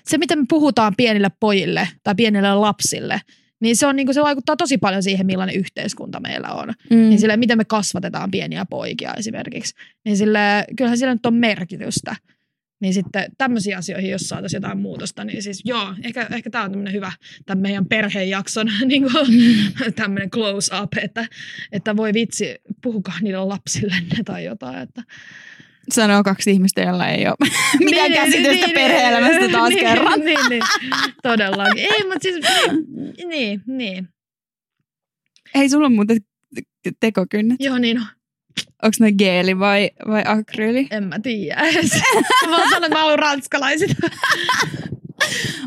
se 0.07 0.17
miten 0.17 0.39
me 0.39 0.45
puhutaan 0.49 0.93
pienille 0.97 1.31
pojille 1.39 1.87
tai 2.03 2.15
pienille 2.15 2.55
lapsille, 2.55 3.21
niin 3.59 3.75
se, 3.75 3.87
on 3.87 3.95
niinku, 3.95 4.13
se 4.13 4.21
vaikuttaa 4.21 4.55
tosi 4.55 4.77
paljon 4.77 5.03
siihen, 5.03 5.25
millainen 5.25 5.55
yhteiskunta 5.55 6.19
meillä 6.19 6.47
on. 6.47 6.67
mm. 6.89 6.97
Niin 6.97 7.19
sille, 7.19 7.37
miten 7.37 7.57
me 7.57 7.65
kasvatetaan 7.65 8.31
pieniä 8.31 8.65
poikia 8.65 9.13
esimerkiksi. 9.13 9.75
Niin 10.05 10.17
sille, 10.17 10.65
kyllähän 10.77 10.97
sillä 10.97 11.13
nyt 11.13 11.25
on 11.25 11.33
merkitystä. 11.33 12.15
Niin 12.79 12.93
sitten 12.93 13.31
tämmöisiin 13.37 13.77
asioihin, 13.77 14.11
jos 14.11 14.21
saataisiin 14.21 14.57
jotain 14.57 14.77
muutosta, 14.77 15.23
niin 15.23 15.43
siis 15.43 15.61
joo, 15.65 15.93
ehkä, 16.03 16.27
ehkä 16.31 16.49
tämä 16.49 16.63
on 16.63 16.71
tämmöinen 16.71 16.93
hyvä 16.93 17.11
tämän 17.45 17.61
meidän 17.61 17.85
perheenjakson 17.85 18.67
niin 18.85 19.05
tämmöinen 19.95 20.29
close 20.29 20.75
up, 20.83 20.93
että, 21.01 21.27
että 21.71 21.97
voi 21.97 22.13
vitsi, 22.13 22.55
puhukaa 22.81 23.19
niille 23.21 23.45
lapsillenne 23.45 24.15
tai 24.25 24.45
jotain. 24.45 24.77
Että. 24.77 25.03
Sanoo 25.91 26.23
kaksi 26.23 26.51
ihmistä, 26.51 26.81
jolla 26.81 27.07
ei 27.07 27.27
ole 27.27 27.49
mitään 27.85 28.13
käsitystä 28.13 28.67
perhe-elämästä 28.73 29.49
taas 29.51 29.69
niin, 29.73 29.79
kerran. 29.79 30.19
Niin, 30.19 30.49
niin, 30.49 30.63
todellakin. 31.23 31.83
Ei, 31.83 32.03
mutta 32.03 32.19
siis, 32.21 32.35
niin, 33.17 33.29
niin, 33.29 33.61
niin. 33.67 34.09
Hei, 35.55 35.69
sulla 35.69 35.85
on 35.85 35.93
muuten 35.93 36.17
tekokynnet. 36.99 37.57
Joo, 37.59 37.77
niin 37.77 37.97
on. 37.97 38.05
Onko 38.83 38.95
ne 38.99 39.11
geeli 39.11 39.59
vai, 39.59 39.91
vai 40.07 40.23
akryyli? 40.25 40.87
En 40.91 41.03
mä 41.03 41.19
tiedä. 41.19 41.61
mä 42.45 42.51
vaan 42.51 42.69
sanon, 42.69 42.83
että 42.83 42.95
mä 42.95 42.99
haluan 42.99 43.19
ranskalaiset. 43.19 43.91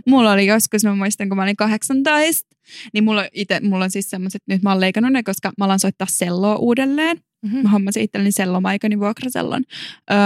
Mulla 0.06 0.32
oli 0.32 0.46
joskus, 0.46 0.84
mä 0.84 0.94
muistan, 0.94 1.28
kun 1.28 1.36
mä 1.36 1.42
olin 1.42 1.56
18, 1.56 2.56
niin 2.92 3.04
mulla, 3.04 3.26
ite, 3.32 3.60
mulla 3.60 3.84
on 3.84 3.90
siis 3.90 4.10
semmoiset, 4.10 4.42
nyt 4.46 4.62
mä 4.62 4.70
oon 4.70 4.80
leikannut 4.80 5.12
ne, 5.12 5.22
koska 5.22 5.52
mä 5.58 5.64
alan 5.64 5.78
soittaa 5.78 6.06
selloa 6.10 6.56
uudelleen. 6.56 7.16
Mä 7.62 7.70
hommasin 7.70 8.02
itselleni 8.02 8.32
sellomaikani 8.32 8.98
vuokrasellon. 8.98 9.62
Öö, 10.10 10.16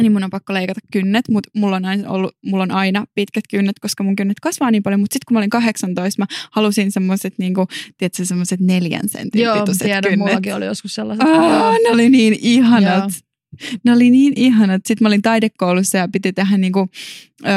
niin 0.00 0.12
mun 0.12 0.24
on 0.24 0.30
pakko 0.30 0.54
leikata 0.54 0.80
kynnet, 0.92 1.28
mutta 1.28 1.50
mulla 1.56 1.76
on 1.76 1.84
aina 1.84 2.10
ollut, 2.10 2.36
mulla 2.44 2.62
on 2.62 2.70
aina 2.70 3.04
pitkät 3.14 3.44
kynnet, 3.50 3.78
koska 3.80 4.04
mun 4.04 4.16
kynnet 4.16 4.40
kasvaa 4.40 4.70
niin 4.70 4.82
paljon. 4.82 5.00
Mutta 5.00 5.14
sitten 5.14 5.24
kun 5.28 5.34
mä 5.34 5.38
olin 5.38 5.50
18, 5.50 6.22
mä 6.22 6.26
halusin 6.50 6.92
semmoiset, 6.92 7.34
niinku, 7.38 7.66
tiedätkö, 7.98 8.24
semmoiset 8.24 8.60
neljän 8.60 9.08
sentin 9.08 9.42
Joo, 9.42 9.58
pituiset 9.58 9.82
tiedän, 9.84 10.02
kynnet. 10.02 10.18
mullakin 10.18 10.54
oli 10.54 10.64
joskus 10.66 10.94
sellaiset. 10.94 11.26
Oh, 11.28 11.34
Joo. 11.34 11.72
ne 11.72 11.90
oli 11.90 12.08
niin 12.08 12.36
ihanat. 12.40 13.12
Joo. 13.12 13.70
Ne 13.84 13.92
oli 13.92 14.10
niin 14.10 14.32
ihanat. 14.36 14.82
Sitten 14.86 15.04
mä 15.04 15.08
olin 15.08 15.22
taidekoulussa 15.22 15.98
ja 15.98 16.08
piti 16.12 16.32
tehdä 16.32 16.58
niinku, 16.58 16.88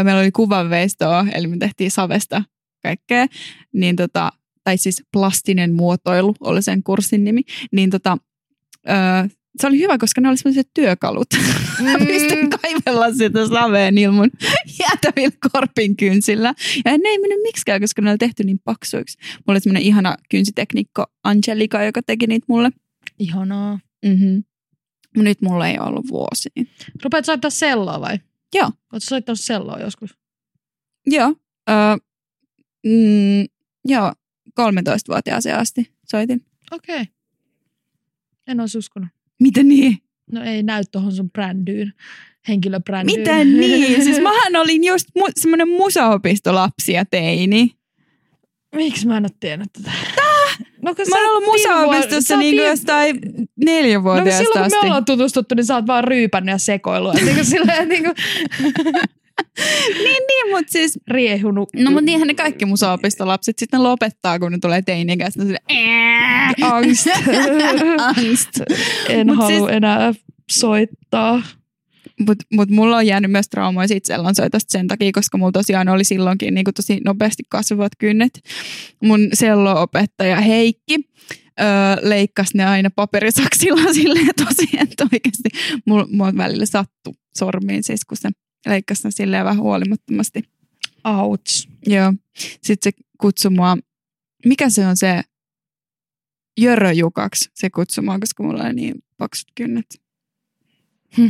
meillä 0.03 0.21
oli 0.21 0.31
kuvanveistoa, 0.31 1.25
eli 1.33 1.47
me 1.47 1.57
tehtiin 1.57 1.91
savesta 1.91 2.43
kaikkea. 2.83 3.25
Niin 3.73 3.95
tota, 3.95 4.31
tai 4.63 4.77
siis 4.77 5.03
plastinen 5.13 5.73
muotoilu 5.73 6.35
oli 6.39 6.61
sen 6.61 6.83
kurssin 6.83 7.23
nimi. 7.23 7.41
Niin 7.71 7.89
tota, 7.89 8.17
se 9.61 9.67
oli 9.67 9.79
hyvä, 9.79 9.97
koska 9.97 10.21
ne 10.21 10.29
oli 10.29 10.37
sellaiset 10.37 10.69
työkalut. 10.73 11.27
Mm. 11.79 12.05
Pystyn 12.07 12.49
kaivella 12.49 13.13
sitä 13.13 13.47
savea 13.47 13.91
niillä 13.91 14.15
mun 14.15 14.29
jäätävillä 14.79 15.37
korpin 15.51 15.97
kynsillä. 15.97 16.53
Ja 16.85 16.91
ne 16.91 17.09
ei 17.09 17.17
mennyt 17.17 17.41
miksikään, 17.43 17.81
koska 17.81 18.01
ne 18.01 18.09
oli 18.09 18.17
tehty 18.17 18.43
niin 18.43 18.59
paksuiksi. 18.63 19.17
Mulla 19.21 19.53
oli 19.53 19.59
semmoinen 19.59 19.83
ihana 19.83 20.15
kynsiteknikko 20.29 21.05
Angelika, 21.23 21.83
joka 21.83 22.01
teki 22.03 22.27
niitä 22.27 22.45
mulle. 22.49 22.71
Ihanaa. 23.19 23.79
Mm-hmm. 24.05 24.43
Nyt 25.17 25.41
mulla 25.41 25.67
ei 25.67 25.79
ollut 25.79 26.07
vuosiin. 26.09 26.69
Rupeat 27.03 27.25
soittaa 27.25 27.49
selloa 27.49 28.01
vai? 28.01 28.19
Joo. 28.55 28.65
Oletko 28.65 28.99
soittanut 28.99 29.39
selloa 29.39 29.79
joskus? 29.79 30.17
Joo. 31.05 31.35
Öö, 31.69 31.75
mm, 32.85 33.45
joo, 33.85 34.13
13-vuotiaaseen 34.59 35.57
asti 35.57 35.91
soitin. 36.11 36.45
Okei. 36.71 36.95
Okay. 36.95 37.16
En 38.47 38.59
olisi 38.59 38.77
uskonut. 38.77 39.09
Miten 39.39 39.67
niin? 39.67 39.97
No 40.31 40.43
ei 40.43 40.63
näy 40.63 40.83
tuohon 40.91 41.11
sun 41.11 41.31
brändyyn, 41.31 41.93
henkilöbrändyyn. 42.47 43.19
Miten 43.19 43.57
niin? 43.59 44.03
Siis 44.03 44.19
mähän 44.21 44.55
olin 44.55 44.83
just 44.83 45.07
mu- 45.19 45.31
semmoinen 45.35 45.67
musaopistolapsi 45.69 46.93
ja 46.93 47.05
teini. 47.05 47.71
Miksi 48.75 49.07
mä 49.07 49.17
en 49.17 49.23
ole 49.23 49.29
tiennyt 49.39 49.73
tätä? 49.73 49.91
No, 50.81 50.95
kun 50.95 51.05
Mä 51.09 51.15
oon 51.21 51.29
ollut 51.29 51.43
musaopistossa 51.53 52.37
niin 52.37 52.55
kuin 52.55 52.67
jostain 52.67 53.15
No 53.37 53.45
neljänvuotiaasta 53.65 54.37
silloin 54.37 54.53
kun 54.53 54.61
asti. 54.65 54.75
me 54.81 54.85
ollaan 54.87 55.05
tutustuttu, 55.05 55.55
niin 55.55 55.65
sä 55.65 55.75
oot 55.75 55.87
vaan 55.87 56.03
ryypännyt 56.03 56.53
ja 56.53 56.57
sekoillut. 56.57 57.15
Et 57.15 57.21
niinku 57.25 57.43
silleen 57.43 57.87
niinku 57.89 58.09
Niin, 60.03 60.03
niin, 60.27 60.49
mutta 60.55 60.71
siis... 60.71 60.99
riehunut. 61.07 61.69
No 61.75 61.91
mutta 61.91 62.05
niinhän 62.05 62.27
ne 62.27 62.33
kaikki 62.33 62.65
musaopistolapset 62.65 63.59
sitten 63.59 63.83
lopettaa, 63.83 64.39
kun 64.39 64.51
ne 64.51 64.57
tulee 64.61 64.81
teini-ikäisenä 64.81 65.45
sille 65.45 65.59
Angst. 66.61 67.07
angst. 68.17 68.49
en 69.09 69.27
Mut 69.27 69.37
halua 69.37 69.67
siis- 69.67 69.75
enää 69.75 70.13
soittaa. 70.51 71.43
Mutta 72.27 72.45
mut 72.53 72.69
mulla 72.69 72.97
on 72.97 73.07
jäänyt 73.07 73.31
myös 73.31 73.49
traumaa 73.49 73.87
siitä 73.87 74.07
sellonsoitosta 74.07 74.71
sen 74.71 74.87
takia, 74.87 75.11
koska 75.11 75.37
mulla 75.37 75.51
tosiaan 75.51 75.89
oli 75.89 76.03
silloinkin 76.03 76.53
niin 76.53 76.65
tosi 76.75 76.99
nopeasti 77.05 77.43
kasvavat 77.49 77.91
kynnet. 77.97 78.39
Mun 79.03 79.27
selloopettaja 79.33 80.41
Heikki 80.41 80.95
öö, 81.61 81.65
leikkasi 82.01 82.57
ne 82.57 82.65
aina 82.65 82.89
paperisaksilla 82.95 83.93
silleen 83.93 84.29
tosi, 84.45 84.69
että 84.77 85.03
oikeasti 85.03 85.49
mulla, 85.85 86.07
mulla 86.11 86.37
välillä 86.37 86.65
sattu 86.65 87.15
sormiin 87.37 87.83
siis, 87.83 88.05
kun 88.05 88.17
se 88.17 88.29
leikkasi 88.67 89.07
ne 89.07 89.11
silleen 89.11 89.45
vähän 89.45 89.63
huolimattomasti. 89.63 90.43
Ouch. 91.03 91.69
Joo. 91.85 92.13
Sitten 92.37 92.93
se 92.93 93.05
kutsui 93.17 93.51
mua, 93.51 93.77
mikä 94.45 94.69
se 94.69 94.87
on 94.87 94.97
se 94.97 95.23
Jörö 96.59 96.91
Jukaksi, 96.91 97.49
se 97.53 97.69
kutsui 97.69 98.03
mua, 98.03 98.19
koska 98.19 98.43
mulla 98.43 98.63
oli 98.63 98.73
niin 98.73 99.03
paksut 99.17 99.51
kynnet. 99.55 100.01
Hm. 101.17 101.27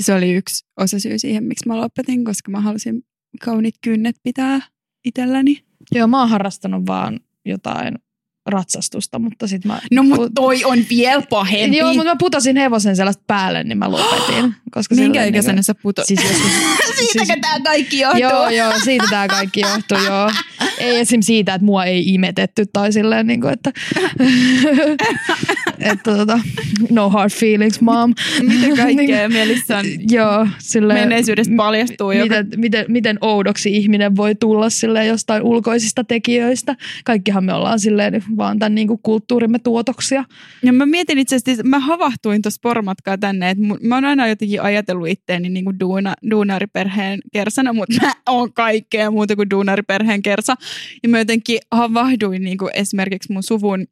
Se 0.00 0.14
oli 0.14 0.32
yksi 0.32 0.64
osa 0.76 1.00
syy 1.00 1.18
siihen, 1.18 1.44
miksi 1.44 1.68
mä 1.68 1.76
lopetin, 1.76 2.24
koska 2.24 2.50
mä 2.50 2.60
halusin 2.60 3.04
kauniit 3.44 3.74
kynnet 3.80 4.16
pitää 4.22 4.60
itselläni. 5.04 5.64
Joo, 5.92 6.06
mä 6.06 6.20
oon 6.20 6.28
harrastanut 6.28 6.86
vaan 6.86 7.20
jotain 7.44 7.98
ratsastusta, 8.46 9.18
mutta 9.18 9.46
sit 9.46 9.64
mä... 9.64 9.80
No 9.92 10.02
mut 10.02 10.32
toi 10.34 10.64
on 10.64 10.78
vielä 10.90 11.22
pahempi. 11.30 11.76
Joo, 11.76 11.94
mutta 11.94 12.10
mä 12.10 12.16
putosin 12.18 12.56
hevosen 12.56 12.96
sellaista 12.96 13.22
päälle, 13.26 13.64
niin 13.64 13.78
mä 13.78 13.90
lopetin. 13.90 14.54
Koska 14.70 14.94
Minkä 14.94 15.12
silloin 15.12 15.28
ikäisenä 15.28 15.52
niinku- 15.52 15.62
sä 15.62 15.74
puto... 15.74 16.02
Siis 16.04 16.20
joskus, 16.24 16.50
Siitäkö 16.96 17.40
tää 17.40 17.60
kaikki 17.64 17.98
johtuu? 17.98 18.20
Joo, 18.20 18.48
joo, 18.48 18.72
siitä 18.84 19.04
tämä 19.10 19.28
kaikki 19.28 19.60
johtuu, 19.60 19.98
joo. 20.06 20.30
Ei 20.78 20.96
esim. 20.96 21.22
siitä, 21.22 21.54
että 21.54 21.64
mua 21.64 21.84
ei 21.84 22.14
imetetty 22.14 22.64
tai 22.72 22.92
silleen, 22.92 23.26
niin 23.26 23.40
kuin, 23.40 23.52
että, 23.52 23.72
että 25.90 26.16
tota, 26.16 26.40
no 26.90 27.10
hard 27.10 27.30
feelings, 27.30 27.80
mom. 27.80 28.14
Mitä 28.42 28.76
kaikkea 28.82 29.28
mielissä 29.28 29.78
on 29.78 29.84
Joo, 30.10 30.46
silleen, 30.58 31.00
menneisyydestä 31.00 31.54
paljastuu? 31.56 32.10
Joka... 32.10 32.34
miten, 32.42 32.60
miten, 32.60 32.84
miten 32.88 33.18
oudoksi 33.20 33.76
ihminen 33.76 34.16
voi 34.16 34.34
tulla 34.34 34.70
silleen 34.70 35.08
jostain 35.08 35.42
ulkoisista 35.42 36.04
tekijöistä. 36.04 36.76
Kaikkihan 37.04 37.44
me 37.44 37.54
ollaan 37.54 37.80
silleen 37.80 38.24
vaan 38.36 38.58
tämän 38.58 38.74
niin 38.74 38.88
kuin 38.88 39.00
kulttuurimme 39.02 39.58
tuotoksia. 39.58 40.24
Ja 40.62 40.72
mä 40.72 40.86
mietin 40.86 41.18
itse 41.18 41.36
asiassa, 41.36 41.62
mä 41.62 41.78
havahtuin 41.78 42.42
tuossa 42.42 42.60
pormatkaa 42.62 43.18
tänne, 43.18 43.50
että 43.50 43.64
mä 43.82 43.94
oon 43.94 44.04
aina 44.04 44.28
jotenkin 44.28 44.62
ajatellut 44.62 45.08
itteeni 45.08 45.48
niin 45.48 45.64
kuin 45.64 45.80
duuna, 45.80 46.14
duunariperheen 46.82 47.20
kersana, 47.32 47.72
mutta 47.72 47.96
mä 48.02 48.12
oon 48.28 48.52
kaikkea 48.52 49.10
muuta 49.10 49.36
kuin 49.36 49.50
duunariperheen 49.50 50.22
kersa. 50.22 50.56
Ja 51.02 51.08
mä 51.08 51.18
jotenkin 51.18 51.58
havahduin 51.70 52.42
niin 52.42 52.58
kuin 52.58 52.70
esimerkiksi 52.74 53.32
mun 53.32 53.42
suvun, 53.42 53.86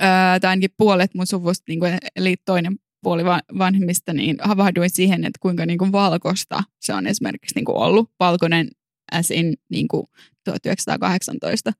ää, 0.00 0.40
tai 0.40 0.50
ainakin 0.50 0.74
puolet 0.76 1.14
mun 1.14 1.26
suvusta, 1.26 1.64
niin 1.68 1.80
kuin, 1.80 1.98
eli 2.16 2.36
toinen 2.44 2.78
puoli 3.02 3.24
va- 3.24 3.40
vanhemmista, 3.58 4.12
niin 4.12 4.36
havahduin 4.42 4.90
siihen, 4.90 5.24
että 5.24 5.38
kuinka 5.40 5.66
niin 5.66 5.78
kuin 5.78 5.92
valkosta 5.92 6.64
se 6.80 6.94
on 6.94 7.06
esimerkiksi 7.06 7.54
niin 7.54 7.64
kuin 7.64 7.76
ollut. 7.76 8.10
Valkoinen 8.20 8.68
as 9.12 9.30
in 9.30 9.54
niin 9.70 9.88
kuin 9.88 10.06
1918. 10.44 11.72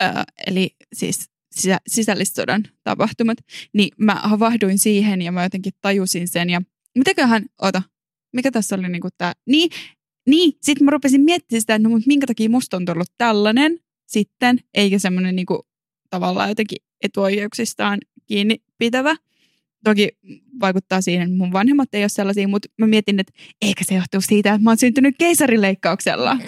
Ää, 0.00 0.24
eli 0.46 0.70
siis 0.92 1.30
sisä, 1.52 1.78
sisällissodan 1.88 2.62
tapahtumat, 2.84 3.38
niin 3.72 3.88
mä 3.98 4.14
havahduin 4.14 4.78
siihen 4.78 5.22
ja 5.22 5.32
mä 5.32 5.42
jotenkin 5.42 5.72
tajusin 5.80 6.28
sen. 6.28 6.50
Ja 6.50 6.62
mitäköhän, 6.98 7.46
ota, 7.62 7.82
mikä 8.36 8.50
tässä 8.50 8.76
oli 8.76 8.88
niinku 8.88 9.08
tää, 9.18 9.32
niin, 9.46 9.70
niin 10.26 10.52
sitten 10.62 10.84
mä 10.84 10.90
rupesin 10.90 11.20
miettimään 11.20 11.60
sitä, 11.60 11.74
että 11.74 11.88
no, 11.88 11.92
mutta 11.94 12.06
minkä 12.06 12.26
takia 12.26 12.50
musta 12.50 12.76
on 12.76 12.84
tullut 12.84 13.08
tällainen 13.18 13.78
sitten, 14.06 14.58
eikä 14.74 14.98
semmoinen 14.98 15.36
niinku 15.36 15.66
tavallaan 16.10 16.48
jotenkin 16.48 16.78
etuoikeuksistaan 17.04 17.98
kiinni 18.26 18.56
pitävä. 18.78 19.16
Toki 19.84 20.08
vaikuttaa 20.60 21.00
siihen, 21.00 21.22
että 21.28 21.36
mun 21.36 21.52
vanhemmat 21.52 21.88
ei 21.92 22.02
ole 22.02 22.08
sellaisia, 22.08 22.48
mutta 22.48 22.68
mä 22.78 22.86
mietin, 22.86 23.20
että 23.20 23.32
eikä 23.62 23.84
se 23.84 23.94
johtuu 23.94 24.20
siitä, 24.20 24.50
että 24.52 24.62
mä 24.62 24.70
oon 24.70 24.78
syntynyt 24.78 25.14
keisarileikkauksella. 25.18 26.36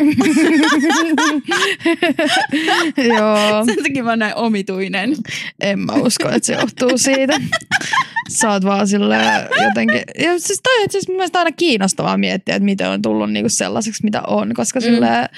Joo, 3.09 3.65
Sen 3.65 3.83
takia 3.83 4.05
mä 4.05 4.11
oon 4.11 4.19
näin 4.19 4.37
omituinen. 4.37 5.17
en 5.61 5.79
mä 5.81 5.93
usko, 5.93 6.29
että 6.29 6.47
se 6.47 6.53
johtuu 6.55 6.99
siitä. 6.99 7.41
Sä 8.29 8.51
oot 8.51 8.65
vaan 8.65 8.89
silleen 8.89 9.49
jotenkin... 9.63 10.01
Ja 10.19 10.39
siis 10.39 10.61
toi 10.63 10.83
on 10.83 10.89
siis 10.91 11.09
mun 11.09 11.17
mielestä 11.17 11.39
aina 11.39 11.53
kiinnostavaa 11.53 12.17
miettiä, 12.17 12.55
että 12.57 12.65
miten 12.65 12.89
on 12.89 13.03
tullut 13.03 13.33
niinku 13.33 13.49
sellaiseksi, 13.49 14.05
mitä 14.05 14.23
on. 14.27 14.55
Koska 14.55 14.81
Mm. 14.81 14.85
silleen, 14.85 15.29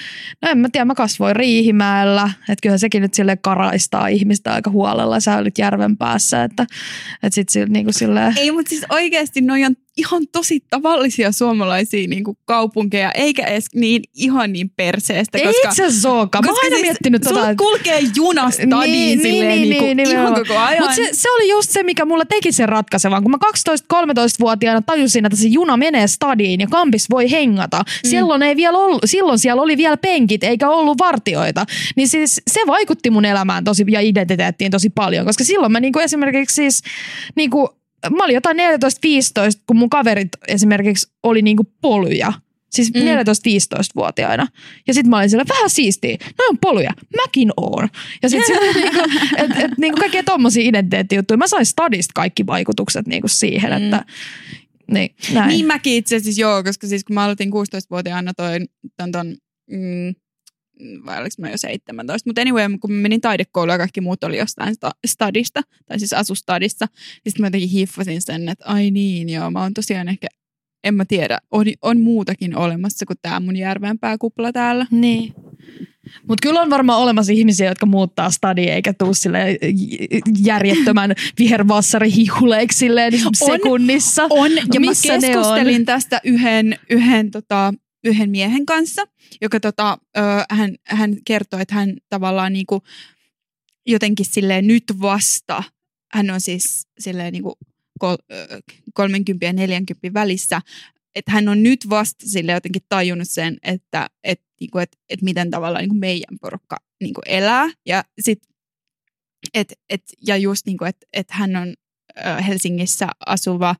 no 0.41 0.49
en 0.49 0.57
mä 0.57 0.69
tiedä, 0.71 0.85
mä 0.85 0.95
kasvoin 0.95 1.35
Riihimäellä. 1.35 2.29
Että 2.49 2.61
kyllähän 2.61 2.79
sekin 2.79 3.01
nyt 3.01 3.13
sille 3.13 3.37
karaistaa 3.37 4.07
ihmistä 4.07 4.53
aika 4.53 4.69
huolella. 4.69 5.19
Sä 5.19 5.37
olit 5.37 5.57
järven 5.57 5.97
päässä, 5.97 6.43
että, 6.43 6.65
että 7.23 7.35
sit 7.35 7.49
sille, 7.49 7.67
niinku 7.69 7.91
silleen... 7.93 8.33
Ei, 8.37 8.51
mutta 8.51 8.69
siis 8.69 8.85
oikeasti 8.89 9.41
noi 9.41 9.65
on 9.65 9.75
ihan 9.97 10.27
tosi 10.31 10.59
tavallisia 10.69 11.31
suomalaisia 11.31 12.07
niin 12.07 12.23
kuin 12.23 12.37
kaupunkeja, 12.45 13.11
eikä 13.11 13.45
edes 13.45 13.65
niin 13.75 14.01
ihan 14.15 14.53
niin 14.53 14.69
perseestä. 14.69 15.37
Ei 15.37 15.45
koska, 15.45 15.69
itse 15.69 15.85
asiassa 15.85 16.11
olekaan. 16.11 16.45
Mä 16.45 16.51
oon 16.51 16.59
aina 16.63 16.77
miettinyt 16.81 17.23
sul 17.23 17.33
tota, 17.33 17.49
että- 17.49 17.63
kulkee 17.63 17.99
juna 18.15 18.51
stadiin 18.51 18.91
niin, 18.91 19.21
silleen 19.21 19.61
niin, 19.61 19.69
niin, 19.69 19.69
niin, 19.69 19.83
ihan 19.83 19.97
nimenomaan. 19.97 20.47
koko 20.47 20.59
ajan. 20.59 20.83
Mutta 20.83 20.95
se, 20.95 21.09
se 21.13 21.31
oli 21.31 21.49
just 21.49 21.69
se, 21.69 21.83
mikä 21.83 22.05
mulla 22.05 22.25
teki 22.25 22.51
sen 22.51 22.69
ratkaisevan. 22.69 23.23
Kun 23.23 23.31
mä 23.31 23.37
12-13-vuotiaana 23.93 24.81
tajusin, 24.81 25.25
että 25.25 25.37
se 25.37 25.47
juna 25.47 25.77
menee 25.77 26.07
stadiin 26.07 26.61
ja 26.61 26.67
kampis 26.67 27.09
voi 27.09 27.31
hengata. 27.31 27.77
Mm. 27.77 28.09
Silloin, 28.09 28.43
ei 28.43 28.55
vielä 28.55 28.77
ollut, 28.77 29.01
silloin 29.05 29.39
siellä 29.39 29.61
oli 29.61 29.77
vielä 29.77 29.97
penkit 29.97 30.43
eikä 30.43 30.69
ollut 30.69 30.97
vartioita. 30.99 31.65
Niin 31.95 32.07
siis 32.07 32.41
se 32.51 32.59
vaikutti 32.67 33.09
mun 33.09 33.25
elämään 33.25 33.63
tosi 33.63 33.85
ja 33.87 33.99
identiteettiin 34.01 34.71
tosi 34.71 34.89
paljon. 34.89 35.25
Koska 35.25 35.43
silloin 35.43 35.71
mä 35.71 35.79
niinku 35.79 35.99
esimerkiksi 35.99 36.55
siis 36.55 36.81
niinku, 37.35 37.80
mä 38.09 38.23
olin 38.23 38.33
jotain 38.35 38.57
14-15, 38.57 38.61
kun 39.67 39.77
mun 39.77 39.89
kaverit 39.89 40.29
esimerkiksi 40.47 41.11
oli 41.23 41.41
niinku 41.41 41.63
poluja. 41.81 42.33
Siis 42.71 42.91
Mm. 42.93 43.01
14-15-vuotiaina. 43.01 44.47
Ja 44.87 44.93
sitten 44.93 45.09
mä 45.09 45.17
olin 45.17 45.29
siellä, 45.29 45.45
vähän 45.49 45.69
siistiä, 45.69 46.17
no 46.37 46.45
on 46.49 46.57
poluja, 46.57 46.91
mäkin 47.21 47.51
oon. 47.57 47.89
Ja 48.23 48.29
sitten 48.29 48.55
niinku, 48.75 48.99
et, 49.37 49.51
et, 49.65 49.71
niinku 49.77 49.99
kaikkea 49.99 50.23
tommosia 50.23 50.63
identiteettijuttuja. 50.69 51.37
Mä 51.37 51.47
sain 51.47 51.65
stadista 51.65 52.11
kaikki 52.15 52.45
vaikutukset 52.45 53.07
niinku 53.07 53.27
siihen, 53.27 53.71
Mm. 53.71 53.83
että 53.83 54.05
niin, 54.91 55.15
näin. 55.33 55.47
Niin 55.49 55.65
mäkin 55.65 55.93
itse 55.93 56.15
asiassa 56.15 56.41
joo, 56.41 56.63
koska 56.63 56.87
siis 56.87 57.03
kun 57.03 57.13
mä 57.13 57.23
aloitin 57.23 57.49
16-vuotiaana 57.49 58.33
toi, 58.33 58.57
ton, 58.97 59.11
ton 59.11 59.35
mm, 59.71 60.15
vai 61.05 61.21
oliko 61.21 61.35
mä 61.39 61.49
jo 61.49 61.57
17, 61.57 62.29
mutta 62.29 62.41
anyway, 62.41 62.77
kun 62.81 62.91
mä 62.91 63.01
menin 63.01 63.21
taidekouluun 63.21 63.73
ja 63.73 63.77
kaikki 63.77 64.01
muut 64.01 64.23
oli 64.23 64.37
jostain 64.37 64.75
sta- 64.75 64.99
stadista, 65.07 65.61
tai 65.85 65.99
siis 65.99 66.13
asustadissa, 66.13 66.85
niin 66.85 67.31
sitten 67.31 67.43
mä 67.43 67.47
jotenkin 67.47 67.69
hiffasin 67.69 68.21
sen, 68.21 68.49
että 68.49 68.65
ai 68.65 68.91
niin, 68.91 69.29
joo, 69.29 69.51
mä 69.51 69.61
oon 69.61 69.73
tosiaan 69.73 70.07
ehkä, 70.07 70.27
en 70.83 70.95
mä 70.95 71.05
tiedä, 71.05 71.39
on, 71.51 71.65
on 71.81 71.99
muutakin 71.99 72.57
olemassa 72.57 73.05
kuin 73.05 73.17
tää 73.21 73.39
mun 73.39 73.55
järvenpääkupla 73.55 74.51
täällä. 74.51 74.85
Niin. 74.91 75.33
Mutta 76.27 76.41
kyllä 76.41 76.61
on 76.61 76.69
varmaan 76.69 76.99
olemassa 76.99 77.33
ihmisiä, 77.33 77.69
jotka 77.69 77.85
muuttaa 77.85 78.29
stadia 78.29 78.75
eikä 78.75 78.93
tuu 78.93 79.13
sille 79.13 79.57
järjettömän 80.45 81.13
vihervassarihihuleiksi 81.39 82.77
silleen 82.77 83.13
sekunnissa. 83.33 84.27
On, 84.29 84.51
ja 84.51 84.79
mä 84.79 84.87
missä 84.87 85.17
ne 85.17 85.27
keskustelin 85.27 85.81
on? 85.81 85.85
tästä 85.85 86.21
yhden, 86.23 86.79
yhden, 86.89 87.31
tota, 87.31 87.73
yhden 88.03 88.29
miehen 88.29 88.65
kanssa, 88.65 89.03
joka 89.41 89.59
tota, 89.59 89.97
ö, 90.17 90.21
hän, 90.49 90.75
hän 90.83 91.17
kertoi, 91.25 91.61
että 91.61 91.75
hän 91.75 91.97
tavallaan 92.09 92.53
niinku, 92.53 92.81
jotenkin 93.87 94.25
silleen 94.25 94.67
nyt 94.67 94.83
vasta, 95.01 95.63
hän 96.13 96.29
on 96.29 96.41
siis 96.41 96.87
silleen 96.99 97.33
niinku 97.33 97.57
kol, 97.99 98.15
ö, 98.31 98.61
30 98.93 99.45
ja 99.45 99.53
40 99.53 100.13
välissä, 100.13 100.61
että 101.15 101.31
hän 101.31 101.47
on 101.47 101.63
nyt 101.63 101.89
vasta 101.89 102.25
sille 102.27 102.51
jotenkin 102.51 102.81
tajunnut 102.89 103.29
sen, 103.29 103.57
että 103.63 104.09
et, 104.23 104.41
niinku, 104.59 104.77
et, 104.77 104.97
et 105.09 105.21
miten 105.21 105.51
tavallaan 105.51 105.81
niinku 105.81 105.95
meidän 105.95 106.37
porukka 106.41 106.77
niinku 107.01 107.21
elää. 107.25 107.69
Ja, 107.85 108.03
sit, 108.19 108.39
et, 109.53 109.73
et, 109.89 110.03
ja 110.27 110.37
just 110.37 110.65
niinku, 110.65 110.85
että 110.85 111.07
et 111.13 111.31
hän 111.31 111.55
on 111.55 111.73
ö, 112.17 112.41
Helsingissä 112.41 113.07
asuva 113.25 113.75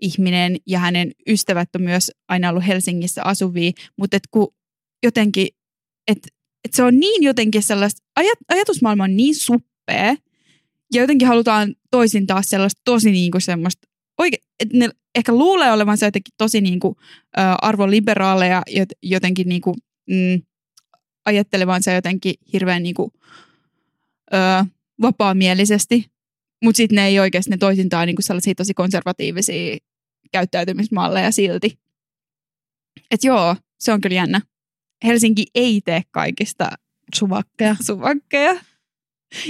ihminen 0.00 0.56
ja 0.66 0.78
hänen 0.78 1.12
ystävät 1.28 1.68
on 1.74 1.82
myös 1.82 2.10
aina 2.28 2.50
ollut 2.50 2.66
Helsingissä 2.66 3.22
asuvia, 3.24 3.72
mutta 3.96 4.18
kun 4.30 4.54
jotenkin, 5.02 5.48
että 6.08 6.28
et 6.64 6.74
se 6.74 6.82
on 6.82 7.00
niin 7.00 7.22
jotenkin 7.22 7.62
sellaista, 7.62 8.02
ajat, 8.16 8.38
ajatusmaailma 8.48 9.04
on 9.04 9.16
niin 9.16 9.34
suppea, 9.34 10.16
ja 10.94 11.00
jotenkin 11.00 11.28
halutaan 11.28 11.74
toisin 11.90 12.26
taas 12.26 12.46
sellaista 12.48 12.80
tosi 12.84 13.10
niinku 13.10 13.40
semmoista, 13.40 13.88
oike, 14.18 14.36
että 14.60 14.78
ne 14.78 14.88
ehkä 15.14 15.32
luulee 15.32 15.72
olevansa 15.72 16.06
jotenkin 16.06 16.34
tosi 16.38 16.60
niinku, 16.60 16.96
ä, 17.38 17.54
arvoliberaaleja, 17.62 18.62
jot- 18.70 18.98
jotenkin 19.02 19.48
niinku, 19.48 19.74
mm, 20.10 20.42
ajattelevansa 21.24 21.92
jotenkin 21.92 22.34
hirveän 22.52 22.82
niinku, 22.82 23.12
ö, 24.34 24.36
vapaamielisesti, 25.02 26.04
mutta 26.64 26.76
sitten 26.76 26.96
ne 26.96 27.06
ei 27.06 27.20
oikeasti, 27.20 27.50
ne 27.50 27.56
toisintaan 27.56 28.06
niinku 28.06 28.22
sellaisia 28.22 28.54
tosi 28.54 28.74
konservatiivisia 28.74 29.76
käyttäytymismalleja 30.32 31.30
silti. 31.30 31.78
Et 33.10 33.24
joo, 33.24 33.56
se 33.80 33.92
on 33.92 34.00
kyllä 34.00 34.14
jännä. 34.16 34.40
Helsinki 35.04 35.46
ei 35.54 35.80
tee 35.84 36.02
kaikista 36.10 36.70
Suvakkeja. 37.14 37.76
suvakkeja. 37.86 38.52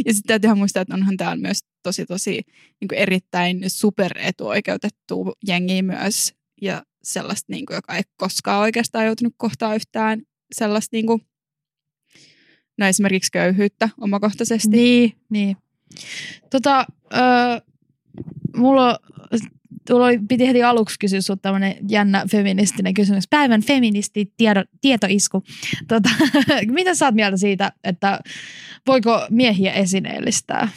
Ja 0.06 0.14
sitten 0.14 0.26
täytyyhän 0.26 0.58
muistaa, 0.58 0.80
että 0.80 0.94
onhan 0.94 1.16
täällä 1.16 1.42
myös 1.42 1.58
tosi 1.82 2.06
tosi 2.06 2.40
niin 2.80 2.88
kuin 2.88 2.98
erittäin 2.98 3.60
superetuoikeutettu 3.66 5.32
jengi 5.46 5.82
myös. 5.82 6.34
Ja 6.62 6.82
sellaista, 7.02 7.52
niin 7.52 7.66
kuin, 7.66 7.74
joka 7.74 7.96
ei 7.96 8.02
koskaan 8.16 8.60
oikeastaan 8.60 9.06
joutunut 9.06 9.34
kohtaa 9.36 9.74
yhtään 9.74 10.22
sellaista, 10.52 10.96
niin 10.96 11.06
kuin, 11.06 11.26
no 12.78 12.86
esimerkiksi 12.86 13.32
köyhyyttä 13.32 13.88
omakohtaisesti. 14.00 14.76
Niin, 14.76 15.12
niin. 15.30 15.56
Tota, 16.50 16.86
öö, 17.14 17.20
mulla, 18.56 18.98
mulla 19.90 20.06
oli, 20.06 20.18
piti 20.28 20.46
heti 20.46 20.62
aluksi 20.62 20.98
kysyä 20.98 21.20
sinulta 21.20 21.42
tämmöinen 21.42 21.76
jännä 21.88 22.24
feministinen 22.30 22.94
kysymys. 22.94 23.24
Päivän 23.30 23.62
feministi 23.62 24.32
tiedo, 24.36 24.64
tietoisku. 24.80 25.42
Tota, 25.88 26.08
mitä 26.66 26.94
sä 26.94 27.06
oot 27.06 27.14
mieltä 27.14 27.36
siitä, 27.36 27.72
että 27.84 28.20
voiko 28.86 29.26
miehiä 29.30 29.72
esineellistää? 29.72 30.68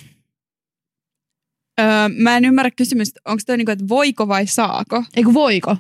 Öö, 1.80 1.86
mä 2.18 2.38
en 2.38 2.46
ymmärrä 2.46 2.72
kysymystä, 2.72 3.20
onko 3.26 3.42
toi 3.46 3.58
niin 3.58 3.66
kuin, 3.66 3.74
että 3.74 3.90
voiko 3.90 4.28
vai 4.28 4.48
saako? 4.48 5.04
Eikö 5.16 5.34
voiko? 5.34 5.72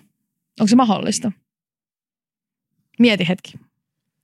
Onko 0.59 0.67
se 0.67 0.75
mahdollista? 0.75 1.31
Mieti 2.99 3.27
hetki. 3.27 3.53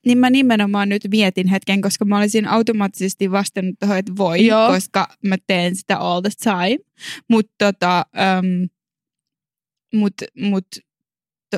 Niin 0.05 0.17
mä 0.17 0.29
nimenomaan 0.29 0.89
nyt 0.89 1.01
mietin 1.11 1.47
hetken, 1.47 1.81
koska 1.81 2.05
mä 2.05 2.17
olisin 2.17 2.47
automaattisesti 2.47 3.31
vastannut 3.31 3.75
tuohon, 3.79 3.97
että 3.97 4.11
voi, 4.17 4.45
Joo. 4.45 4.67
koska 4.67 5.07
mä 5.25 5.35
teen 5.47 5.75
sitä 5.75 5.97
all 5.97 6.21
the 6.21 6.29
time. 6.43 6.77
Mutta 7.27 7.53
tota, 7.57 8.05
um, 8.39 8.69
mut, 9.93 10.13
mut, 10.37 10.67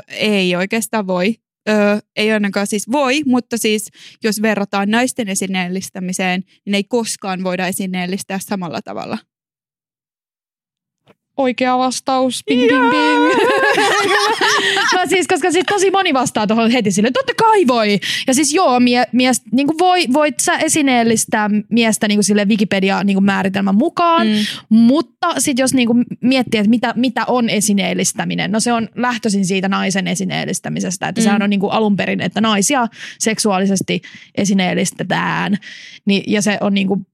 ei 0.07 0.55
oikeastaan 0.55 1.07
voi. 1.07 1.36
Ö, 1.69 1.73
ei 2.15 2.31
ainakaan 2.31 2.67
siis 2.67 2.91
voi, 2.91 3.21
mutta 3.25 3.57
siis 3.57 3.89
jos 4.23 4.41
verrataan 4.41 4.91
naisten 4.91 5.29
esineellistämiseen, 5.29 6.43
niin 6.65 6.75
ei 6.75 6.84
koskaan 6.84 7.43
voida 7.43 7.67
esineellistää 7.67 8.39
samalla 8.39 8.81
tavalla. 8.81 9.17
Oikea 11.38 11.77
vastaus. 11.77 12.43
Ping, 12.45 12.61
ping, 12.61 12.89
ping. 12.89 13.23
Mä 14.93 15.05
siis, 15.05 15.27
koska 15.27 15.51
siis 15.51 15.65
tosi 15.69 15.91
moni 15.91 16.13
vastaa 16.13 16.47
tuohon 16.47 16.71
heti 16.71 16.91
silleen, 16.91 17.13
totta 17.13 17.34
kai 17.38 17.67
voi. 17.67 17.99
Ja 18.27 18.34
siis 18.34 18.53
joo, 18.53 18.79
mie, 18.79 19.05
mies, 19.11 19.41
niin 19.51 19.67
kuin 19.67 19.79
voi, 19.79 20.05
voit 20.13 20.36
sä 20.39 20.57
esineellistää 20.57 21.49
miestä 21.69 22.07
niin 22.07 22.17
kuin 22.17 22.23
sille 22.23 22.45
Wikipedia 22.45 23.03
niin 23.03 23.15
kuin 23.15 23.23
määritelmän 23.23 23.75
mukaan, 23.75 24.27
mm. 24.27 24.36
mutta 24.69 25.34
sitten 25.38 25.63
jos 25.63 25.73
niin 25.73 25.88
kuin 25.88 26.05
miettii, 26.21 26.59
että 26.59 26.69
mitä, 26.69 26.93
mitä 26.95 27.25
on 27.27 27.49
esineellistäminen, 27.49 28.51
no 28.51 28.59
se 28.59 28.73
on 28.73 28.89
lähtöisin 28.95 29.45
siitä 29.45 29.69
naisen 29.69 30.07
esineellistämisestä, 30.07 31.07
että 31.07 31.21
mm. 31.21 31.23
sehän 31.23 31.41
on 31.41 31.49
niin 31.49 31.59
kuin 31.59 31.71
alun 31.71 31.95
perin, 31.95 32.21
että 32.21 32.41
naisia 32.41 32.88
seksuaalisesti 33.19 34.01
esineellistetään, 34.36 35.57
niin, 36.05 36.23
ja 36.27 36.41
se 36.41 36.57
on 36.61 36.73
niin 36.73 36.88
kuin 36.88 37.05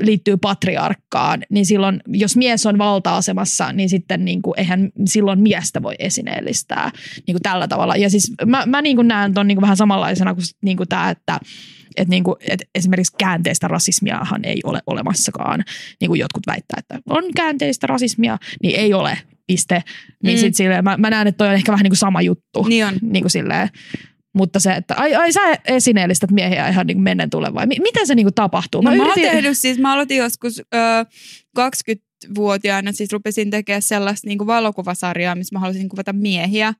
liittyy 0.00 0.36
patriarkkaan, 0.36 1.42
niin 1.50 1.66
silloin, 1.66 2.00
jos 2.06 2.36
mies 2.36 2.66
on 2.66 2.78
valta-asemassa, 2.78 3.72
niin 3.72 3.88
sitten 3.88 4.24
niin 4.24 4.42
kuin, 4.42 4.54
eihän 4.56 4.90
silloin 5.06 5.40
miestä 5.40 5.82
voi 5.82 5.94
esineellistää 5.98 6.90
niin 7.26 7.34
kuin 7.34 7.42
tällä 7.42 7.68
tavalla. 7.68 7.96
Ja 7.96 8.10
siis 8.10 8.32
mä, 8.46 8.66
mä 8.66 8.82
niin 8.82 8.96
kuin 8.96 9.08
näen 9.08 9.34
ton 9.34 9.46
niin 9.46 9.56
kuin 9.56 9.62
vähän 9.62 9.76
samanlaisena 9.76 10.34
kuin, 10.34 10.44
niin 10.64 10.76
kuin 10.76 10.88
tämä, 10.88 11.10
että 11.10 11.40
et 11.96 12.08
niin 12.08 12.24
kuin, 12.24 12.36
et 12.40 12.62
esimerkiksi 12.74 13.16
käänteistä 13.18 13.68
rasismiahan 13.68 14.44
ei 14.44 14.60
ole 14.64 14.80
olemassakaan. 14.86 15.64
Niin 16.00 16.08
kuin 16.08 16.20
jotkut 16.20 16.46
väittää, 16.46 16.76
että 16.78 16.98
on 17.10 17.24
käänteistä 17.36 17.86
rasismia, 17.86 18.38
niin 18.62 18.80
ei 18.80 18.94
ole, 18.94 19.18
piste. 19.46 19.82
Niin 20.22 20.38
mm. 20.38 20.40
sit 20.40 20.54
silleen, 20.54 20.84
mä, 20.84 20.96
mä 20.96 21.10
näen, 21.10 21.26
että 21.26 21.38
toi 21.38 21.48
on 21.48 21.54
ehkä 21.54 21.72
vähän 21.72 21.82
niin 21.82 21.90
kuin 21.90 21.98
sama 21.98 22.22
juttu. 22.22 22.62
Niin 22.68 22.86
on. 22.86 22.94
Niin 23.02 23.22
kuin 23.22 23.30
silleen, 23.30 23.68
mutta 24.34 24.60
se, 24.60 24.72
että 24.72 24.94
ai, 24.94 25.14
ai 25.14 25.32
sä 25.32 25.40
esineellistät 25.64 26.30
miehiä 26.30 26.68
ihan 26.68 26.86
niin 26.86 26.96
kuin 26.96 27.02
mennen 27.02 27.30
tullen 27.30 27.54
vai? 27.54 27.66
M- 27.66 27.82
miten 27.82 28.06
se 28.06 28.14
niin 28.14 28.26
kuin 28.26 28.34
tapahtuu? 28.34 28.80
No, 28.80 28.90
mä, 28.90 28.96
mä 28.96 29.04
oon 29.04 29.14
tehnyt 29.14 29.58
siis, 29.58 29.78
mä 29.78 29.92
aloitin 29.92 30.16
joskus 30.16 30.58
ö, 30.58 30.62
20-vuotiaana, 31.58 32.92
siis 32.92 33.12
rupesin 33.12 33.50
tekemään 33.50 33.82
sellaista 33.82 34.28
niin 34.28 34.38
kuin 34.38 34.46
valokuvasarjaa, 34.46 35.34
missä 35.34 35.54
mä 35.54 35.60
halusin 35.60 35.88
kuvata 35.88 36.12
miehiä. 36.12 36.74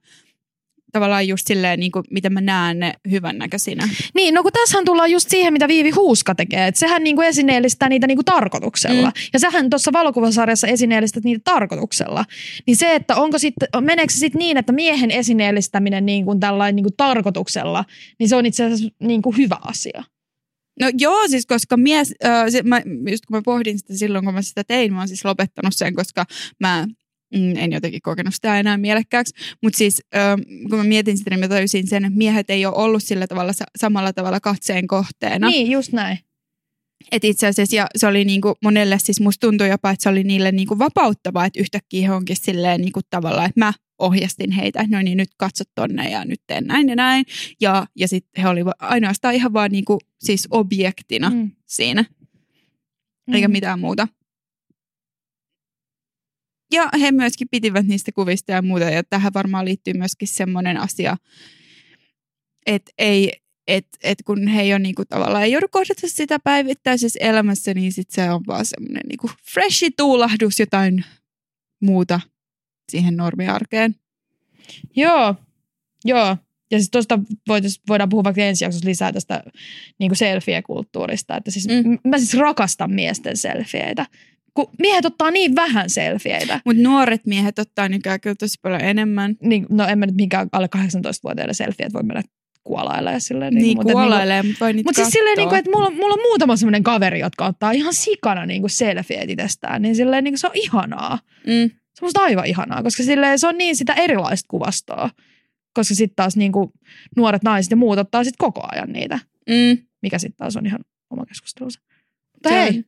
Tavallaan 0.91 1.27
just 1.27 1.47
silleen, 1.47 1.79
niin 1.79 1.91
kuin, 1.91 2.03
miten 2.11 2.33
mä 2.33 2.41
näen 2.41 2.79
ne 2.79 2.93
hyvännäköisinä. 3.11 3.89
Niin, 4.13 4.33
no 4.33 4.43
kun 4.43 4.51
tässähän 4.51 4.85
tullaan 4.85 5.11
just 5.11 5.29
siihen, 5.29 5.53
mitä 5.53 5.67
Viivi 5.67 5.89
Huuska 5.89 6.35
tekee, 6.35 6.67
että 6.67 6.79
sehän 6.79 7.03
niinku 7.03 7.21
esineellistää 7.21 7.89
niitä 7.89 8.07
niinku 8.07 8.23
tarkoituksella. 8.23 9.07
Mm. 9.07 9.21
Ja 9.33 9.39
sähän 9.39 9.69
tuossa 9.69 9.93
valokuvasarjassa 9.93 10.67
esineellistät 10.67 11.23
niitä 11.23 11.41
tarkoituksella. 11.43 12.25
Niin 12.67 12.77
se, 12.77 12.95
että 12.95 13.15
onko 13.15 13.39
sitten, 13.39 13.67
meneekö 13.81 14.13
se 14.13 14.19
sitten 14.19 14.39
niin, 14.39 14.57
että 14.57 14.73
miehen 14.73 15.11
esineellistäminen 15.11 16.05
niinku 16.05 16.35
tällainen 16.35 16.75
niinku 16.75 16.91
tarkoituksella, 16.97 17.85
niin 18.19 18.29
se 18.29 18.35
on 18.35 18.45
itse 18.45 18.63
asiassa 18.63 18.89
niinku 18.99 19.31
hyvä 19.31 19.57
asia. 19.61 20.03
No 20.79 20.91
joo, 20.97 21.27
siis 21.27 21.45
koska 21.45 21.77
mies, 21.77 22.13
äh, 22.25 22.45
se, 22.49 22.63
mä, 22.63 22.81
just 23.09 23.25
kun 23.25 23.37
mä 23.37 23.41
pohdin 23.45 23.79
sitä 23.79 23.97
silloin, 23.97 24.25
kun 24.25 24.33
mä 24.33 24.41
sitä 24.41 24.63
tein, 24.63 24.93
mä 24.93 24.99
oon 24.99 25.07
siis 25.07 25.25
lopettanut 25.25 25.73
sen, 25.75 25.95
koska 25.95 26.25
mä 26.59 26.87
mm, 27.35 27.55
en 27.57 27.71
jotenkin 27.73 28.01
kokenut 28.01 28.33
sitä 28.35 28.59
enää 28.59 28.77
mielekkääksi. 28.77 29.33
Mutta 29.63 29.77
siis 29.77 30.01
kun 30.69 30.77
mä 30.77 30.83
mietin 30.83 31.17
sitä, 31.17 31.29
niin 31.29 31.39
mä 31.39 31.47
tajusin 31.47 31.87
sen, 31.87 32.05
että 32.05 32.17
miehet 32.17 32.49
ei 32.49 32.65
ole 32.65 32.75
ollut 32.75 33.03
sillä 33.03 33.27
tavalla 33.27 33.53
sa- 33.53 33.65
samalla 33.77 34.13
tavalla 34.13 34.39
katseen 34.39 34.87
kohteena. 34.87 35.49
Niin, 35.49 35.71
just 35.71 35.91
näin. 35.93 36.19
Et 37.11 37.23
itse 37.23 37.47
asiassa 37.47 37.75
ja 37.75 37.87
se 37.95 38.07
oli 38.07 38.25
niinku 38.25 38.53
monelle, 38.63 38.99
siis 38.99 39.19
musta 39.21 39.47
tuntui 39.47 39.69
jopa, 39.69 39.89
että 39.91 40.03
se 40.03 40.09
oli 40.09 40.23
niille 40.23 40.51
niinku 40.51 40.79
vapauttavaa, 40.79 41.45
että 41.45 41.59
yhtäkkiä 41.59 42.07
he 42.07 42.13
onkin 42.13 42.35
silleen 42.41 42.81
niinku 42.81 42.99
tavallaan, 43.09 43.45
että 43.49 43.59
mä 43.65 43.73
ohjastin 43.99 44.51
heitä, 44.51 44.81
että 44.81 44.97
no 44.97 45.01
niin 45.01 45.17
nyt 45.17 45.29
katsot 45.37 45.67
tonne 45.75 46.09
ja 46.09 46.25
nyt 46.25 46.41
teen 46.47 46.63
näin 46.67 46.89
ja 46.89 46.95
näin. 46.95 47.25
Ja, 47.61 47.87
ja 47.95 48.07
sitten 48.07 48.43
he 48.43 48.49
olivat 48.49 48.73
ainoastaan 48.79 49.33
ihan 49.35 49.53
vaan 49.53 49.71
niinku, 49.71 49.99
siis 50.23 50.47
objektina. 50.51 51.29
Mm. 51.29 51.51
siinä, 51.65 52.05
eikä 53.33 53.47
Mm. 53.47 53.51
mitään 53.51 53.79
muuta. 53.79 54.07
Ja 56.75 56.89
he 56.99 57.11
myöskin 57.11 57.47
pitivät 57.51 57.87
niistä 57.87 58.11
kuvista 58.11 58.51
ja 58.51 58.61
muuta, 58.61 58.85
ja 58.85 59.03
tähän 59.03 59.33
varmaan 59.33 59.65
liittyy 59.65 59.93
myöskin 59.93 60.27
semmoinen 60.27 60.77
asia, 60.77 61.17
että 62.65 62.91
ei, 62.97 63.31
et, 63.67 63.87
et 64.03 64.17
kun 64.25 64.47
he 64.47 64.61
ei 64.61 64.73
ole 64.73 64.79
niinku 64.79 65.05
tavallaan 65.05 65.43
ei 65.43 65.51
joudu 65.51 65.67
kohdata 65.71 66.07
sitä 66.07 66.39
päivittäisessä 66.39 67.19
elämässä, 67.21 67.73
niin 67.73 67.91
sit 67.91 68.11
se 68.11 68.31
on 68.31 68.41
vaan 68.47 68.65
semmoinen 68.65 69.03
niinku 69.07 69.29
freshi 69.53 69.91
tuulahdus 69.91 70.59
jotain 70.59 71.05
muuta 71.81 72.19
siihen 72.91 73.17
normiarkeen. 73.17 73.95
Joo, 74.95 75.35
joo. 76.05 76.37
Ja 76.71 76.79
siis 76.79 76.89
tuosta 76.89 77.19
voidaan 77.87 78.09
puhua 78.09 78.23
vaikka 78.23 78.41
ensi 78.41 78.65
jaksossa 78.65 78.89
lisää 78.89 79.11
tästä 79.11 79.43
niin 79.99 80.09
kuin 80.09 80.17
selfie-kulttuurista. 80.17 81.37
Että 81.37 81.51
siis, 81.51 81.67
mm. 81.67 81.99
Mä 82.09 82.17
siis 82.17 82.33
rakastan 82.33 82.91
miesten 82.91 83.37
selfieitä. 83.37 84.05
Kun 84.55 84.67
miehet 84.79 85.05
ottaa 85.05 85.31
niin 85.31 85.55
vähän 85.55 85.89
selfieitä. 85.89 86.61
Mutta 86.65 86.83
nuoret 86.83 87.25
miehet 87.25 87.59
ottaa 87.59 87.89
nykyään 87.89 88.21
kyllä 88.21 88.35
tosi 88.39 88.57
paljon 88.61 88.81
enemmän. 88.81 89.35
Niin, 89.41 89.65
no 89.69 89.87
en 89.87 89.99
mä 89.99 90.05
nyt 90.05 90.15
minkään 90.15 90.47
alle 90.51 90.69
18-vuotiaille 90.75 91.53
selfieet 91.53 91.93
voi 91.93 92.03
mennä 92.03 92.21
kuolailla 92.63 93.11
ja 93.11 93.19
silleen. 93.19 93.53
Niin, 93.53 93.63
niin 93.63 93.91
kuolailee, 93.91 94.43
mutta 94.43 94.59
voi 94.65 94.73
niitä 94.73 94.87
Mutta 94.87 95.01
siis 95.03 95.13
silleen, 95.13 95.37
niin 95.37 95.49
kuin, 95.49 95.59
että 95.59 95.71
mulla, 95.71 95.87
on- 95.87 95.95
mulla 95.95 96.13
on 96.13 96.19
muutama 96.23 96.55
sellainen 96.55 96.83
kaveri, 96.83 97.19
jotka 97.19 97.45
ottaa 97.45 97.71
ihan 97.71 97.93
sikana 97.93 98.45
niin 98.45 98.61
kuin 98.61 98.71
selfieet 98.71 99.29
itsestään. 99.29 99.81
Niin 99.81 99.95
silleen, 99.95 100.23
niin 100.23 100.31
kuin 100.31 100.39
se 100.39 100.47
on 100.47 100.55
ihanaa. 100.55 101.19
Mm. 101.47 101.69
Se 101.69 102.01
on 102.01 102.05
musta 102.05 102.21
aivan 102.21 102.45
ihanaa, 102.45 102.83
koska 102.83 103.03
silleen, 103.03 103.39
se 103.39 103.47
on 103.47 103.57
niin 103.57 103.75
sitä 103.75 103.93
erilaista 103.93 104.47
kuvastoa. 104.49 105.09
Koska 105.73 105.95
sitten 105.95 106.15
taas 106.15 106.37
niin 106.37 106.51
kuin, 106.51 106.71
nuoret 107.15 107.43
naiset 107.43 107.71
ja 107.71 107.77
muut 107.77 107.99
ottaa 107.99 108.23
sitten 108.23 108.37
koko 108.45 108.61
ajan 108.71 108.91
niitä. 108.91 109.19
Mm. 109.49 109.77
Mikä 110.01 110.19
sitten 110.19 110.37
taas 110.37 110.57
on 110.57 110.65
ihan 110.65 110.79
oma 111.09 111.25
keskustelunsa. 111.25 111.79
Mutta 112.33 112.49
hei, 112.49 112.83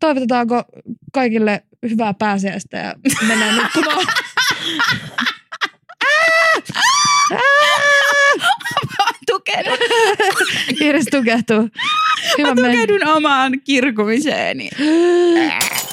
toivotetaanko 0.00 0.62
kaikille 1.12 1.62
hyvää 1.90 2.14
pääsiäistä 2.14 2.76
ja 2.76 2.94
mennään 3.28 3.56
nukkumaan. 3.56 4.06
Tukehdun, 9.26 9.78
Iris 10.80 11.06
tukehtuu. 11.10 11.68
Hyvä 12.38 12.48
mä 12.48 12.54
tukehdun 12.54 13.08
omaan 13.08 13.52
kirkumiseeni. 13.64 14.70